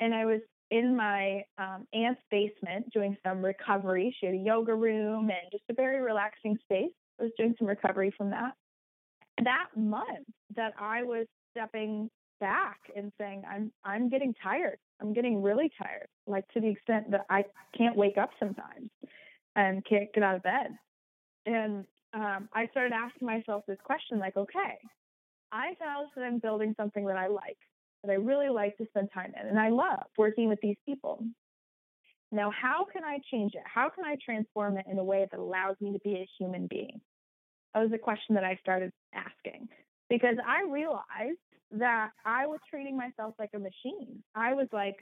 and 0.00 0.14
I 0.14 0.24
was 0.24 0.40
in 0.70 0.96
my 0.96 1.44
um, 1.58 1.86
aunt's 1.92 2.20
basement 2.30 2.90
doing 2.92 3.16
some 3.26 3.44
recovery. 3.44 4.14
She 4.18 4.26
had 4.26 4.34
a 4.34 4.38
yoga 4.38 4.74
room 4.74 5.30
and 5.30 5.50
just 5.50 5.64
a 5.70 5.74
very 5.74 6.00
relaxing 6.00 6.58
space. 6.62 6.92
I 7.20 7.24
was 7.24 7.32
doing 7.36 7.54
some 7.58 7.68
recovery 7.68 8.12
from 8.16 8.30
that. 8.30 8.52
That 9.44 9.68
month 9.76 10.26
that 10.56 10.72
I 10.78 11.02
was 11.02 11.26
stepping 11.50 12.10
back 12.42 12.80
and 12.96 13.12
saying, 13.18 13.44
I'm 13.48 13.70
I'm 13.84 14.10
getting 14.10 14.34
tired. 14.42 14.78
I'm 15.00 15.12
getting 15.14 15.40
really 15.40 15.70
tired, 15.80 16.08
like 16.26 16.46
to 16.48 16.60
the 16.60 16.68
extent 16.68 17.12
that 17.12 17.24
I 17.30 17.44
can't 17.78 17.96
wake 17.96 18.18
up 18.18 18.30
sometimes 18.38 18.90
and 19.54 19.84
can't 19.86 20.12
get 20.12 20.24
out 20.24 20.34
of 20.34 20.42
bed. 20.42 20.76
And 21.46 21.84
um, 22.12 22.48
I 22.52 22.66
started 22.72 22.92
asking 22.92 23.26
myself 23.26 23.62
this 23.66 23.78
question 23.84 24.18
like, 24.18 24.36
okay, 24.36 24.76
I 25.52 25.74
found 25.78 26.08
that 26.16 26.24
I'm 26.24 26.40
building 26.40 26.74
something 26.76 27.06
that 27.06 27.16
I 27.16 27.28
like, 27.28 27.58
that 28.02 28.10
I 28.10 28.16
really 28.16 28.48
like 28.48 28.76
to 28.78 28.86
spend 28.86 29.10
time 29.14 29.32
in, 29.40 29.46
and 29.48 29.58
I 29.58 29.68
love 29.68 30.02
working 30.18 30.48
with 30.48 30.58
these 30.60 30.76
people. 30.84 31.24
Now, 32.32 32.50
how 32.50 32.86
can 32.92 33.04
I 33.04 33.18
change 33.30 33.52
it? 33.54 33.62
How 33.72 33.88
can 33.88 34.04
I 34.04 34.16
transform 34.24 34.78
it 34.78 34.86
in 34.90 34.98
a 34.98 35.04
way 35.04 35.28
that 35.30 35.38
allows 35.38 35.76
me 35.80 35.92
to 35.92 36.00
be 36.00 36.14
a 36.14 36.28
human 36.38 36.66
being? 36.66 37.00
That 37.72 37.82
was 37.82 37.92
a 37.94 37.98
question 37.98 38.34
that 38.34 38.44
I 38.44 38.58
started 38.60 38.90
asking 39.14 39.68
because 40.08 40.36
I 40.46 40.68
realized 40.68 41.38
that 41.72 42.10
I 42.24 42.46
was 42.46 42.60
treating 42.68 42.96
myself 42.96 43.34
like 43.38 43.50
a 43.54 43.58
machine. 43.58 44.22
I 44.34 44.54
was 44.54 44.68
like, 44.72 44.96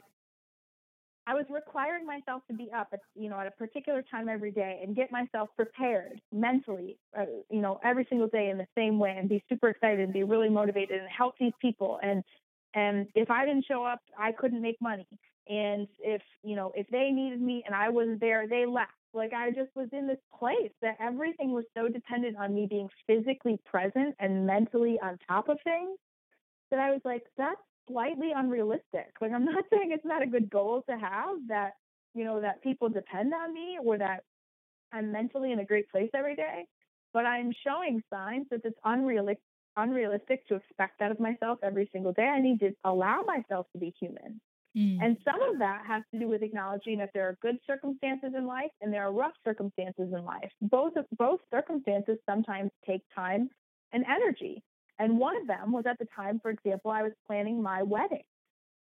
I 1.26 1.35
was 1.35 1.44
requiring 1.50 2.06
myself 2.06 2.42
to 2.48 2.56
be 2.56 2.70
up 2.76 2.88
at 2.92 3.00
you 3.14 3.28
know 3.28 3.38
at 3.38 3.46
a 3.46 3.50
particular 3.52 4.02
time 4.11 4.28
every 4.28 4.50
day 4.50 4.80
and 4.83 4.96
get 4.96 5.12
myself 5.12 5.48
prepared 5.54 6.20
mentally, 6.33 6.98
uh, 7.16 7.26
you 7.50 7.61
know, 7.61 7.78
every 7.85 8.06
single 8.09 8.28
day 8.28 8.50
in 8.50 8.59
the 8.59 8.66
same 8.76 8.98
way 8.98 9.14
and 9.16 9.28
be 9.28 9.42
super 9.48 9.68
excited 9.68 10.00
and 10.00 10.12
be 10.12 10.24
really 10.24 10.48
motivated 10.48 11.00
and 11.00 11.09
help 11.09 11.35
these 11.38 11.52
people. 11.61 12.00
And 12.02 12.24
and 12.74 13.06
if 13.14 13.30
I 13.30 13.44
didn't 13.44 13.66
show 13.66 13.85
up, 13.85 14.00
I 14.18 14.33
couldn't 14.33 14.62
make 14.62 14.76
money. 14.80 15.06
And 15.48 15.87
if 16.00 16.22
you 16.42 16.56
know 16.56 16.72
if 16.74 16.87
they 16.88 17.11
needed 17.11 17.40
me 17.40 17.62
and 17.66 17.74
I 17.74 17.90
wasn't 17.90 18.20
there, 18.20 18.48
they 18.48 18.66
left. 18.66 18.92
Like 19.12 19.33
I 19.33 19.50
just 19.50 19.70
was 19.74 19.88
in 19.92 20.06
this 20.06 20.18
place 20.38 20.72
that 20.83 20.96
everything 21.00 21.52
was 21.52 21.64
so 21.76 21.88
dependent 21.88 22.37
on 22.38 22.54
me 22.54 22.66
being 22.68 22.88
physically 23.06 23.59
present 23.66 24.14
and 24.20 24.46
mentally 24.46 24.98
on 25.02 25.18
top 25.28 25.48
of 25.48 25.59
things 25.64 25.98
that 26.70 26.80
I 26.80 26.90
was 26.90 27.00
like, 27.04 27.22
that's 27.37 27.61
slightly 27.90 28.30
unrealistic. 28.35 29.12
Like, 29.20 29.33
I'm 29.33 29.44
not 29.52 29.64
saying 29.70 29.92
it's 29.92 30.04
not 30.04 30.22
a 30.22 30.26
good 30.26 30.50
goal 30.50 30.85
to 30.88 30.96
have 30.96 31.37
that, 31.48 31.72
you 32.14 32.24
know, 32.24 32.40
that 32.40 32.62
people 32.62 32.88
depend 32.88 33.33
on 33.35 33.52
me 33.52 33.78
or 33.85 33.98
that 33.98 34.24
I'm 34.92 35.12
mentally 35.12 35.52
in 35.52 35.61
a 35.61 35.64
great 35.64 35.90
place 35.90 36.11
every 36.14 36.35
day, 36.35 36.64
but 37.12 37.26
I'm 37.26 37.52
showing 37.64 38.02
signs 38.11 38.46
that 38.50 38.61
it's 38.64 38.78
unrealistic 38.85 39.42
unrealistic 39.76 40.46
to 40.48 40.56
expect 40.56 40.98
that 40.98 41.12
of 41.12 41.20
myself 41.20 41.59
every 41.62 41.88
single 41.92 42.12
day. 42.12 42.24
I 42.24 42.40
need 42.40 42.61
to 42.61 42.74
allow 42.85 43.22
myself 43.22 43.66
to 43.72 43.78
be 43.78 43.94
human. 44.00 44.40
Mm. 44.76 44.98
And 45.02 45.16
some 45.24 45.40
of 45.42 45.59
that 45.59 45.83
has 45.87 46.02
to 46.12 46.20
do 46.20 46.28
with 46.28 46.42
acknowledging 46.42 46.98
that 46.98 47.11
there 47.12 47.28
are 47.28 47.37
good 47.42 47.59
circumstances 47.66 48.33
in 48.37 48.46
life 48.46 48.70
and 48.80 48.92
there 48.92 49.04
are 49.04 49.12
rough 49.12 49.33
circumstances 49.44 50.12
in 50.12 50.24
life. 50.24 50.50
Both 50.62 50.94
both 51.18 51.40
circumstances 51.50 52.18
sometimes 52.28 52.70
take 52.86 53.03
time 53.14 53.51
and 53.92 54.05
energy. 54.05 54.62
And 55.01 55.18
one 55.18 55.34
of 55.38 55.46
them 55.46 55.72
was 55.72 55.84
at 55.88 55.98
the 55.98 56.07
time, 56.14 56.40
for 56.40 56.51
example, 56.51 56.90
I 56.90 57.03
was 57.03 57.12
planning 57.26 57.62
my 57.62 57.82
wedding. 57.82 58.22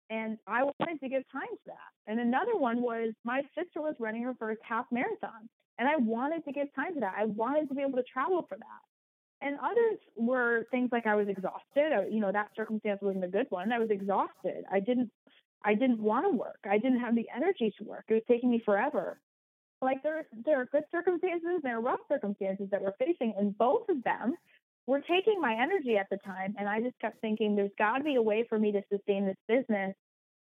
And 0.09 0.39
I 0.47 0.63
wanted 0.63 1.01
to 1.01 1.09
give 1.09 1.25
time 1.33 1.51
to 1.51 1.67
that. 1.67 1.91
And 2.07 2.21
another 2.21 2.57
one 2.57 2.81
was 2.81 3.13
my 3.25 3.43
sister 3.59 3.83
was 3.83 3.97
running 3.99 4.23
her 4.23 4.35
first 4.39 4.61
half 4.63 4.87
marathon. 4.93 5.49
And 5.79 5.89
I 5.89 5.97
wanted 5.97 6.45
to 6.45 6.53
give 6.53 6.73
time 6.77 6.95
to 6.95 7.01
that. 7.01 7.15
I 7.19 7.25
wanted 7.25 7.69
to 7.69 7.75
be 7.75 7.83
able 7.83 7.99
to 7.99 8.05
travel 8.05 8.47
for 8.49 8.57
that. 8.57 9.45
And 9.47 9.59
others 9.59 9.99
were 10.17 10.67
things 10.71 10.91
like 10.93 11.09
I 11.09 11.17
was 11.17 11.27
exhausted. 11.29 12.07
You 12.09 12.21
know, 12.21 12.31
that 12.31 12.51
circumstance 12.57 13.01
wasn't 13.03 13.25
a 13.25 13.29
good 13.29 13.47
one. 13.51 13.73
I 13.73 13.81
was 13.81 13.91
exhausted. 13.91 14.65
I 14.71 14.79
didn't 14.79 15.11
I 15.65 15.75
didn't 15.75 15.99
want 15.99 16.25
to 16.31 16.31
work. 16.31 16.61
I 16.71 16.79
didn't 16.79 17.01
have 17.01 17.17
the 17.17 17.27
energy 17.35 17.75
to 17.79 17.85
work. 17.85 18.05
It 18.09 18.15
was 18.15 18.23
taking 18.29 18.51
me 18.51 18.63
forever. 18.65 19.19
Like 19.83 20.03
there 20.05 20.27
there 20.45 20.61
are 20.61 20.67
good 20.67 20.85
circumstances, 20.93 21.49
and 21.55 21.63
there 21.63 21.77
are 21.77 21.83
rough 21.83 22.01
circumstances 22.09 22.69
that 22.71 22.81
we're 22.81 22.95
facing, 22.99 23.35
and 23.37 23.59
both 23.59 23.89
of 23.89 24.03
them 24.05 24.35
were 24.87 25.01
taking 25.01 25.41
my 25.41 25.55
energy 25.61 25.97
at 25.97 26.07
the 26.11 26.19
time. 26.19 26.55
And 26.59 26.69
I 26.69 26.81
just 26.81 26.99
kept 27.01 27.21
thinking, 27.21 27.57
there's 27.57 27.71
got 27.79 27.99
to 27.99 28.05
be 28.05 28.15
a 28.15 28.23
way 28.23 28.47
for 28.49 28.59
me 28.59 28.73
to 28.73 28.83
sustain 28.91 29.27
this 29.27 29.37
business 29.49 29.95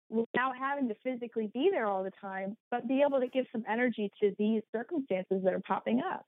without 0.09 0.55
having 0.57 0.87
to 0.87 0.95
physically 1.03 1.49
be 1.53 1.69
there 1.71 1.87
all 1.87 2.03
the 2.03 2.11
time, 2.21 2.55
but 2.69 2.87
be 2.87 3.01
able 3.01 3.19
to 3.19 3.27
give 3.27 3.45
some 3.51 3.63
energy 3.69 4.11
to 4.21 4.33
these 4.37 4.61
circumstances 4.71 5.41
that 5.43 5.53
are 5.53 5.61
popping 5.65 6.01
up. 6.01 6.25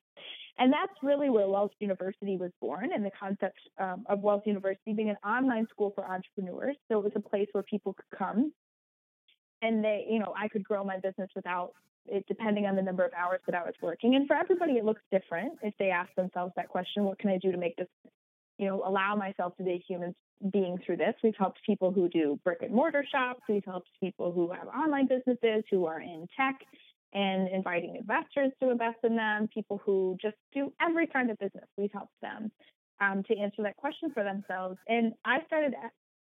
And 0.57 0.73
that's 0.73 0.93
really 1.03 1.29
where 1.29 1.47
Wealth 1.47 1.71
University 1.79 2.37
was 2.37 2.51
born 2.59 2.89
and 2.93 3.05
the 3.05 3.11
concept 3.19 3.59
um, 3.79 4.05
of 4.09 4.21
Wealth 4.21 4.43
University 4.45 4.93
being 4.93 5.11
an 5.11 5.17
online 5.23 5.67
school 5.69 5.91
for 5.93 6.03
entrepreneurs. 6.09 6.75
So 6.89 6.97
it 6.97 7.03
was 7.03 7.13
a 7.15 7.19
place 7.19 7.47
where 7.51 7.63
people 7.63 7.93
could 7.93 8.17
come 8.17 8.51
and 9.61 9.83
they, 9.83 10.05
you 10.09 10.19
know, 10.19 10.33
I 10.35 10.47
could 10.47 10.63
grow 10.63 10.83
my 10.83 10.97
business 10.97 11.29
without 11.35 11.73
it, 12.07 12.25
depending 12.27 12.65
on 12.65 12.75
the 12.75 12.81
number 12.81 13.05
of 13.05 13.11
hours 13.13 13.39
that 13.45 13.55
I 13.55 13.63
was 13.63 13.73
working. 13.81 14.15
And 14.15 14.27
for 14.27 14.35
everybody, 14.35 14.73
it 14.73 14.85
looks 14.85 15.01
different 15.11 15.53
if 15.61 15.73
they 15.79 15.89
ask 15.89 16.13
themselves 16.15 16.53
that 16.55 16.69
question 16.69 17.03
what 17.03 17.19
can 17.19 17.29
I 17.29 17.37
do 17.37 17.51
to 17.51 17.57
make 17.57 17.75
this, 17.75 17.87
you 18.57 18.67
know, 18.67 18.83
allow 18.85 19.15
myself 19.15 19.55
to 19.57 19.63
be 19.63 19.71
a 19.71 19.83
human 19.87 20.15
being 20.51 20.77
through 20.85 20.97
this? 20.97 21.15
We've 21.23 21.35
helped 21.37 21.59
people 21.65 21.91
who 21.91 22.09
do 22.09 22.39
brick 22.43 22.59
and 22.61 22.73
mortar 22.73 23.05
shops, 23.11 23.41
we've 23.49 23.65
helped 23.65 23.89
people 24.01 24.31
who 24.31 24.51
have 24.51 24.67
online 24.67 25.07
businesses, 25.07 25.63
who 25.69 25.85
are 25.85 26.01
in 26.01 26.27
tech 26.35 26.59
and 27.13 27.47
inviting 27.49 27.95
investors 27.95 28.51
to 28.61 28.69
invest 28.69 28.97
in 29.03 29.15
them, 29.15 29.47
people 29.53 29.81
who 29.85 30.17
just 30.21 30.35
do 30.53 30.71
every 30.81 31.07
kind 31.07 31.31
of 31.31 31.37
business. 31.39 31.65
We've 31.77 31.91
helped 31.91 32.19
them 32.21 32.51
um, 32.99 33.23
to 33.23 33.37
answer 33.37 33.63
that 33.63 33.77
question 33.77 34.11
for 34.13 34.23
themselves. 34.23 34.77
And 34.87 35.13
I 35.25 35.39
started 35.47 35.73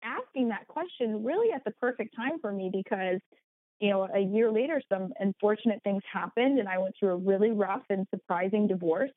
asking 0.04 0.50
that 0.50 0.68
question 0.68 1.24
really 1.24 1.52
at 1.54 1.64
the 1.64 1.72
perfect 1.72 2.16
time 2.16 2.40
for 2.40 2.52
me 2.52 2.70
because, 2.72 3.20
you 3.80 3.90
know, 3.90 4.08
a 4.14 4.20
year 4.20 4.52
later, 4.52 4.82
some 4.92 5.14
unfortunate 5.20 5.82
things 5.84 6.02
happened 6.12 6.60
and 6.60 6.68
I 6.68 6.78
went 6.78 6.96
through 7.00 7.10
a 7.10 7.18
really 7.18 7.52
rough 7.52 7.84
and 7.90 8.08
surprising 8.10 8.68
divorce. 8.68 9.12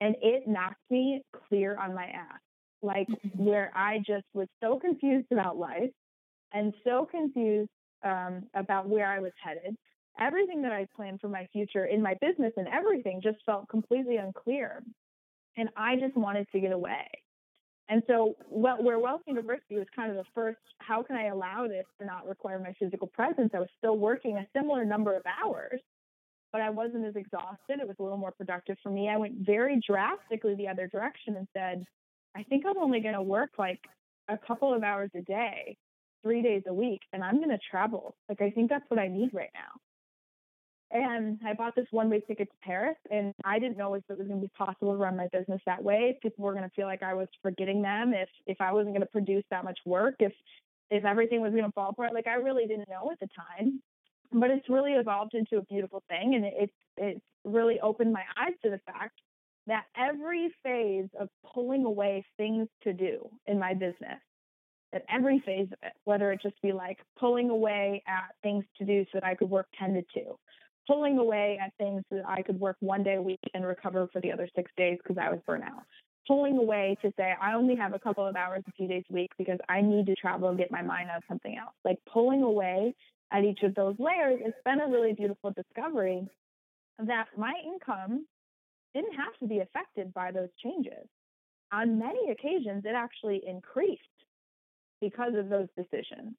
And 0.00 0.16
it 0.20 0.48
knocked 0.48 0.80
me 0.90 1.22
clear 1.48 1.78
on 1.78 1.94
my 1.94 2.06
ass, 2.06 2.40
like 2.82 3.06
mm-hmm. 3.08 3.44
where 3.44 3.70
I 3.74 3.98
just 3.98 4.26
was 4.34 4.48
so 4.60 4.78
confused 4.80 5.28
about 5.30 5.56
life 5.56 5.90
and 6.52 6.74
so 6.82 7.06
confused 7.08 7.70
um, 8.04 8.42
about 8.54 8.88
where 8.88 9.06
I 9.06 9.20
was 9.20 9.32
headed 9.42 9.76
everything 10.18 10.62
that 10.62 10.72
I 10.72 10.86
planned 10.94 11.20
for 11.20 11.28
my 11.28 11.46
future 11.52 11.86
in 11.86 12.02
my 12.02 12.14
business 12.20 12.52
and 12.56 12.68
everything 12.68 13.20
just 13.22 13.38
felt 13.46 13.68
completely 13.68 14.16
unclear. 14.16 14.82
And 15.56 15.68
I 15.76 15.96
just 15.96 16.16
wanted 16.16 16.46
to 16.52 16.60
get 16.60 16.72
away. 16.72 17.06
And 17.88 18.02
so, 18.06 18.36
well, 18.48 18.82
where 18.82 18.98
Wealth 18.98 19.22
University 19.26 19.76
was 19.76 19.86
kind 19.94 20.10
of 20.10 20.16
the 20.16 20.24
first, 20.34 20.58
how 20.78 21.02
can 21.02 21.16
I 21.16 21.26
allow 21.26 21.66
this 21.68 21.84
to 22.00 22.06
not 22.06 22.26
require 22.26 22.58
my 22.58 22.72
physical 22.78 23.08
presence? 23.08 23.50
I 23.54 23.58
was 23.58 23.68
still 23.78 23.98
working 23.98 24.36
a 24.38 24.46
similar 24.56 24.84
number 24.84 25.14
of 25.14 25.22
hours, 25.26 25.80
but 26.52 26.60
I 26.60 26.70
wasn't 26.70 27.06
as 27.06 27.16
exhausted. 27.16 27.80
It 27.80 27.86
was 27.86 27.96
a 27.98 28.02
little 28.02 28.18
more 28.18 28.32
productive 28.32 28.76
for 28.82 28.90
me. 28.90 29.08
I 29.08 29.16
went 29.16 29.34
very 29.38 29.80
drastically 29.86 30.54
the 30.54 30.68
other 30.68 30.86
direction 30.86 31.36
and 31.36 31.46
said, 31.52 31.84
I 32.36 32.44
think 32.44 32.64
I'm 32.66 32.78
only 32.78 33.00
going 33.00 33.14
to 33.14 33.22
work 33.22 33.50
like 33.58 33.80
a 34.28 34.38
couple 34.38 34.72
of 34.72 34.82
hours 34.82 35.10
a 35.14 35.22
day, 35.22 35.76
three 36.22 36.40
days 36.40 36.62
a 36.68 36.74
week, 36.74 37.00
and 37.12 37.22
I'm 37.22 37.36
going 37.36 37.50
to 37.50 37.58
travel. 37.70 38.14
Like, 38.28 38.40
I 38.40 38.50
think 38.50 38.70
that's 38.70 38.88
what 38.88 39.00
I 39.00 39.08
need 39.08 39.30
right 39.34 39.50
now. 39.54 39.80
And 40.92 41.38
I 41.44 41.54
bought 41.54 41.74
this 41.74 41.86
one 41.90 42.10
way 42.10 42.20
ticket 42.20 42.50
to 42.50 42.56
Paris, 42.62 42.98
and 43.10 43.32
I 43.44 43.58
didn't 43.58 43.78
know 43.78 43.94
if 43.94 44.04
it 44.10 44.18
was 44.18 44.26
going 44.28 44.40
to 44.40 44.46
be 44.46 44.52
possible 44.56 44.92
to 44.92 44.98
run 44.98 45.16
my 45.16 45.26
business 45.32 45.60
that 45.64 45.82
way. 45.82 46.12
If 46.14 46.20
people 46.20 46.44
were 46.44 46.52
going 46.52 46.68
to 46.68 46.74
feel 46.76 46.86
like 46.86 47.02
I 47.02 47.14
was 47.14 47.28
forgetting 47.40 47.80
them, 47.80 48.12
if 48.12 48.28
if 48.46 48.60
I 48.60 48.72
wasn't 48.72 48.94
going 48.94 49.00
to 49.00 49.06
produce 49.06 49.44
that 49.50 49.64
much 49.64 49.78
work, 49.86 50.16
if 50.18 50.32
if 50.90 51.06
everything 51.06 51.40
was 51.40 51.52
going 51.52 51.64
to 51.64 51.72
fall 51.72 51.88
apart. 51.88 52.12
Like 52.12 52.26
I 52.26 52.34
really 52.34 52.66
didn't 52.66 52.90
know 52.90 53.10
at 53.10 53.18
the 53.20 53.28
time, 53.28 53.80
but 54.32 54.50
it's 54.50 54.68
really 54.68 54.92
evolved 54.92 55.32
into 55.32 55.56
a 55.56 55.62
beautiful 55.62 56.02
thing, 56.08 56.34
and 56.34 56.44
it 56.44 56.70
it's 56.98 57.24
really 57.44 57.80
opened 57.80 58.12
my 58.12 58.24
eyes 58.38 58.52
to 58.62 58.70
the 58.70 58.80
fact 58.84 59.18
that 59.66 59.84
every 59.96 60.52
phase 60.62 61.08
of 61.18 61.28
pulling 61.54 61.84
away 61.84 62.24
things 62.36 62.68
to 62.82 62.92
do 62.92 63.30
in 63.46 63.58
my 63.58 63.72
business 63.72 64.20
at 64.92 65.04
every 65.08 65.40
phase 65.46 65.68
of 65.72 65.78
it, 65.82 65.92
whether 66.04 66.32
it 66.32 66.40
just 66.42 66.60
be 66.60 66.72
like 66.72 66.98
pulling 67.18 67.48
away 67.48 68.02
at 68.06 68.34
things 68.42 68.64
to 68.76 68.84
do 68.84 69.04
so 69.04 69.20
that 69.20 69.24
I 69.24 69.34
could 69.34 69.48
work 69.48 69.68
10 69.78 69.94
to 69.94 70.02
2, 70.14 70.38
pulling 70.86 71.18
away 71.18 71.58
at 71.62 71.72
things 71.78 72.02
that 72.10 72.22
I 72.26 72.42
could 72.42 72.58
work 72.58 72.76
one 72.80 73.02
day 73.02 73.14
a 73.14 73.22
week 73.22 73.40
and 73.54 73.64
recover 73.64 74.08
for 74.12 74.20
the 74.20 74.32
other 74.32 74.48
six 74.54 74.70
days 74.76 74.98
because 75.02 75.18
I 75.20 75.30
was 75.30 75.40
burnt 75.46 75.64
out. 75.64 75.84
Pulling 76.26 76.56
away 76.56 76.96
to 77.02 77.12
say 77.16 77.34
I 77.40 77.54
only 77.54 77.74
have 77.76 77.94
a 77.94 77.98
couple 77.98 78.26
of 78.26 78.36
hours 78.36 78.62
a 78.68 78.72
few 78.72 78.86
days 78.86 79.04
a 79.10 79.12
week 79.12 79.30
because 79.38 79.58
I 79.68 79.80
need 79.80 80.06
to 80.06 80.14
travel 80.14 80.48
and 80.48 80.58
get 80.58 80.70
my 80.70 80.82
mind 80.82 81.10
on 81.10 81.20
something 81.28 81.56
else. 81.56 81.74
Like 81.84 81.98
pulling 82.12 82.42
away 82.42 82.94
at 83.32 83.44
each 83.44 83.62
of 83.62 83.74
those 83.74 83.96
layers, 83.98 84.40
it's 84.44 84.56
been 84.64 84.80
a 84.80 84.88
really 84.88 85.12
beautiful 85.12 85.52
discovery 85.52 86.26
that 86.98 87.26
my 87.36 87.54
income 87.64 88.26
didn't 88.94 89.14
have 89.14 89.36
to 89.40 89.46
be 89.46 89.60
affected 89.60 90.12
by 90.14 90.30
those 90.30 90.50
changes. 90.62 91.06
On 91.72 91.98
many 91.98 92.30
occasions, 92.30 92.84
it 92.84 92.94
actually 92.94 93.42
increased 93.46 94.02
because 95.00 95.32
of 95.34 95.48
those 95.48 95.68
decisions 95.76 96.34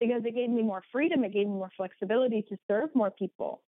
because 0.00 0.22
it 0.24 0.34
gave 0.34 0.50
me 0.50 0.62
more 0.62 0.82
freedom, 0.90 1.24
it 1.24 1.32
gave 1.32 1.46
me 1.46 1.52
more 1.52 1.70
flexibility 1.76 2.42
to 2.48 2.56
serve 2.66 2.90
more 2.94 3.10
people, 3.10 3.62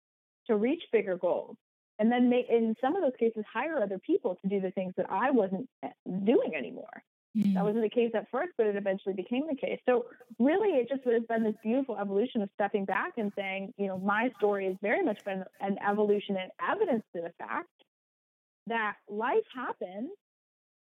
to 0.46 0.56
reach 0.56 0.82
bigger 0.92 1.16
goals. 1.16 1.56
And 1.98 2.12
then 2.12 2.28
may, 2.28 2.46
in 2.48 2.76
some 2.80 2.94
of 2.94 3.02
those 3.02 3.16
cases, 3.18 3.44
hire 3.52 3.82
other 3.82 3.98
people 3.98 4.38
to 4.42 4.48
do 4.48 4.60
the 4.60 4.70
things 4.70 4.94
that 4.96 5.06
I 5.10 5.30
wasn't 5.30 5.68
eh, 5.82 5.88
doing 6.06 6.52
anymore. 6.56 7.02
Mm. 7.36 7.54
That 7.54 7.64
wasn't 7.64 7.82
the 7.82 7.90
case 7.90 8.12
at 8.14 8.30
first, 8.30 8.52
but 8.56 8.66
it 8.66 8.76
eventually 8.76 9.14
became 9.14 9.46
the 9.48 9.56
case. 9.56 9.80
So 9.86 10.06
really, 10.38 10.78
it 10.78 10.88
just 10.88 11.02
has 11.04 11.22
been 11.28 11.42
this 11.42 11.56
beautiful 11.62 11.98
evolution 11.98 12.42
of 12.42 12.50
stepping 12.54 12.84
back 12.84 13.14
and 13.16 13.32
saying, 13.36 13.74
you 13.76 13.88
know, 13.88 13.98
my 13.98 14.30
story 14.38 14.66
has 14.66 14.76
very 14.80 15.04
much 15.04 15.24
been 15.24 15.44
an 15.60 15.76
evolution 15.86 16.36
and 16.36 16.50
evidence 16.70 17.02
to 17.16 17.22
the 17.22 17.32
fact 17.38 17.68
that 18.68 18.94
life 19.08 19.44
happens, 19.54 20.10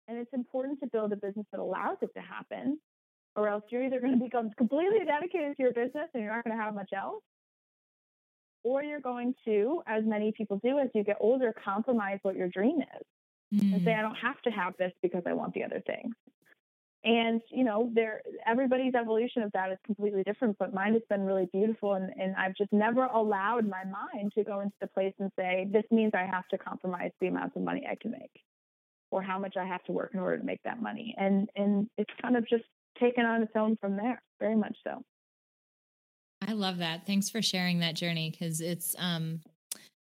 and 0.08 0.18
it's 0.18 0.34
important 0.34 0.80
to 0.82 0.88
build 0.88 1.14
a 1.14 1.16
business 1.16 1.46
that 1.52 1.60
allows 1.60 1.98
it 2.02 2.10
to 2.16 2.22
happen 2.22 2.80
or 3.36 3.48
else 3.50 3.64
you're 3.70 3.84
either 3.84 4.00
going 4.00 4.18
to 4.18 4.24
become 4.24 4.52
completely 4.58 5.00
dedicated 5.06 5.58
to 5.58 5.64
your 5.64 5.74
business 5.74 6.10
and 6.14 6.24
you're 6.24 6.34
not 6.34 6.44
going 6.44 6.58
to 6.58 6.64
have 6.64 6.74
much 6.74 6.92
else, 6.96 7.24
or 8.64 8.82
you're 8.82 9.02
going 9.02 9.36
to, 9.46 9.82
as 9.88 10.04
many 10.06 10.32
people 10.32 10.60
do 10.64 10.80
as 10.80 10.90
you 10.94 11.04
get 11.04 11.18
older, 11.20 11.54
compromise 11.64 12.20
what 12.24 12.36
your 12.36 12.48
dream 12.48 12.82
is 12.82 13.60
mm. 13.60 13.74
and 13.74 13.84
say, 13.84 13.92
mm. 13.92 14.00
I 14.00 14.02
don't 14.02 14.16
have 14.16 14.42
to 14.44 14.50
have 14.50 14.74
this 14.78 14.92
because 15.02 15.24
I 15.28 15.34
want 15.34 15.54
the 15.54 15.64
other 15.64 15.82
things. 15.86 16.16
And 17.04 17.40
you 17.52 17.64
know, 17.64 17.92
there 17.94 18.24
everybody's 18.48 18.96
evolution 18.96 19.44
of 19.44 19.52
that 19.52 19.72
is 19.72 19.78
completely 19.86 20.24
different, 20.24 20.58
but 20.58 20.74
mine 20.74 20.94
has 20.94 21.04
been 21.08 21.22
really 21.22 21.48
beautiful 21.54 21.94
and, 21.94 22.12
and 22.20 22.36
I've 22.36 22.56
just 22.56 22.74
never 22.74 23.06
allowed 23.06 23.70
my 23.70 23.84
mind 23.84 24.32
to 24.34 24.44
go 24.44 24.62
into 24.62 24.76
the 24.82 24.88
place 24.88 25.14
and 25.20 25.32
say, 25.38 25.70
This 25.72 25.84
means 25.92 26.14
I 26.16 26.26
have 26.26 26.48
to 26.48 26.58
compromise 26.58 27.12
the 27.22 27.28
amount 27.28 27.56
of 27.56 27.62
money 27.62 27.86
I 27.88 27.94
can 28.02 28.10
make 28.10 28.42
or 29.12 29.22
how 29.22 29.38
much 29.38 29.56
I 29.56 29.66
have 29.66 29.84
to 29.84 29.92
work 29.92 30.12
in 30.16 30.20
order 30.20 30.40
to 30.40 30.44
make 30.44 30.64
that 30.64 30.82
money. 30.82 31.14
And 31.16 31.48
and 31.56 31.88
it's 32.00 32.10
kind 32.20 32.36
of 32.36 32.48
just 32.48 32.64
taken 33.00 33.26
on 33.26 33.42
its 33.44 33.54
own 33.56 33.78
from 33.78 33.98
there, 33.98 34.22
very 34.40 34.56
much 34.56 34.78
so. 34.84 35.04
I 36.48 36.54
love 36.54 36.78
that. 36.78 37.06
Thanks 37.06 37.30
for 37.30 37.42
sharing 37.42 37.80
that 37.80 37.96
journey 37.96 38.30
because 38.30 38.62
it's, 38.62 38.96
um, 39.00 39.42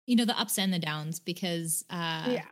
you 0.07 0.17
know, 0.17 0.25
the 0.25 0.39
ups 0.39 0.59
and 0.59 0.73
the 0.73 0.79
downs 0.79 1.21
because, 1.21 1.85
uh, 1.91 2.27
yeah. 2.29 2.45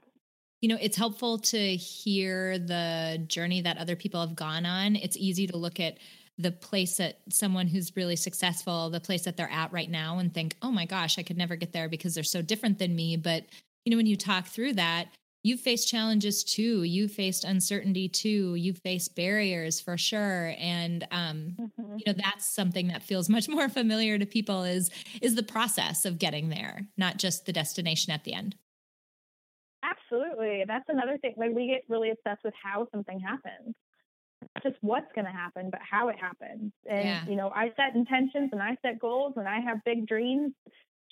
You 0.62 0.68
know, 0.68 0.76
it's 0.78 0.98
helpful 0.98 1.38
to 1.38 1.76
hear 1.76 2.58
the 2.58 3.24
journey 3.26 3.62
that 3.62 3.78
other 3.78 3.96
people 3.96 4.20
have 4.20 4.36
gone 4.36 4.66
on. 4.66 4.94
It's 4.94 5.16
easy 5.16 5.46
to 5.46 5.56
look 5.56 5.80
at 5.80 5.96
the 6.36 6.52
place 6.52 6.98
that 6.98 7.20
someone 7.30 7.66
who's 7.66 7.96
really 7.96 8.14
successful, 8.16 8.90
the 8.90 9.00
place 9.00 9.22
that 9.22 9.38
they're 9.38 9.50
at 9.50 9.72
right 9.72 9.88
now, 9.90 10.18
and 10.18 10.34
think, 10.34 10.56
oh 10.60 10.70
my 10.70 10.84
gosh, 10.84 11.18
I 11.18 11.22
could 11.22 11.38
never 11.38 11.56
get 11.56 11.72
there 11.72 11.88
because 11.88 12.14
they're 12.14 12.22
so 12.22 12.42
different 12.42 12.78
than 12.78 12.94
me. 12.94 13.16
But, 13.16 13.46
you 13.86 13.90
know, 13.90 13.96
when 13.96 14.04
you 14.04 14.16
talk 14.16 14.48
through 14.48 14.74
that, 14.74 15.06
you've 15.42 15.60
faced 15.60 15.88
challenges 15.88 16.44
too. 16.44 16.82
You've 16.82 17.12
faced 17.12 17.44
uncertainty 17.44 18.08
too. 18.08 18.54
You've 18.54 18.78
faced 18.78 19.14
barriers 19.16 19.80
for 19.80 19.96
sure. 19.96 20.54
And 20.58 21.06
um, 21.10 21.56
mm-hmm. 21.58 21.96
you 21.98 22.04
know 22.06 22.12
that's 22.12 22.46
something 22.46 22.88
that 22.88 23.02
feels 23.02 23.28
much 23.28 23.48
more 23.48 23.68
familiar 23.68 24.18
to 24.18 24.26
people 24.26 24.64
is 24.64 24.90
is 25.20 25.34
the 25.34 25.42
process 25.42 26.04
of 26.04 26.18
getting 26.18 26.48
there 26.48 26.86
not 26.96 27.16
just 27.16 27.46
the 27.46 27.52
destination 27.52 28.12
at 28.12 28.24
the 28.24 28.32
end. 28.32 28.56
Absolutely. 29.82 30.64
That's 30.66 30.84
another 30.88 31.16
thing 31.18 31.34
like 31.36 31.52
we 31.54 31.68
get 31.68 31.82
really 31.88 32.10
obsessed 32.10 32.44
with 32.44 32.54
how 32.62 32.86
something 32.92 33.18
happens. 33.18 33.74
Not 34.42 34.62
just 34.62 34.76
what's 34.80 35.10
going 35.14 35.26
to 35.26 35.30
happen 35.30 35.70
but 35.70 35.80
how 35.88 36.08
it 36.08 36.16
happens. 36.20 36.72
And 36.88 37.04
yeah. 37.04 37.24
you 37.26 37.36
know 37.36 37.50
i 37.54 37.70
set 37.76 37.94
intentions 37.94 38.50
and 38.52 38.62
i 38.62 38.76
set 38.82 38.98
goals 38.98 39.34
and 39.36 39.48
i 39.48 39.60
have 39.60 39.78
big 39.84 40.06
dreams 40.06 40.52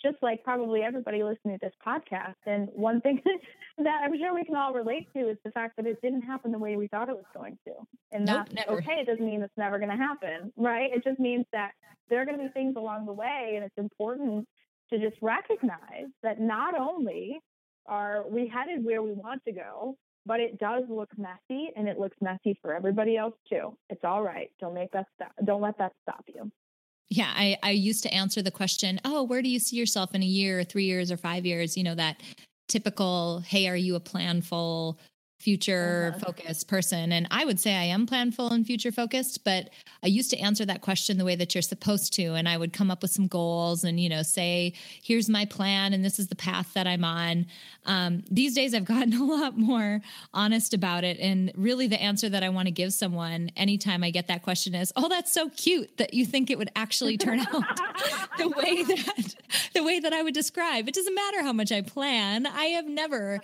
just 0.03 0.17
like 0.23 0.43
probably 0.45 0.83
everybody 0.83 1.23
listening 1.23 1.59
to 1.59 1.67
this 1.67 1.75
podcast. 1.85 2.37
And 2.47 2.69
one 2.73 3.01
thing 3.01 3.21
that 3.79 4.01
I'm 4.05 4.17
sure 4.19 4.35
we 4.35 4.45
can 4.45 4.57
all 4.57 4.73
relate 4.73 5.09
to 5.15 5.29
is 5.29 5.37
the 5.45 5.51
fact 5.51 5.77
that 5.77 5.87
it 5.87 6.01
didn't 6.03 6.23
happen 6.23 6.53
the 6.53 6.59
way 6.59 6.77
we 6.77 6.89
thought 6.89 7.09
it 7.09 7.17
was 7.17 7.25
going 7.35 7.59
to. 7.67 7.73
And 8.13 8.25
nope, 8.25 8.47
that's 8.47 8.69
never. 8.69 8.79
okay. 8.79 9.01
It 9.01 9.07
doesn't 9.07 9.25
mean 9.25 9.43
it's 9.43 9.57
never 9.57 9.79
going 9.79 9.91
to 9.91 9.97
happen, 9.97 10.53
right? 10.57 10.91
It 10.93 11.05
just 11.05 11.19
means 11.19 11.47
that 11.53 11.73
there 12.09 12.23
are 12.23 12.25
going 12.25 12.39
to 12.39 12.45
be 12.45 12.51
things 12.51 12.75
along 12.77 13.07
the 13.07 13.13
way. 13.13 13.53
And 13.57 13.65
it's 13.65 13.79
important 13.79 14.47
to 14.91 14.99
just 14.99 15.17
recognize 15.21 16.09
that 16.23 16.41
not 16.41 16.79
only 16.79 17.41
are 17.87 18.25
we 18.29 18.49
headed 18.49 18.85
where 18.85 19.03
we 19.03 19.13
want 19.13 19.43
to 19.45 19.53
go, 19.53 19.97
but 20.27 20.41
it 20.41 20.59
does 20.59 20.85
look 20.91 21.09
messy 21.17 21.71
and 21.75 21.89
it 21.89 21.99
looks 21.99 22.17
messy 22.21 22.59
for 22.61 22.75
everybody 22.75 23.17
else 23.17 23.35
too. 23.49 23.77
It's 23.89 24.05
all 24.05 24.23
right. 24.23 24.51
Don't 24.61 24.75
make 24.75 24.93
that 24.93 25.07
stop. 25.15 25.33
Don't 25.45 25.63
let 25.63 25.79
that 25.79 25.93
stop 26.03 26.25
you. 26.27 26.51
Yeah, 27.11 27.33
I, 27.35 27.57
I 27.63 27.71
used 27.71 28.03
to 28.03 28.13
answer 28.13 28.43
the 28.43 28.51
question, 28.51 29.01
oh, 29.05 29.23
where 29.23 29.41
do 29.41 29.49
you 29.49 29.59
see 29.59 29.77
yourself 29.77 30.15
in 30.15 30.23
a 30.23 30.27
year 30.27 30.61
or 30.61 30.65
three 30.65 30.85
years 30.85 31.11
or 31.11 31.17
five 31.17 31.47
years? 31.47 31.77
You 31.77 31.85
know, 31.85 31.95
that 31.95 32.21
typical, 32.69 33.41
hey, 33.47 33.67
are 33.67 33.77
you 33.77 33.95
a 33.95 34.01
planful 34.01 34.99
future 35.39 36.14
uh-huh. 36.14 36.26
focused 36.26 36.68
person. 36.68 37.12
And 37.12 37.28
I 37.30 37.45
would 37.45 37.61
say 37.61 37.74
I 37.74 37.84
am 37.84 38.07
planful 38.07 38.51
and 38.51 38.66
future 38.66 38.91
focused, 38.91 39.45
but 39.45 39.70
I 40.03 40.09
used 40.09 40.30
to 40.30 40.39
answer 40.39 40.64
that 40.66 40.80
question 40.80 41.16
the 41.16 41.24
way 41.24 41.36
that 41.36 41.55
you're 41.55 41.62
supposed 41.62 42.12
to. 42.14 42.34
And 42.34 42.49
I 42.49 42.57
would 42.57 42.72
come 42.72 42.91
up 42.91 43.03
with 43.03 43.12
some 43.12 43.28
goals 43.28 43.84
and, 43.84 44.01
you 44.01 44.09
know, 44.09 44.22
say, 44.22 44.74
here's 45.03 45.28
my 45.28 45.45
plan 45.45 45.93
and 45.93 46.05
this 46.05 46.18
is 46.18 46.28
the 46.28 46.36
path 46.36 46.74
that 46.74 46.86
I'm 46.86 47.05
on. 47.05 47.47
Um, 47.86 48.24
these 48.30 48.55
days, 48.55 48.74
I've 48.74 48.84
gotten 48.99 49.14
a 49.14 49.24
lot 49.24 49.57
more 49.57 50.01
honest 50.34 50.74
about 50.74 51.05
it. 51.05 51.18
And 51.20 51.53
really, 51.57 51.86
the 51.86 52.01
answer 52.01 52.28
that 52.28 52.43
I 52.43 52.49
want 52.49 52.66
to 52.66 52.72
give 52.72 52.93
someone 52.93 53.51
anytime 53.57 54.03
I 54.03 54.11
get 54.11 54.26
that 54.26 54.43
question 54.43 54.74
is, 54.74 54.93
oh, 54.97 55.09
that's 55.09 55.32
so 55.32 55.49
cute 55.51 55.97
that 55.99 56.14
you 56.14 56.26
think 56.26 56.51
it 56.51 56.59
would 56.59 56.70
actually 56.74 57.16
turn 57.16 57.41
out 57.53 57.76
the 58.39 58.49
way 58.49 58.82
that 58.82 59.34
the 59.74 59.82
way 59.84 60.01
that 60.01 60.12
I 60.12 60.22
would 60.22 60.34
describe. 60.34 60.89
It 60.89 60.95
doesn't 60.95 61.14
matter 61.14 61.43
how 61.43 61.53
much 61.53 61.70
I 61.70 61.82
plan. 61.82 62.47
I 62.47 62.66
have 62.66 62.86
never 62.86 63.41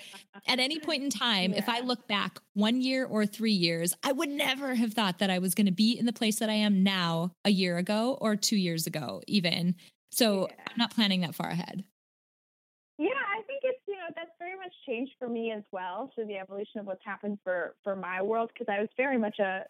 at 0.46 0.58
any 0.58 0.80
point 0.80 1.02
in 1.02 1.10
time, 1.10 1.52
yeah. 1.52 1.58
if 1.58 1.68
I 1.68 1.80
look 1.84 2.06
back 2.08 2.38
one 2.54 2.80
year 2.80 3.04
or 3.04 3.26
three 3.26 3.52
years, 3.52 3.94
I 4.02 4.12
would 4.12 4.28
never 4.28 4.74
have 4.74 4.94
thought 4.94 5.18
that 5.18 5.30
I 5.30 5.38
was 5.38 5.54
going 5.54 5.66
to 5.66 5.72
be 5.72 5.98
in 5.98 6.06
the 6.06 6.12
place 6.12 6.38
that 6.38 6.50
I 6.50 6.54
am 6.54 6.82
now 6.82 7.32
a 7.44 7.50
year 7.50 7.78
ago 7.78 8.18
or 8.20 8.36
two 8.36 8.56
years 8.56 8.86
ago, 8.86 9.22
even. 9.26 9.76
So 10.10 10.48
yeah. 10.48 10.64
I'm 10.68 10.76
not 10.78 10.94
planning 10.94 11.20
that 11.22 11.34
far 11.34 11.48
ahead. 11.48 11.84
Yeah, 12.98 13.08
I 13.08 13.42
think 13.42 13.62
it's 13.64 13.80
you 13.88 13.96
know 13.96 14.06
that's 14.14 14.30
very 14.38 14.56
much 14.56 14.72
changed 14.86 15.12
for 15.18 15.28
me 15.28 15.50
as 15.50 15.64
well. 15.72 16.12
So 16.14 16.24
the 16.24 16.36
evolution 16.36 16.78
of 16.78 16.86
what's 16.86 17.04
happened 17.04 17.38
for 17.42 17.74
for 17.82 17.96
my 17.96 18.22
world 18.22 18.50
because 18.52 18.72
I 18.72 18.80
was 18.80 18.88
very 18.96 19.18
much 19.18 19.38
a 19.40 19.64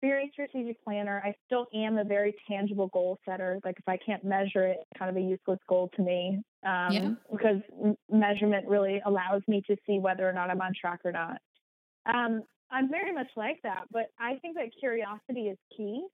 very 0.00 0.30
strategic 0.32 0.82
planner. 0.84 1.22
I 1.24 1.34
still 1.46 1.66
am 1.74 1.98
a 1.98 2.04
very 2.04 2.34
tangible 2.48 2.88
goal 2.88 3.18
setter. 3.24 3.58
Like 3.64 3.76
if 3.78 3.88
I 3.88 3.98
can't 4.04 4.24
measure 4.24 4.66
it, 4.66 4.78
it's 4.80 4.98
kind 4.98 5.10
of 5.10 5.16
a 5.16 5.26
useless 5.26 5.58
goal 5.68 5.90
to 5.96 6.02
me. 6.02 6.40
Um, 6.64 6.92
yeah. 6.92 7.10
Because 7.30 7.60
measurement 8.10 8.66
really 8.66 9.00
allows 9.04 9.42
me 9.48 9.62
to 9.66 9.76
see 9.86 9.98
whether 9.98 10.28
or 10.28 10.32
not 10.32 10.50
I'm 10.50 10.60
on 10.60 10.72
track 10.78 11.00
or 11.04 11.12
not. 11.12 11.38
Um, 12.06 12.42
I'm 12.70 12.90
very 12.90 13.12
much 13.12 13.28
like 13.36 13.58
that, 13.62 13.84
but 13.90 14.06
I 14.18 14.36
think 14.36 14.56
that 14.56 14.68
curiosity 14.78 15.48
is 15.48 15.58
key. 15.76 16.04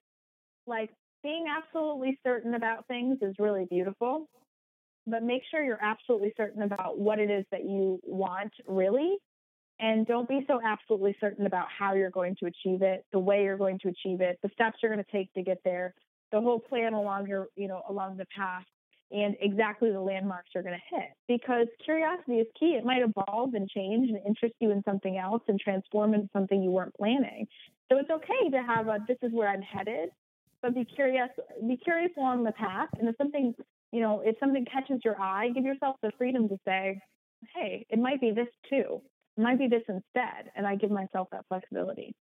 Like 0.67 0.91
being 1.23 1.47
absolutely 1.49 2.19
certain 2.25 2.55
about 2.55 2.87
things 2.87 3.19
is 3.23 3.35
really 3.39 3.67
beautiful, 3.69 4.29
but 5.07 5.23
make 5.23 5.43
sure 5.51 5.63
you're 5.63 5.83
absolutely 5.83 6.33
certain 6.37 6.63
about 6.63 6.99
what 6.99 7.19
it 7.19 7.31
is 7.31 7.45
that 7.51 7.65
you 7.65 8.01
want 8.05 8.53
really 8.67 9.17
and 9.81 10.07
don't 10.07 10.29
be 10.29 10.45
so 10.47 10.61
absolutely 10.65 11.17
certain 11.21 11.47
about 11.47 11.67
how 11.77 11.95
you're 11.95 12.11
going 12.11 12.37
to 12.41 12.47
achieve 12.47 12.83
it, 12.83 13.05
the 13.13 13.19
way 13.19 13.43
you're 13.43 13.59
going 13.59 13.79
to 13.81 13.89
achieve 13.89 14.21
it, 14.21 14.39
the 14.43 14.51
steps 14.55 14.79
you're 14.83 14.93
going 14.93 15.05
to 15.05 15.13
take 15.13 15.33
to 15.35 15.43
get 15.43 15.59
there, 15.65 15.95
the 16.33 16.41
whole 16.41 16.61
plan 16.61 16.95
along 16.95 17.27
your, 17.27 17.49
you 17.57 17.69
know, 17.69 17.83
along 17.89 18.17
the 18.17 18.27
path 18.37 18.65
and 19.11 19.37
exactly 19.41 19.91
the 19.91 20.01
landmarks 20.01 20.51
you're 20.55 20.63
going 20.63 20.75
to 20.75 20.97
hit 20.97 21.11
because 21.29 21.67
curiosity 21.85 22.35
is 22.35 22.47
key. 22.59 22.77
It 22.79 22.85
might 22.85 23.03
evolve 23.03 23.55
and 23.55 23.69
change 23.69 24.11
and 24.11 24.19
interest 24.27 24.55
you 24.61 24.71
in 24.71 24.83
something 24.85 25.19
else 25.19 25.43
and 25.49 25.59
transform 25.61 26.15
into 26.15 26.29
something 26.33 26.63
you 26.63 26.71
weren't 26.71 26.95
planning. 26.95 27.47
So 27.91 27.99
it's 27.99 28.11
okay 28.11 28.51
to 28.51 28.63
have 28.63 28.89
a 28.89 28.99
this 29.07 29.19
is 29.23 29.33
where 29.33 29.49
I'm 29.49 29.63
headed, 29.63 30.11
but 30.63 30.75
be 30.75 30.85
curious 30.85 31.29
be 31.67 31.77
curious 31.77 32.11
along 32.17 32.45
the 32.45 32.53
path 32.53 32.89
and 32.99 33.09
if 33.09 33.17
something, 33.17 33.55
you 33.93 34.01
know, 34.01 34.23
if 34.25 34.37
something 34.41 34.65
catches 34.65 35.01
your 35.05 35.21
eye, 35.21 35.51
give 35.55 35.65
yourself 35.65 35.97
the 36.03 36.11
freedom 36.17 36.49
to 36.49 36.59
say, 36.65 37.01
"Hey, 37.55 37.87
it 37.91 37.99
might 37.99 38.21
be 38.21 38.31
this 38.31 38.49
too." 38.69 39.03
Might 39.37 39.59
be 39.59 39.69
this 39.69 39.83
instead. 39.89 40.51
And 40.57 40.67
I 40.67 40.77
give 40.77 40.91
myself 40.91 41.29
that 41.33 41.45
flexibility. 41.49 42.15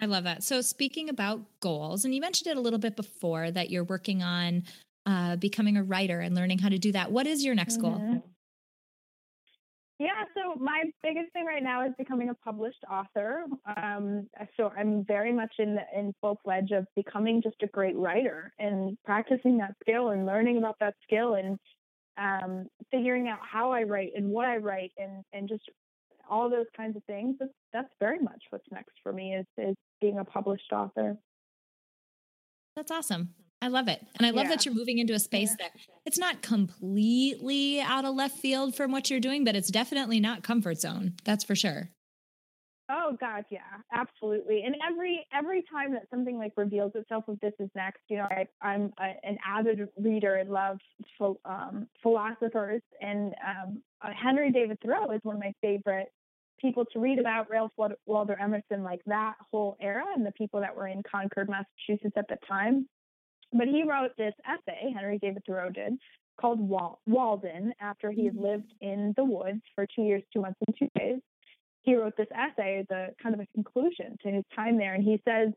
I 0.00 0.06
love 0.06 0.24
that. 0.24 0.42
So, 0.42 0.60
speaking 0.60 1.08
about 1.08 1.40
goals, 1.60 2.04
and 2.04 2.14
you 2.14 2.20
mentioned 2.20 2.48
it 2.48 2.58
a 2.58 2.60
little 2.60 2.78
bit 2.78 2.96
before 2.96 3.50
that 3.50 3.70
you're 3.70 3.84
working 3.84 4.22
on 4.22 4.64
uh, 5.06 5.36
becoming 5.36 5.76
a 5.76 5.82
writer 5.82 6.20
and 6.20 6.34
learning 6.34 6.58
how 6.58 6.68
to 6.68 6.78
do 6.78 6.92
that. 6.92 7.10
What 7.10 7.26
is 7.26 7.44
your 7.44 7.54
next 7.54 7.78
goal? 7.78 8.22
Yeah, 9.98 10.24
so 10.34 10.60
my 10.60 10.82
biggest 11.02 11.32
thing 11.32 11.46
right 11.46 11.62
now 11.62 11.86
is 11.86 11.92
becoming 11.96 12.28
a 12.28 12.34
published 12.34 12.84
author. 12.90 13.44
Um, 13.78 14.28
so 14.58 14.70
I'm 14.76 15.04
very 15.06 15.32
much 15.32 15.54
in 15.58 15.78
in 15.96 16.12
full 16.20 16.38
fledged 16.44 16.72
of 16.72 16.86
becoming 16.94 17.40
just 17.40 17.56
a 17.62 17.66
great 17.66 17.96
writer 17.96 18.52
and 18.58 18.98
practicing 19.06 19.56
that 19.58 19.74
skill 19.80 20.10
and 20.10 20.26
learning 20.26 20.58
about 20.58 20.76
that 20.80 20.94
skill 21.02 21.34
and 21.36 21.58
um, 22.18 22.66
figuring 22.90 23.28
out 23.28 23.38
how 23.40 23.72
I 23.72 23.84
write 23.84 24.10
and 24.14 24.28
what 24.28 24.46
I 24.46 24.58
write 24.58 24.92
and 24.98 25.24
and 25.32 25.48
just 25.48 25.62
all 26.28 26.50
those 26.50 26.66
kinds 26.76 26.96
of 26.96 27.04
things. 27.04 27.36
That's, 27.38 27.52
that's 27.72 27.92
very 28.00 28.18
much 28.18 28.42
what's 28.50 28.66
next 28.70 28.92
for 29.02 29.12
me 29.12 29.34
is, 29.34 29.46
is 29.58 29.74
being 30.00 30.18
a 30.18 30.24
published 30.24 30.72
author. 30.72 31.16
That's 32.74 32.90
awesome. 32.90 33.30
I 33.62 33.68
love 33.68 33.88
it. 33.88 34.04
And 34.18 34.26
I 34.26 34.30
love 34.30 34.44
yeah. 34.44 34.50
that 34.50 34.66
you're 34.66 34.74
moving 34.74 34.98
into 34.98 35.14
a 35.14 35.18
space 35.18 35.50
yeah. 35.58 35.66
that 35.66 35.80
it's 36.04 36.18
not 36.18 36.42
completely 36.42 37.80
out 37.80 38.04
of 38.04 38.14
left 38.14 38.38
field 38.38 38.76
from 38.76 38.92
what 38.92 39.08
you're 39.10 39.20
doing, 39.20 39.44
but 39.44 39.56
it's 39.56 39.70
definitely 39.70 40.20
not 40.20 40.42
comfort 40.42 40.78
zone. 40.78 41.14
That's 41.24 41.42
for 41.42 41.56
sure. 41.56 41.90
Oh 42.88 43.16
God, 43.20 43.44
yeah, 43.50 43.58
absolutely. 43.92 44.62
And 44.64 44.76
every 44.88 45.26
every 45.36 45.64
time 45.70 45.92
that 45.94 46.04
something 46.08 46.38
like 46.38 46.52
reveals 46.56 46.92
itself 46.94 47.24
of 47.26 47.38
this 47.40 47.52
is 47.58 47.68
next, 47.74 48.00
you 48.08 48.18
know, 48.18 48.28
I, 48.30 48.46
am 48.62 48.92
an 49.00 49.38
avid 49.44 49.88
reader 49.98 50.36
and 50.36 50.50
love 50.50 50.78
um, 51.44 51.88
philosophers, 52.00 52.82
and 53.00 53.34
um, 53.44 53.82
uh, 54.02 54.10
Henry 54.12 54.52
David 54.52 54.78
Thoreau 54.84 55.10
is 55.10 55.20
one 55.24 55.34
of 55.34 55.42
my 55.42 55.52
favorite 55.60 56.12
people 56.60 56.84
to 56.92 56.98
read 56.98 57.18
about. 57.18 57.50
Ralph 57.50 57.72
Waldo 57.76 58.34
Emerson, 58.40 58.82
like 58.82 59.00
that 59.06 59.34
whole 59.50 59.76
era, 59.80 60.04
and 60.14 60.24
the 60.24 60.32
people 60.32 60.60
that 60.60 60.74
were 60.74 60.88
in 60.88 61.02
Concord, 61.02 61.48
Massachusetts 61.48 62.16
at 62.16 62.28
the 62.28 62.38
time. 62.48 62.88
But 63.52 63.68
he 63.68 63.84
wrote 63.84 64.10
this 64.18 64.34
essay, 64.44 64.92
Henry 64.94 65.18
David 65.18 65.42
Thoreau 65.46 65.70
did, 65.70 65.94
called 66.40 66.60
Wal- 66.60 67.00
Walden, 67.06 67.72
after 67.80 68.10
he 68.10 68.24
had 68.24 68.34
mm-hmm. 68.34 68.44
lived 68.44 68.74
in 68.80 69.14
the 69.16 69.24
woods 69.24 69.62
for 69.74 69.86
two 69.86 70.02
years, 70.02 70.22
two 70.32 70.40
months, 70.40 70.58
and 70.66 70.76
two 70.78 70.88
days 70.98 71.20
he 71.86 71.94
wrote 71.94 72.16
this 72.16 72.26
essay 72.34 72.80
as 72.80 72.86
a 72.90 73.10
kind 73.22 73.34
of 73.34 73.40
a 73.40 73.46
conclusion 73.54 74.18
to 74.22 74.28
his 74.28 74.44
time 74.54 74.76
there, 74.76 74.94
and 74.94 75.04
he 75.04 75.22
says 75.26 75.52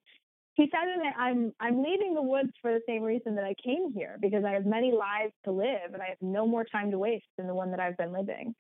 he 0.60 0.70
said 0.72 0.94
in 0.94 1.08
it, 1.08 1.14
I'm 1.18 1.54
I'm 1.60 1.82
leaving 1.82 2.14
the 2.14 2.22
woods 2.22 2.52
for 2.62 2.72
the 2.72 2.82
same 2.88 3.02
reason 3.02 3.36
that 3.36 3.46
I 3.46 3.56
came 3.64 3.94
here 3.94 4.18
because 4.22 4.44
I 4.44 4.52
have 4.52 4.66
many 4.66 4.92
lives 4.92 5.34
to 5.46 5.52
live 5.52 5.94
and 5.94 6.02
I 6.02 6.08
have 6.10 6.18
no 6.22 6.46
more 6.46 6.66
time 6.66 6.92
to 6.92 7.00
waste 7.00 7.26
than 7.38 7.48
the 7.48 7.56
one 7.56 7.72
that 7.72 7.80
I've 7.80 7.98
been 7.98 8.12
living. 8.12 8.54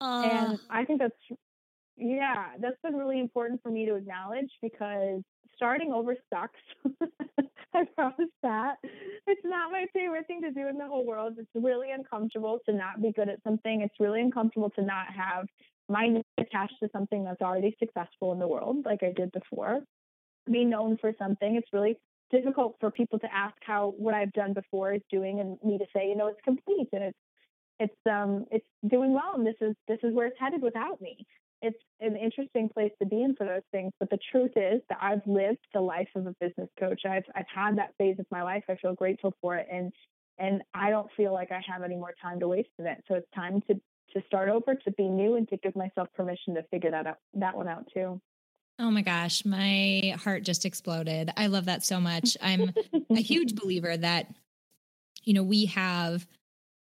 Uh. 0.00 0.22
And 0.24 0.58
I 0.70 0.84
think 0.84 1.00
that's 1.00 1.38
yeah, 1.96 2.48
that's 2.60 2.80
been 2.82 2.94
really 2.94 3.20
important 3.20 3.62
for 3.62 3.70
me 3.70 3.86
to 3.86 3.94
acknowledge 3.94 4.50
because 4.62 5.22
starting 5.56 5.92
over 5.92 6.16
sucks. 6.32 6.60
I 7.74 7.84
promise 7.96 8.30
that. 8.42 8.76
It's 9.26 9.40
not 9.44 9.72
my 9.72 9.86
favorite 9.92 10.26
thing 10.26 10.42
to 10.42 10.52
do 10.52 10.68
in 10.68 10.78
the 10.78 10.86
whole 10.86 11.04
world. 11.04 11.34
It's 11.38 11.50
really 11.54 11.90
uncomfortable 11.90 12.60
to 12.66 12.72
not 12.72 13.02
be 13.02 13.12
good 13.12 13.28
at 13.28 13.42
something. 13.42 13.82
It's 13.82 13.94
really 13.98 14.20
uncomfortable 14.20 14.70
to 14.70 14.82
not 14.82 15.06
have 15.14 15.46
my 15.88 16.22
attached 16.38 16.74
to 16.82 16.88
something 16.92 17.24
that's 17.24 17.42
already 17.42 17.76
successful 17.78 18.32
in 18.32 18.38
the 18.38 18.48
world, 18.48 18.84
like 18.84 19.02
I 19.02 19.12
did 19.14 19.32
before. 19.32 19.80
Be 20.50 20.64
known 20.64 20.98
for 21.00 21.12
something. 21.18 21.56
It's 21.56 21.72
really 21.72 21.96
difficult 22.30 22.76
for 22.80 22.90
people 22.90 23.18
to 23.18 23.34
ask 23.34 23.56
how 23.60 23.94
what 23.96 24.14
I've 24.14 24.32
done 24.32 24.52
before 24.52 24.94
is 24.94 25.02
doing, 25.10 25.40
and 25.40 25.58
me 25.64 25.78
to 25.78 25.84
say, 25.94 26.08
you 26.08 26.16
know, 26.16 26.28
it's 26.28 26.40
complete 26.44 26.88
and 26.92 27.04
it's 27.04 27.18
it's 27.80 28.06
um 28.08 28.46
it's 28.50 28.66
doing 28.88 29.12
well, 29.12 29.34
and 29.34 29.46
this 29.46 29.56
is 29.60 29.74
this 29.88 29.98
is 30.02 30.14
where 30.14 30.26
it's 30.26 30.38
headed 30.38 30.62
without 30.62 31.00
me. 31.00 31.26
It's 31.66 31.78
an 32.00 32.14
interesting 32.14 32.68
place 32.68 32.92
to 33.00 33.06
be 33.06 33.22
in 33.22 33.34
for 33.36 33.46
those 33.46 33.62
things, 33.72 33.90
but 33.98 34.10
the 34.10 34.18
truth 34.30 34.52
is 34.54 34.82
that 34.90 34.98
I've 35.00 35.26
lived 35.26 35.66
the 35.72 35.80
life 35.80 36.08
of 36.14 36.26
a 36.26 36.34
business 36.38 36.68
coach. 36.78 37.00
I've 37.06 37.24
I've 37.34 37.46
had 37.52 37.78
that 37.78 37.94
phase 37.96 38.18
of 38.18 38.26
my 38.30 38.42
life. 38.42 38.64
I 38.68 38.76
feel 38.76 38.94
grateful 38.94 39.32
for 39.40 39.56
it, 39.56 39.66
and 39.72 39.90
and 40.38 40.62
I 40.74 40.90
don't 40.90 41.08
feel 41.16 41.32
like 41.32 41.50
I 41.52 41.62
have 41.66 41.82
any 41.82 41.96
more 41.96 42.12
time 42.20 42.38
to 42.40 42.48
waste 42.48 42.68
in 42.78 42.86
it. 42.86 43.02
So 43.08 43.14
it's 43.14 43.30
time 43.34 43.62
to 43.68 43.80
to 44.12 44.22
start 44.26 44.50
over, 44.50 44.74
to 44.74 44.90
be 44.92 45.08
new, 45.08 45.36
and 45.36 45.48
to 45.48 45.56
give 45.56 45.74
myself 45.74 46.08
permission 46.14 46.54
to 46.56 46.62
figure 46.64 46.90
that 46.90 47.06
out, 47.06 47.16
that 47.32 47.56
one 47.56 47.68
out 47.68 47.88
too. 47.94 48.20
Oh 48.78 48.90
my 48.90 49.00
gosh, 49.00 49.46
my 49.46 50.14
heart 50.22 50.42
just 50.42 50.66
exploded. 50.66 51.30
I 51.36 51.46
love 51.46 51.64
that 51.64 51.82
so 51.82 51.98
much. 51.98 52.36
I'm 52.42 52.74
a 53.10 53.22
huge 53.22 53.54
believer 53.60 53.96
that, 53.96 54.34
you 55.22 55.32
know, 55.32 55.44
we 55.44 55.64
have 55.66 56.26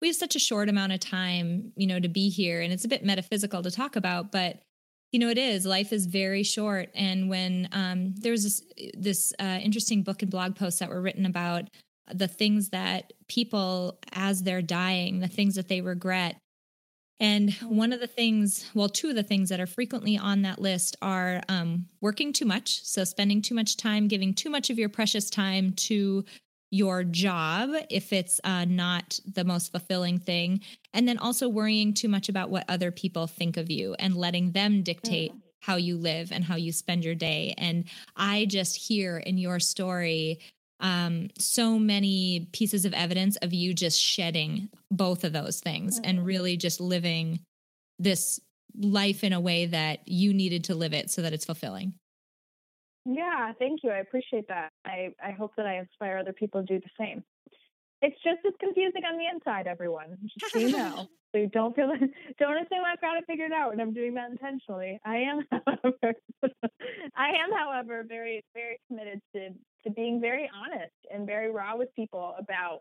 we 0.06 0.10
have 0.10 0.16
such 0.16 0.36
a 0.36 0.40
short 0.40 0.70
amount 0.70 0.92
of 0.92 1.00
time, 1.00 1.72
you 1.76 1.88
know, 1.88 2.00
to 2.00 2.08
be 2.08 2.30
here. 2.30 2.62
And 2.62 2.72
it's 2.72 2.86
a 2.86 2.88
bit 2.88 3.04
metaphysical 3.04 3.64
to 3.64 3.72
talk 3.72 3.96
about, 3.96 4.32
but 4.32 4.60
you 5.12 5.18
know, 5.18 5.30
it 5.30 5.40
is. 5.40 5.66
Life 5.66 5.92
is 5.92 6.06
very 6.06 6.44
short. 6.44 6.90
And 6.94 7.28
when 7.28 7.70
um, 7.72 8.14
there's 8.16 8.44
this, 8.44 8.62
this 8.94 9.34
uh, 9.40 9.60
interesting 9.64 10.04
book 10.04 10.22
and 10.22 10.30
blog 10.30 10.56
posts 10.56 10.80
that 10.80 10.90
were 10.90 11.02
written 11.02 11.26
about 11.26 11.72
the 12.14 12.28
things 12.28 12.70
that 12.70 13.14
people, 13.28 13.98
as 14.14 14.44
they're 14.44 14.62
dying, 14.62 15.22
the 15.22 15.28
things 15.28 15.56
that 15.56 15.70
they 15.70 15.82
regret, 15.82 16.38
and 17.20 17.52
one 17.64 17.92
of 17.92 18.00
the 18.00 18.06
things, 18.06 18.70
well, 18.76 18.90
two 18.90 19.10
of 19.10 19.16
the 19.16 19.24
things 19.24 19.50
that 19.50 19.60
are 19.60 19.66
frequently 19.66 20.20
on 20.20 20.44
that 20.44 20.62
list 20.62 20.98
are 21.02 21.42
um, 21.50 21.88
working 22.00 22.32
too 22.32 22.46
much. 22.46 22.84
So, 22.84 23.06
spending 23.06 23.42
too 23.42 23.56
much 23.56 23.78
time, 23.78 24.08
giving 24.08 24.36
too 24.36 24.52
much 24.52 24.70
of 24.70 24.78
your 24.78 24.90
precious 24.90 25.32
time 25.32 25.72
to 25.74 26.26
your 26.72 27.04
job 27.04 27.72
if 27.90 28.12
it's 28.12 28.42
uh, 28.44 28.66
not 28.66 29.20
the 29.26 29.46
most 29.46 29.72
fulfilling 29.72 30.20
thing. 30.20 30.62
And 30.94 31.08
then 31.08 31.18
also 31.18 31.48
worrying 31.48 31.94
too 31.94 32.10
much 32.10 32.30
about 32.30 32.50
what 32.50 32.66
other 32.68 32.92
people 32.92 33.28
think 33.28 33.58
of 33.58 33.70
you 33.70 33.96
and 34.00 34.16
letting 34.16 34.52
them 34.52 34.84
dictate 34.84 35.34
mm. 35.34 35.42
how 35.62 35.76
you 35.76 35.98
live 35.98 36.32
and 36.32 36.44
how 36.44 36.56
you 36.56 36.72
spend 36.72 37.06
your 37.06 37.16
day. 37.16 37.54
And 37.58 37.86
I 38.16 38.46
just 38.46 38.76
hear 38.76 39.18
in 39.18 39.38
your 39.38 39.60
story 39.60 40.40
um, 40.80 41.30
so 41.40 41.80
many 41.80 42.50
pieces 42.52 42.86
of 42.86 42.94
evidence 42.94 43.38
of 43.38 43.54
you 43.54 43.74
just 43.74 44.00
shedding 44.02 44.70
both 44.92 45.24
of 45.24 45.34
those 45.34 45.62
things 45.62 46.00
and 46.04 46.26
really 46.26 46.58
just 46.58 46.82
living 46.82 47.40
this 47.98 48.40
life 48.78 49.24
in 49.24 49.32
a 49.32 49.40
way 49.40 49.68
that 49.68 50.06
you 50.06 50.34
needed 50.34 50.66
to 50.66 50.76
live 50.76 50.94
it 50.94 51.10
so 51.10 51.22
that 51.22 51.32
it's 51.32 51.46
fulfilling. 51.46 51.94
Yeah, 53.06 53.54
thank 53.60 53.82
you. 53.84 53.92
I 53.92 54.00
appreciate 54.00 54.48
that. 54.48 54.72
I, 54.86 55.10
I 55.24 55.32
hope 55.32 55.52
that 55.58 55.66
I 55.66 55.78
inspire 55.78 56.18
other 56.18 56.34
people 56.34 56.62
to 56.62 56.66
do 56.66 56.80
the 56.80 56.90
same. 57.00 57.24
It's 58.02 58.16
just 58.24 58.40
as 58.46 58.54
confusing 58.60 59.04
on 59.06 59.18
the 59.18 59.26
inside, 59.34 59.68
everyone. 59.68 60.18
Just 60.40 60.54
so 60.54 60.60
you 60.60 60.72
know. 60.72 61.08
so 61.36 61.46
don't 61.52 61.76
feel 61.76 61.90
don't 62.40 62.58
assume 62.58 62.84
I've 62.86 63.02
got 63.02 63.18
it 63.18 63.24
figured 63.28 63.52
out 63.52 63.72
and 63.72 63.82
I'm 63.82 63.94
doing 63.94 64.14
that 64.16 64.32
intentionally. 64.32 65.00
I 65.06 65.18
am 65.18 65.42
however 65.52 66.14
I 67.16 67.30
am, 67.30 67.52
however, 67.58 68.04
very, 68.08 68.44
very 68.54 68.80
committed 68.88 69.22
to 69.36 69.50
to 69.86 69.92
being 69.92 70.20
very 70.20 70.50
honest 70.54 70.94
and 71.14 71.26
very 71.26 71.52
raw 71.52 71.78
with 71.78 71.94
people 71.96 72.36
about 72.40 72.80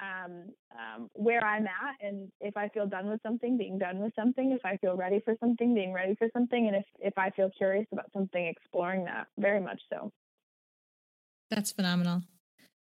um, 0.00 0.44
um, 0.72 1.10
where 1.12 1.44
I'm 1.44 1.66
at 1.66 1.96
and 2.00 2.30
if 2.40 2.56
I 2.56 2.68
feel 2.68 2.86
done 2.86 3.08
with 3.08 3.20
something, 3.22 3.56
being 3.56 3.78
done 3.78 3.98
with 3.98 4.12
something, 4.14 4.52
if 4.52 4.64
I 4.64 4.76
feel 4.78 4.96
ready 4.96 5.20
for 5.24 5.34
something, 5.40 5.74
being 5.74 5.92
ready 5.92 6.14
for 6.16 6.28
something, 6.32 6.66
and 6.66 6.76
if, 6.76 6.84
if 7.00 7.16
I 7.16 7.30
feel 7.30 7.50
curious 7.56 7.86
about 7.92 8.06
something, 8.12 8.46
exploring 8.46 9.04
that 9.04 9.26
very 9.38 9.60
much 9.60 9.80
so. 9.92 10.10
That's 11.50 11.72
phenomenal. 11.72 12.22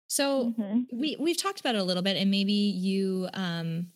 So 0.08 0.54
mm-hmm. 0.58 1.00
we 1.00 1.18
we've 1.20 1.38
talked 1.38 1.60
about 1.60 1.76
it 1.76 1.80
a 1.80 1.84
little 1.84 2.04
bit, 2.04 2.18
and 2.18 2.32
maybe 2.32 2.54
you 2.54 3.28
um, 3.34 3.88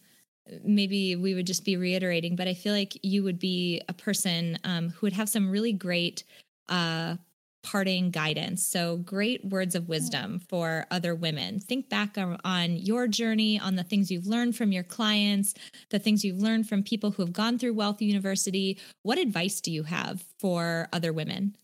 maybe 0.64 1.16
we 1.16 1.34
would 1.34 1.48
just 1.48 1.64
be 1.64 1.78
reiterating, 1.78 2.36
but 2.36 2.48
I 2.48 2.54
feel 2.54 2.74
like 2.74 2.98
you 3.04 3.24
would 3.24 3.40
be 3.40 3.82
a 3.88 3.94
person 3.94 4.58
um, 4.64 4.90
who 4.90 5.06
would 5.06 5.14
have 5.14 5.30
some 5.30 5.50
really 5.50 5.74
great 5.74 6.24
uh, 6.70 7.16
parting 7.64 8.12
guidance. 8.12 8.64
So, 8.64 8.98
great 8.98 9.46
words 9.46 9.76
of 9.76 9.88
wisdom 9.88 10.40
for 10.40 10.86
other 10.92 11.16
women. 11.16 11.60
Think 11.60 11.90
back 11.90 12.18
on, 12.18 12.76
your 12.78 13.08
journey, 13.08 13.60
on 13.60 13.76
the 13.76 13.84
things 13.84 14.12
you've 14.12 14.28
learned 14.28 14.56
from 14.56 14.72
your 14.72 14.84
clients, 14.84 15.54
the 15.90 16.00
things 16.00 16.24
you've 16.24 16.42
learned 16.42 16.68
from 16.68 16.84
people 16.84 17.12
who 17.12 17.24
have 17.24 17.34
gone 17.34 17.60
through 17.60 17.74
Wealth 17.74 18.02
University. 18.02 18.78
What 19.04 19.18
advice 19.18 19.62
do 19.62 19.72
you 19.72 19.84
have 19.84 20.24
for 20.40 20.88
other 20.92 21.14
women? 21.14 21.56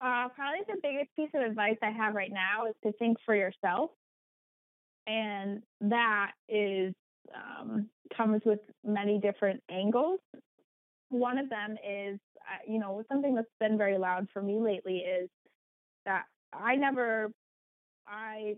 Uh, 0.00 0.28
probably 0.28 0.60
the 0.68 0.80
biggest 0.82 1.14
piece 1.16 1.30
of 1.34 1.42
advice 1.42 1.76
I 1.82 1.90
have 1.90 2.14
right 2.14 2.32
now 2.32 2.66
is 2.68 2.74
to 2.84 2.92
think 2.98 3.18
for 3.24 3.34
yourself. 3.34 3.90
And 5.06 5.62
that 5.80 6.32
is 6.48 6.94
um, 7.34 7.88
comes 8.16 8.42
with 8.44 8.60
many 8.84 9.18
different 9.18 9.62
angles. 9.70 10.20
One 11.10 11.38
of 11.38 11.48
them 11.48 11.76
is 11.86 12.18
you 12.66 12.78
know, 12.78 13.02
something 13.10 13.34
that's 13.34 13.48
been 13.60 13.78
very 13.78 13.98
loud 13.98 14.28
for 14.32 14.42
me 14.42 14.58
lately 14.58 14.98
is 14.98 15.28
that 16.04 16.24
I 16.52 16.76
never, 16.76 17.30
I 18.06 18.54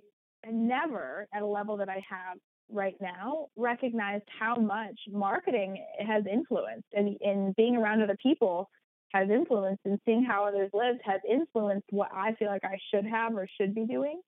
never 0.49 1.27
at 1.35 1.43
a 1.43 1.47
level 1.47 1.77
that 1.79 1.89
I 1.89 2.03
have 2.09 2.39
right 2.73 2.97
now 3.01 3.47
recognized 3.57 4.25
how 4.39 4.55
much 4.55 4.99
marketing 5.11 5.85
has 5.99 6.25
influenced 6.31 6.87
and 6.93 7.17
in 7.21 7.53
being 7.57 7.77
around 7.77 8.03
other 8.03 8.17
people 8.23 8.69
has 9.13 9.29
influenced 9.29 9.81
and 9.85 9.99
seeing 10.05 10.25
how 10.25 10.45
others 10.45 10.71
lived 10.73 11.01
has 11.05 11.21
influenced 11.29 11.87
what 11.91 12.11
I 12.15 12.35
feel 12.35 12.49
like 12.49 12.65
I 12.65 12.79
should 12.95 13.05
have 13.07 13.35
or 13.35 13.49
should 13.61 13.75
be 13.75 13.85
doing. 13.87 14.21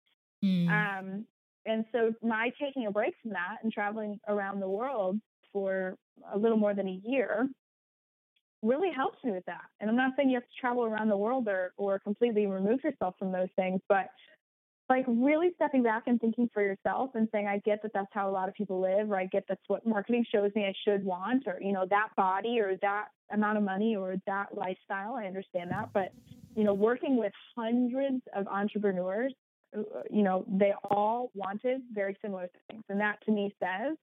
Mm. 0.45 0.69
Um, 0.69 1.27
and 1.67 1.85
so 1.93 2.13
my 2.21 2.51
taking 2.61 2.87
a 2.87 2.91
break 2.91 3.15
from 3.23 3.33
that 3.33 3.59
and 3.63 3.73
traveling 3.73 4.19
around 4.27 4.59
the 4.59 4.69
world 4.69 5.21
for 5.53 5.97
a 6.33 6.37
little 6.37 6.57
more 6.57 6.75
than 6.75 6.89
a 6.89 7.01
year 7.05 7.49
really 8.63 8.91
helps 8.95 9.23
me 9.25 9.33
with 9.33 9.45
that. 9.47 9.65
And 9.81 9.91
I'm 9.91 9.97
not 9.97 10.13
saying 10.17 10.31
you 10.31 10.37
have 10.37 10.45
to 10.45 10.61
travel 10.61 10.85
around 10.85 11.09
the 11.09 11.17
world 11.17 11.49
or 11.49 11.73
or 11.77 11.99
completely 11.99 12.47
remove 12.47 12.83
yourself 12.85 13.15
from 13.19 13.33
those 13.33 13.49
things, 13.57 13.81
but 13.89 14.09
like 14.89 15.05
really 15.09 15.51
stepping 15.55 15.83
back 15.83 16.05
and 16.07 16.21
thinking 16.21 16.51
for 16.53 16.63
yourself 16.63 17.11
and 17.15 17.29
saying, 17.33 17.47
I 17.47 17.59
get 17.59 17.83
that 17.83 17.93
that's 17.95 18.11
how 18.13 18.29
a 18.29 18.33
lot 18.33 18.49
of 18.49 18.55
people 18.55 18.81
live, 18.81 19.11
or 19.11 19.17
I 19.17 19.27
get 19.27 19.45
that's 19.49 19.63
what 19.67 19.87
marketing 19.87 20.25
shows 20.31 20.51
me 20.55 20.65
I 20.67 20.75
should 20.87 21.05
want, 21.05 21.45
or 21.47 21.59
you 21.61 21.73
know 21.73 21.87
that 21.89 22.09
body 22.17 22.61
or 22.61 22.77
that 22.83 23.07
amount 23.33 23.59
of 23.59 23.65
money 23.65 23.97
or 23.97 24.17
that 24.27 24.57
lifestyle. 24.57 25.15
I 25.15 25.25
understand 25.25 25.71
that, 25.71 25.91
but 25.95 26.13
you 26.55 26.65
know, 26.65 26.75
working 26.75 27.17
with 27.17 27.33
hundreds 27.57 28.23
of 28.37 28.47
entrepreneurs, 28.47 29.33
uh, 29.77 29.81
you 30.11 30.23
know, 30.23 30.45
they 30.49 30.75
all 30.91 31.31
wanted 31.35 31.81
very 31.93 32.17
similar 32.23 32.51
things, 32.69 32.85
and 32.89 33.01
that 33.01 33.17
to 33.25 33.33
me 33.33 33.55
says 33.61 33.97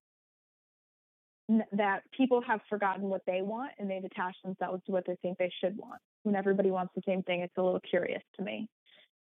that 1.72 2.02
people 2.16 2.40
have 2.46 2.60
forgotten 2.68 3.04
what 3.04 3.22
they 3.26 3.42
want 3.42 3.72
and 3.78 3.90
they've 3.90 4.04
attached 4.04 4.42
themselves 4.44 4.82
to 4.86 4.92
what 4.92 5.04
they 5.06 5.16
think 5.22 5.38
they 5.38 5.52
should 5.60 5.76
want. 5.76 6.00
When 6.22 6.36
everybody 6.36 6.70
wants 6.70 6.92
the 6.94 7.02
same 7.06 7.22
thing, 7.22 7.40
it's 7.40 7.56
a 7.56 7.62
little 7.62 7.80
curious 7.80 8.22
to 8.36 8.42
me. 8.42 8.68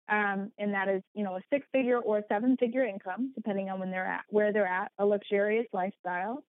Um, 0.10 0.52
and 0.58 0.74
that 0.74 0.88
is, 0.88 1.02
you 1.14 1.24
know, 1.24 1.36
a 1.36 1.42
six 1.52 1.68
figure 1.74 2.00
or 2.00 2.24
seven 2.30 2.56
figure 2.58 2.86
income, 2.86 3.34
depending 3.36 3.70
on 3.70 3.80
when 3.80 3.92
they're 3.92 4.06
at, 4.06 4.24
where 4.30 4.54
they're 4.54 4.68
at, 4.68 4.92
a 5.00 5.06
luxurious 5.06 5.68
lifestyle, 5.74 6.44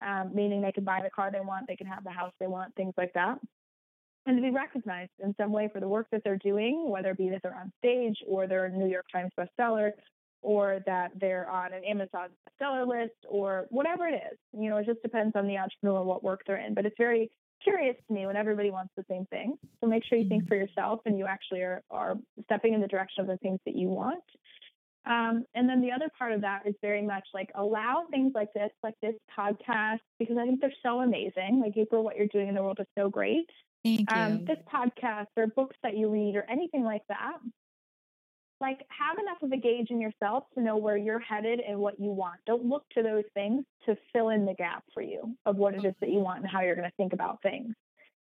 um, 0.00 0.30
meaning 0.34 0.62
they 0.62 0.72
can 0.72 0.84
buy 0.84 1.00
the 1.02 1.10
car 1.10 1.30
they 1.30 1.40
want, 1.40 1.66
they 1.68 1.76
can 1.76 1.86
have 1.86 2.04
the 2.04 2.10
house 2.10 2.32
they 2.40 2.46
want, 2.46 2.74
things 2.74 2.94
like 2.96 3.12
that. 3.12 3.38
And 4.24 4.36
to 4.36 4.42
be 4.42 4.50
recognized 4.50 5.10
in 5.22 5.34
some 5.36 5.52
way 5.52 5.68
for 5.72 5.80
the 5.80 5.88
work 5.88 6.06
that 6.12 6.22
they're 6.24 6.38
doing, 6.38 6.88
whether 6.88 7.10
it 7.10 7.18
be 7.18 7.28
that 7.30 7.42
they're 7.42 7.54
on 7.54 7.72
stage 7.78 8.16
or 8.26 8.46
they're 8.46 8.66
a 8.66 8.70
New 8.70 8.88
York 8.88 9.06
Times 9.12 9.32
bestseller 9.38 9.90
or 10.42 10.80
that 10.86 11.12
they're 11.18 11.48
on 11.48 11.72
an 11.72 11.84
Amazon 11.84 12.28
seller 12.58 12.84
list 12.84 13.14
or 13.28 13.66
whatever 13.70 14.06
it 14.06 14.14
is. 14.14 14.38
You 14.52 14.68
know, 14.68 14.76
it 14.78 14.86
just 14.86 15.02
depends 15.02 15.34
on 15.36 15.46
the 15.46 15.56
entrepreneur 15.56 15.98
and 15.98 16.06
what 16.06 16.22
work 16.22 16.42
they're 16.46 16.64
in. 16.64 16.74
But 16.74 16.84
it's 16.84 16.96
very 16.98 17.30
curious 17.62 17.96
to 18.08 18.14
me 18.14 18.26
when 18.26 18.36
everybody 18.36 18.70
wants 18.70 18.92
the 18.96 19.04
same 19.08 19.24
thing. 19.26 19.56
So 19.80 19.88
make 19.88 20.04
sure 20.04 20.18
you 20.18 20.28
think 20.28 20.42
mm-hmm. 20.42 20.48
for 20.48 20.56
yourself 20.56 21.00
and 21.06 21.16
you 21.18 21.26
actually 21.26 21.62
are, 21.62 21.82
are 21.90 22.16
stepping 22.44 22.74
in 22.74 22.80
the 22.80 22.88
direction 22.88 23.22
of 23.22 23.28
the 23.28 23.36
things 23.38 23.60
that 23.66 23.76
you 23.76 23.88
want. 23.88 24.24
Um, 25.04 25.44
and 25.54 25.68
then 25.68 25.80
the 25.80 25.90
other 25.90 26.08
part 26.16 26.32
of 26.32 26.42
that 26.42 26.62
is 26.64 26.74
very 26.80 27.02
much 27.02 27.24
like 27.34 27.50
allow 27.56 28.04
things 28.10 28.32
like 28.34 28.52
this, 28.54 28.70
like 28.84 28.94
this 29.02 29.14
podcast, 29.36 29.98
because 30.18 30.36
I 30.38 30.44
think 30.44 30.60
they're 30.60 30.72
so 30.82 31.00
amazing. 31.00 31.60
Like 31.64 31.76
April, 31.76 32.04
what 32.04 32.16
you're 32.16 32.28
doing 32.28 32.48
in 32.48 32.54
the 32.54 32.62
world 32.62 32.78
is 32.80 32.86
so 32.96 33.08
great. 33.08 33.48
Thank 33.84 34.12
um, 34.12 34.32
you. 34.32 34.38
Um, 34.38 34.44
this 34.44 34.58
podcast 34.72 35.26
or 35.36 35.48
books 35.48 35.76
that 35.82 35.96
you 35.96 36.08
read 36.08 36.36
or 36.36 36.44
anything 36.48 36.84
like 36.84 37.02
that 37.08 37.38
like 38.62 38.78
have 38.88 39.18
enough 39.18 39.42
of 39.42 39.52
a 39.52 39.56
gauge 39.56 39.90
in 39.90 40.00
yourself 40.00 40.44
to 40.54 40.62
know 40.62 40.76
where 40.76 40.96
you're 40.96 41.18
headed 41.18 41.60
and 41.60 41.78
what 41.78 42.00
you 42.00 42.10
want. 42.10 42.40
Don't 42.46 42.64
look 42.64 42.84
to 42.90 43.02
those 43.02 43.24
things 43.34 43.64
to 43.84 43.96
fill 44.12 44.30
in 44.30 44.46
the 44.46 44.54
gap 44.54 44.84
for 44.94 45.02
you 45.02 45.36
of 45.44 45.56
what 45.56 45.74
it 45.74 45.84
is 45.84 45.94
that 46.00 46.08
you 46.08 46.20
want 46.20 46.38
and 46.38 46.48
how 46.48 46.62
you're 46.62 46.76
going 46.76 46.88
to 46.88 46.96
think 46.96 47.12
about 47.12 47.42
things. 47.42 47.74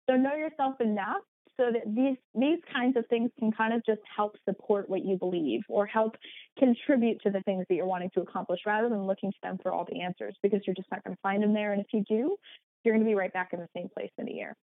So 0.08 0.16
know 0.16 0.34
yourself 0.34 0.80
enough 0.80 1.22
so 1.56 1.70
that 1.72 1.82
these 1.94 2.16
these 2.34 2.60
kinds 2.72 2.96
of 2.96 3.04
things 3.08 3.30
can 3.38 3.52
kind 3.52 3.74
of 3.74 3.84
just 3.84 4.00
help 4.16 4.36
support 4.48 4.88
what 4.88 5.04
you 5.04 5.16
believe 5.16 5.62
or 5.68 5.86
help 5.86 6.16
contribute 6.58 7.20
to 7.22 7.30
the 7.30 7.40
things 7.42 7.66
that 7.68 7.74
you're 7.74 7.84
wanting 7.84 8.10
to 8.14 8.20
accomplish 8.20 8.60
rather 8.64 8.88
than 8.88 9.06
looking 9.06 9.30
to 9.32 9.38
them 9.42 9.58
for 9.62 9.72
all 9.72 9.86
the 9.90 10.00
answers 10.00 10.34
because 10.42 10.60
you're 10.66 10.74
just 10.74 10.90
not 10.90 11.04
going 11.04 11.14
to 11.14 11.20
find 11.20 11.42
them 11.42 11.52
there 11.52 11.72
and 11.72 11.80
if 11.80 11.88
you 11.92 12.02
do 12.08 12.36
you're 12.84 12.94
going 12.94 13.04
to 13.04 13.08
be 13.08 13.14
right 13.14 13.32
back 13.32 13.50
in 13.52 13.60
the 13.60 13.68
same 13.76 13.88
place 13.94 14.10
in 14.18 14.28
a 14.28 14.32
year 14.32 14.56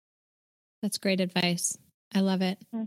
that's 0.83 0.99
great 0.99 1.21
advice 1.21 1.77
i 2.15 2.21
love 2.21 2.41
it 2.41 2.59
mm-hmm. 2.75 2.85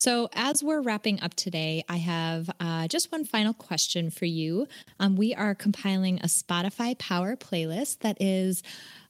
So, 0.00 0.30
as 0.32 0.62
we're 0.62 0.80
wrapping 0.80 1.20
up 1.20 1.34
today, 1.34 1.84
I 1.86 1.98
have 1.98 2.48
uh, 2.58 2.88
just 2.88 3.12
one 3.12 3.26
final 3.26 3.52
question 3.52 4.08
for 4.08 4.24
you. 4.24 4.66
Um, 4.98 5.14
we 5.14 5.34
are 5.34 5.54
compiling 5.54 6.18
a 6.20 6.26
Spotify 6.26 6.96
Power 6.96 7.36
playlist 7.36 7.98
that 7.98 8.16
is 8.18 8.62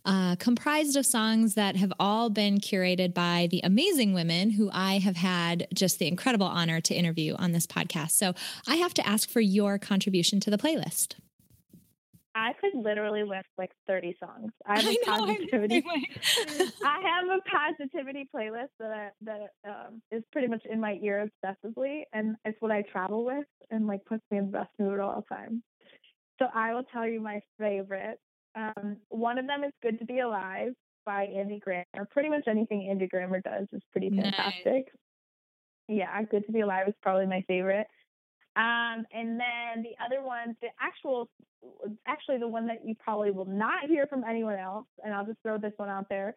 uh, 0.04 0.34
comprised 0.40 0.96
of 0.96 1.06
songs 1.06 1.54
that 1.54 1.76
have 1.76 1.92
all 2.00 2.28
been 2.28 2.58
curated 2.58 3.14
by 3.14 3.46
the 3.52 3.60
amazing 3.62 4.14
women 4.14 4.50
who 4.50 4.68
I 4.72 4.98
have 4.98 5.14
had 5.14 5.68
just 5.72 6.00
the 6.00 6.08
incredible 6.08 6.48
honor 6.48 6.80
to 6.80 6.94
interview 6.94 7.36
on 7.36 7.52
this 7.52 7.68
podcast. 7.68 8.10
So, 8.10 8.34
I 8.66 8.74
have 8.74 8.94
to 8.94 9.06
ask 9.06 9.30
for 9.30 9.40
your 9.40 9.78
contribution 9.78 10.40
to 10.40 10.50
the 10.50 10.58
playlist. 10.58 11.14
I 12.34 12.52
could 12.60 12.72
literally 12.74 13.24
list 13.24 13.48
like 13.58 13.70
30 13.88 14.16
songs. 14.20 14.52
I 14.64 14.80
have 14.80 14.86
a 14.86 14.92
know, 14.92 15.26
positivity. 15.26 15.82
I 16.84 17.00
have 17.02 17.28
a 17.28 17.40
positivity 17.48 18.28
playlist 18.34 18.68
that 18.78 18.90
I, 18.90 19.08
that 19.22 19.50
um, 19.68 20.02
is 20.12 20.22
pretty 20.30 20.46
much 20.46 20.62
in 20.70 20.80
my 20.80 20.98
ear 21.02 21.28
obsessively, 21.44 22.02
and 22.12 22.36
it's 22.44 22.60
what 22.60 22.70
I 22.70 22.82
travel 22.82 23.24
with, 23.24 23.46
and 23.70 23.86
like 23.86 24.04
puts 24.04 24.22
me 24.30 24.38
in 24.38 24.46
the 24.46 24.52
best 24.52 24.70
mood 24.78 25.00
all 25.00 25.24
the 25.28 25.34
time. 25.34 25.62
So 26.38 26.46
I 26.54 26.72
will 26.72 26.84
tell 26.84 27.06
you 27.06 27.20
my 27.20 27.40
favorite. 27.58 28.18
Um, 28.54 28.98
one 29.08 29.38
of 29.38 29.46
them 29.46 29.64
is 29.64 29.72
"Good 29.82 29.98
to 29.98 30.04
Be 30.04 30.20
Alive" 30.20 30.72
by 31.04 31.24
Andy 31.24 31.58
Grammer. 31.58 32.06
Pretty 32.10 32.28
much 32.28 32.44
anything 32.46 32.88
Andy 32.88 33.08
Grammer 33.08 33.40
does 33.40 33.66
is 33.72 33.82
pretty 33.90 34.10
fantastic. 34.10 34.64
Nice. 34.64 34.84
Yeah, 35.88 36.22
"Good 36.22 36.46
to 36.46 36.52
Be 36.52 36.60
Alive" 36.60 36.86
is 36.86 36.94
probably 37.02 37.26
my 37.26 37.42
favorite. 37.48 37.88
Um, 38.56 39.06
and 39.12 39.38
then 39.38 39.82
the 39.82 39.94
other 40.04 40.22
one, 40.22 40.56
the 40.60 40.68
actual, 40.80 41.30
actually 42.06 42.38
the 42.38 42.48
one 42.48 42.66
that 42.66 42.84
you 42.84 42.94
probably 42.94 43.30
will 43.30 43.46
not 43.46 43.86
hear 43.86 44.06
from 44.06 44.24
anyone 44.24 44.58
else, 44.58 44.86
and 45.04 45.14
I'll 45.14 45.26
just 45.26 45.38
throw 45.42 45.58
this 45.58 45.72
one 45.76 45.88
out 45.88 46.08
there 46.08 46.34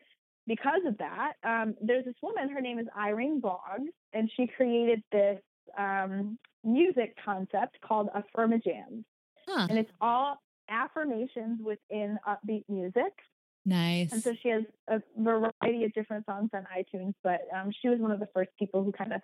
because 0.48 0.82
of 0.86 0.98
that. 0.98 1.34
Um, 1.44 1.76
there's 1.82 2.06
this 2.06 2.16
woman, 2.22 2.50
her 2.50 2.62
name 2.62 2.80
is 2.80 2.88
Irene 2.98 3.40
Boggs, 3.40 3.92
and 4.14 4.30
she 4.36 4.48
created 4.48 5.04
this 5.12 5.40
um, 5.78 6.38
music 6.64 7.16
concept 7.24 7.78
called 7.82 8.10
Affirmajams. 8.16 9.04
Huh. 9.48 9.68
And 9.70 9.78
it's 9.78 9.92
all 10.00 10.38
affirmations 10.70 11.60
within 11.64 12.18
upbeat 12.28 12.64
music. 12.70 13.14
Nice. 13.66 14.12
And 14.12 14.22
so 14.22 14.34
she 14.42 14.50
has 14.50 14.64
a 14.90 15.02
variety 15.18 15.86
of 15.86 15.94
different 15.94 16.26
songs 16.26 16.50
on 16.54 16.66
iTunes, 16.78 17.14
but 17.24 17.42
um, 17.56 17.72
she 17.82 17.88
was 17.90 18.00
one 18.00 18.12
of 18.12 18.20
the 18.20 18.28
first 18.34 18.50
people 18.60 18.84
who 18.84 18.92
kind 18.92 19.14
of 19.14 19.22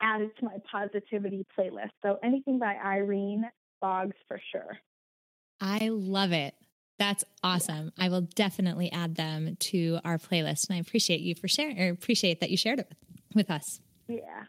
added 0.00 0.30
to 0.38 0.44
my 0.44 0.56
positivity 0.70 1.46
playlist. 1.58 1.90
So 2.02 2.18
anything 2.24 2.58
by 2.58 2.76
Irene 2.82 3.44
Boggs 3.80 4.16
for 4.28 4.40
sure. 4.50 4.78
I 5.62 5.88
love 5.90 6.32
it. 6.32 6.54
That's 6.98 7.24
awesome. 7.42 7.92
I 7.98 8.08
will 8.08 8.22
definitely 8.22 8.90
add 8.92 9.14
them 9.14 9.56
to 9.60 10.00
our 10.04 10.18
playlist, 10.18 10.68
and 10.68 10.76
I 10.76 10.80
appreciate 10.80 11.20
you 11.20 11.34
for 11.34 11.46
sharing. 11.48 11.80
Or 11.80 11.88
appreciate 11.88 12.40
that 12.40 12.50
you 12.50 12.56
shared 12.56 12.80
it 12.80 12.88
with, 12.88 12.98
with 13.34 13.50
us. 13.50 13.80
Yeah. 14.08 14.44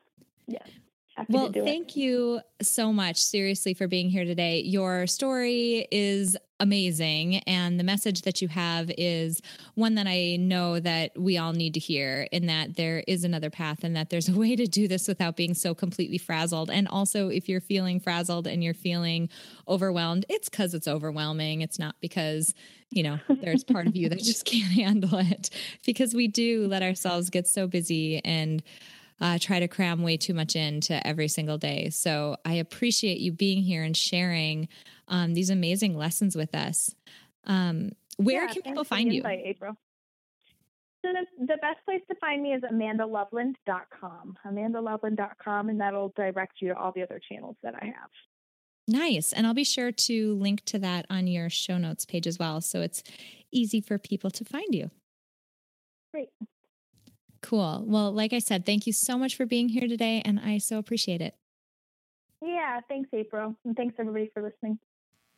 Yes. 0.48 0.68
Happy 1.16 1.34
well, 1.34 1.52
thank 1.54 1.92
it. 1.92 2.00
you 2.00 2.42
so 2.60 2.92
much, 2.92 3.18
seriously, 3.18 3.76
for 3.76 3.88
being 3.88 4.10
here 4.10 4.26
today. 4.26 4.62
Your 4.62 5.06
story 5.06 5.88
is 5.92 6.36
amazing, 6.60 7.38
and 7.46 7.80
the 7.80 7.84
message 7.84 8.24
that 8.24 8.42
you 8.42 8.48
have 8.48 8.90
is 8.98 9.40
one 9.76 9.94
that 9.96 10.08
I 10.08 10.38
know 10.38 10.80
that 10.80 11.12
we 11.16 11.38
all 11.38 11.54
need 11.54 11.76
to 11.76 11.80
hear. 11.80 12.28
In 12.32 12.48
that 12.48 12.78
there 12.78 13.04
is 13.08 13.24
another 13.24 13.52
path, 13.52 13.84
and 13.84 13.96
that 13.96 14.10
there's 14.10 14.28
a 14.28 14.34
way 14.40 14.56
to 14.56 14.66
do 14.66 14.88
this 14.88 15.08
without 15.08 15.36
being 15.36 15.54
so 15.54 15.76
completely 15.76 16.18
frazzled. 16.18 16.72
And 16.72 16.88
also, 16.88 17.30
if 17.30 17.48
you're 17.48 17.62
feeling 17.62 18.00
frazzled 18.00 18.48
and 18.48 18.64
you're 18.64 18.74
feeling 18.74 19.30
overwhelmed, 19.68 20.26
it's 20.30 20.50
because 20.50 20.74
it's 20.74 20.88
overwhelming. 20.88 21.62
It's 21.62 21.78
not 21.78 21.96
because 22.02 22.56
you 22.90 23.04
know 23.04 23.20
there's 23.30 23.64
part 23.64 23.86
of 23.86 23.96
you 23.96 24.10
that 24.10 24.20
just 24.24 24.46
can't 24.46 24.72
handle 24.72 25.20
it. 25.20 25.52
Because 25.86 26.16
we 26.16 26.28
do 26.28 26.66
let 26.66 26.82
ourselves 26.82 27.30
get 27.30 27.48
so 27.48 27.68
busy 27.68 28.20
and 28.26 28.64
uh, 29.22 29.38
try 29.40 29.60
to 29.60 29.68
cram 29.68 30.04
way 30.04 30.18
too 30.18 30.34
much 30.34 30.56
into 30.56 31.06
every 31.06 31.28
single 31.28 31.58
day. 31.58 31.90
So 31.90 32.38
I 32.46 32.54
appreciate 32.54 33.20
you 33.20 33.32
being 33.32 33.64
here 33.64 33.84
and 33.84 33.96
sharing 33.96 34.68
um, 35.08 35.34
these 35.34 35.50
amazing 35.50 35.98
lessons 35.98 36.36
with 36.36 36.54
us. 36.56 36.94
Um, 37.46 37.92
where 38.18 38.46
yeah, 38.46 38.54
can 38.54 38.62
people 38.62 38.84
find 38.84 39.14
you? 39.14 39.24
April. 39.26 39.76
So 41.06 41.12
the, 41.12 41.46
the 41.46 41.58
best 41.58 41.84
place 41.86 42.02
to 42.10 42.16
find 42.16 42.42
me 42.42 42.54
is 42.54 42.62
amandaloveland.com, 42.62 44.38
amandaloveland.com, 44.46 45.70
and 45.70 45.82
that'll 45.82 46.14
direct 46.16 46.62
you 46.62 46.70
to 46.70 46.78
all 46.78 46.94
the 46.96 47.04
other 47.04 47.20
channels 47.30 47.58
that 47.62 47.76
I 47.76 47.86
have. 47.86 48.10
Nice. 48.88 49.34
And 49.34 49.46
I'll 49.46 49.54
be 49.54 49.64
sure 49.64 49.92
to 49.92 50.36
link 50.36 50.64
to 50.66 50.80
that 50.80 51.06
on 51.10 51.28
your 51.28 51.50
show 51.50 51.78
notes 51.78 52.06
page 52.06 52.28
as 52.28 52.40
well. 52.40 52.62
So 52.62 52.82
it's 52.82 53.04
easy 53.52 53.82
for 53.82 53.98
people 53.98 54.32
to 54.32 54.46
find 54.46 54.74
you. 54.74 54.92
Great. 56.14 56.30
Cool. 57.44 57.84
Well, 57.86 58.12
like 58.12 58.32
I 58.32 58.40
said, 58.40 58.66
thank 58.66 58.88
you 58.88 58.94
so 58.94 59.18
much 59.18 59.36
for 59.36 59.46
being 59.46 59.68
here 59.70 59.88
today, 59.88 60.22
and 60.24 60.40
I 60.40 60.58
so 60.58 60.80
appreciate 60.80 61.22
it. 61.22 61.36
Yeah, 62.42 62.80
thanks, 62.88 63.10
April. 63.14 63.56
And 63.66 63.76
thanks, 63.76 63.96
everybody, 64.00 64.32
for 64.34 64.42
listening. 64.42 64.80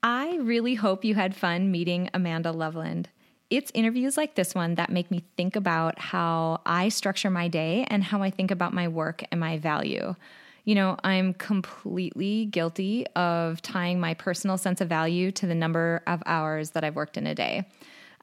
I 0.03 0.37
really 0.37 0.75
hope 0.75 1.03
you 1.03 1.15
had 1.15 1.35
fun 1.35 1.71
meeting 1.71 2.11
Amanda 2.13 2.51
Loveland. 2.51 3.09
It's 3.49 3.71
interviews 3.73 4.17
like 4.17 4.35
this 4.35 4.53
one 4.53 4.75
that 4.75 4.91
make 4.91 5.09
me 5.09 5.23
think 5.35 5.55
about 5.55 5.97
how 5.97 6.61
I 6.63 6.89
structure 6.89 7.31
my 7.31 7.47
day 7.47 7.87
and 7.89 8.03
how 8.03 8.21
I 8.21 8.29
think 8.29 8.51
about 8.51 8.73
my 8.73 8.87
work 8.87 9.23
and 9.31 9.39
my 9.39 9.57
value. 9.57 10.15
You 10.63 10.75
know, 10.75 10.97
I'm 11.03 11.33
completely 11.33 12.45
guilty 12.45 13.07
of 13.15 13.63
tying 13.63 13.99
my 13.99 14.13
personal 14.13 14.57
sense 14.57 14.79
of 14.79 14.89
value 14.89 15.31
to 15.33 15.47
the 15.47 15.55
number 15.55 16.03
of 16.05 16.21
hours 16.27 16.71
that 16.71 16.83
I've 16.83 16.95
worked 16.95 17.17
in 17.17 17.25
a 17.25 17.35
day. 17.35 17.65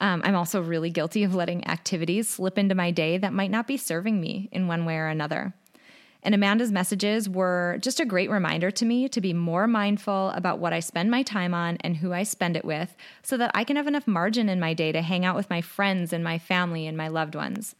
Um, 0.02 0.20
I'm 0.24 0.34
also 0.34 0.60
really 0.60 0.90
guilty 0.90 1.22
of 1.22 1.36
letting 1.36 1.64
activities 1.68 2.28
slip 2.28 2.58
into 2.58 2.74
my 2.74 2.90
day 2.90 3.18
that 3.18 3.32
might 3.32 3.52
not 3.52 3.68
be 3.68 3.76
serving 3.76 4.20
me 4.20 4.48
in 4.50 4.66
one 4.66 4.84
way 4.84 4.96
or 4.96 5.06
another. 5.06 5.54
And 6.24 6.34
Amanda's 6.34 6.72
messages 6.72 7.28
were 7.28 7.78
just 7.80 8.00
a 8.00 8.04
great 8.04 8.28
reminder 8.28 8.72
to 8.72 8.84
me 8.84 9.08
to 9.08 9.20
be 9.20 9.32
more 9.32 9.68
mindful 9.68 10.30
about 10.30 10.58
what 10.58 10.72
I 10.72 10.80
spend 10.80 11.12
my 11.12 11.22
time 11.22 11.54
on 11.54 11.76
and 11.82 11.96
who 11.96 12.12
I 12.12 12.24
spend 12.24 12.56
it 12.56 12.64
with 12.64 12.96
so 13.22 13.36
that 13.36 13.52
I 13.54 13.62
can 13.62 13.76
have 13.76 13.86
enough 13.86 14.08
margin 14.08 14.48
in 14.48 14.58
my 14.58 14.74
day 14.74 14.90
to 14.90 15.02
hang 15.02 15.24
out 15.24 15.36
with 15.36 15.48
my 15.48 15.60
friends 15.60 16.12
and 16.12 16.24
my 16.24 16.36
family 16.36 16.88
and 16.88 16.96
my 16.96 17.06
loved 17.06 17.36
ones. 17.36 17.76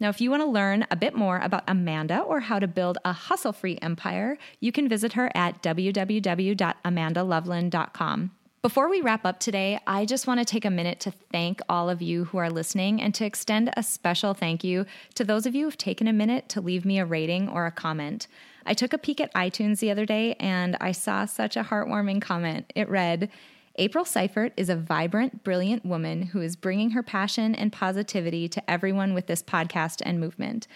Now, 0.00 0.08
if 0.08 0.20
you 0.20 0.28
want 0.28 0.42
to 0.42 0.48
learn 0.48 0.88
a 0.90 0.96
bit 0.96 1.14
more 1.14 1.38
about 1.38 1.62
Amanda 1.68 2.18
or 2.18 2.40
how 2.40 2.58
to 2.58 2.66
build 2.66 2.98
a 3.04 3.12
hustle 3.12 3.52
free 3.52 3.78
empire, 3.80 4.38
you 4.58 4.72
can 4.72 4.88
visit 4.88 5.12
her 5.12 5.30
at 5.36 5.62
www.amandaloveland.com. 5.62 8.30
Before 8.62 8.90
we 8.90 9.00
wrap 9.00 9.24
up 9.24 9.40
today, 9.40 9.80
I 9.86 10.04
just 10.04 10.26
want 10.26 10.38
to 10.38 10.44
take 10.44 10.66
a 10.66 10.70
minute 10.70 11.00
to 11.00 11.10
thank 11.32 11.62
all 11.66 11.88
of 11.88 12.02
you 12.02 12.24
who 12.26 12.36
are 12.36 12.50
listening 12.50 13.00
and 13.00 13.14
to 13.14 13.24
extend 13.24 13.72
a 13.74 13.82
special 13.82 14.34
thank 14.34 14.62
you 14.62 14.84
to 15.14 15.24
those 15.24 15.46
of 15.46 15.54
you 15.54 15.64
who've 15.64 15.78
taken 15.78 16.06
a 16.06 16.12
minute 16.12 16.50
to 16.50 16.60
leave 16.60 16.84
me 16.84 16.98
a 16.98 17.06
rating 17.06 17.48
or 17.48 17.64
a 17.64 17.70
comment. 17.70 18.26
I 18.66 18.74
took 18.74 18.92
a 18.92 18.98
peek 18.98 19.18
at 19.18 19.32
iTunes 19.32 19.78
the 19.78 19.90
other 19.90 20.04
day 20.04 20.34
and 20.34 20.76
I 20.78 20.92
saw 20.92 21.24
such 21.24 21.56
a 21.56 21.64
heartwarming 21.64 22.20
comment. 22.20 22.70
It 22.74 22.90
read, 22.90 23.30
April 23.76 24.04
Seifert 24.04 24.52
is 24.58 24.68
a 24.68 24.76
vibrant, 24.76 25.42
brilliant 25.42 25.86
woman 25.86 26.20
who 26.20 26.42
is 26.42 26.54
bringing 26.54 26.90
her 26.90 27.02
passion 27.02 27.54
and 27.54 27.72
positivity 27.72 28.46
to 28.50 28.70
everyone 28.70 29.14
with 29.14 29.26
this 29.26 29.42
podcast 29.42 30.02
and 30.04 30.20
movement. 30.20 30.68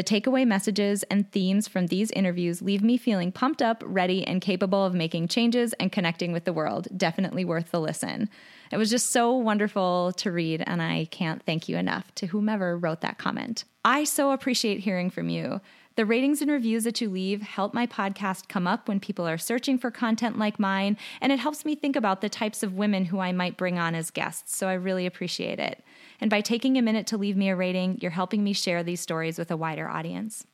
The 0.00 0.20
takeaway 0.20 0.46
messages 0.46 1.02
and 1.10 1.30
themes 1.30 1.68
from 1.68 1.88
these 1.88 2.10
interviews 2.12 2.62
leave 2.62 2.82
me 2.82 2.96
feeling 2.96 3.30
pumped 3.30 3.60
up, 3.60 3.82
ready, 3.84 4.26
and 4.26 4.40
capable 4.40 4.82
of 4.82 4.94
making 4.94 5.28
changes 5.28 5.74
and 5.74 5.92
connecting 5.92 6.32
with 6.32 6.46
the 6.46 6.54
world. 6.54 6.88
Definitely 6.96 7.44
worth 7.44 7.70
the 7.70 7.82
listen. 7.82 8.30
It 8.72 8.78
was 8.78 8.88
just 8.88 9.12
so 9.12 9.36
wonderful 9.36 10.12
to 10.12 10.32
read, 10.32 10.64
and 10.66 10.80
I 10.80 11.06
can't 11.10 11.42
thank 11.42 11.68
you 11.68 11.76
enough 11.76 12.14
to 12.14 12.28
whomever 12.28 12.78
wrote 12.78 13.02
that 13.02 13.18
comment. 13.18 13.64
I 13.84 14.04
so 14.04 14.30
appreciate 14.30 14.80
hearing 14.80 15.10
from 15.10 15.28
you. 15.28 15.60
The 16.00 16.06
ratings 16.06 16.40
and 16.40 16.50
reviews 16.50 16.84
that 16.84 17.02
you 17.02 17.10
leave 17.10 17.42
help 17.42 17.74
my 17.74 17.86
podcast 17.86 18.48
come 18.48 18.66
up 18.66 18.88
when 18.88 19.00
people 19.00 19.28
are 19.28 19.36
searching 19.36 19.76
for 19.76 19.90
content 19.90 20.38
like 20.38 20.58
mine, 20.58 20.96
and 21.20 21.30
it 21.30 21.38
helps 21.38 21.66
me 21.66 21.74
think 21.74 21.94
about 21.94 22.22
the 22.22 22.30
types 22.30 22.62
of 22.62 22.72
women 22.72 23.04
who 23.04 23.18
I 23.18 23.32
might 23.32 23.58
bring 23.58 23.78
on 23.78 23.94
as 23.94 24.10
guests, 24.10 24.56
so 24.56 24.66
I 24.66 24.72
really 24.72 25.04
appreciate 25.04 25.58
it. 25.58 25.84
And 26.18 26.30
by 26.30 26.40
taking 26.40 26.78
a 26.78 26.80
minute 26.80 27.06
to 27.08 27.18
leave 27.18 27.36
me 27.36 27.50
a 27.50 27.54
rating, 27.54 27.98
you're 28.00 28.12
helping 28.12 28.42
me 28.42 28.54
share 28.54 28.82
these 28.82 29.02
stories 29.02 29.38
with 29.38 29.50
a 29.50 29.58
wider 29.58 29.90
audience. 29.90 30.46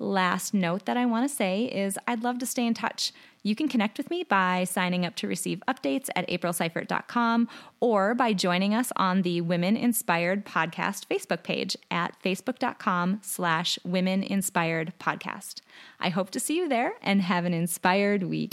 Last 0.00 0.52
note 0.52 0.86
that 0.86 0.96
I 0.96 1.06
want 1.06 1.30
to 1.30 1.32
say 1.32 1.66
is 1.66 1.96
I'd 2.08 2.24
love 2.24 2.40
to 2.40 2.46
stay 2.46 2.66
in 2.66 2.74
touch. 2.74 3.12
You 3.42 3.54
can 3.54 3.68
connect 3.68 3.98
with 3.98 4.10
me 4.10 4.22
by 4.22 4.64
signing 4.64 5.04
up 5.04 5.16
to 5.16 5.28
receive 5.28 5.62
updates 5.68 6.08
at 6.14 6.28
aprilseifert.com 6.28 7.48
or 7.80 8.14
by 8.14 8.32
joining 8.32 8.74
us 8.74 8.92
on 8.96 9.22
the 9.22 9.40
Women 9.40 9.76
Inspired 9.76 10.46
Podcast 10.46 11.06
Facebook 11.06 11.42
page 11.42 11.76
at 11.90 12.14
facebook.com 12.22 13.20
slash 13.22 13.78
women 13.84 14.22
inspired 14.22 14.92
podcast. 15.00 15.60
I 15.98 16.10
hope 16.10 16.30
to 16.30 16.40
see 16.40 16.56
you 16.56 16.68
there 16.68 16.94
and 17.02 17.22
have 17.22 17.44
an 17.44 17.54
inspired 17.54 18.22
week. 18.22 18.52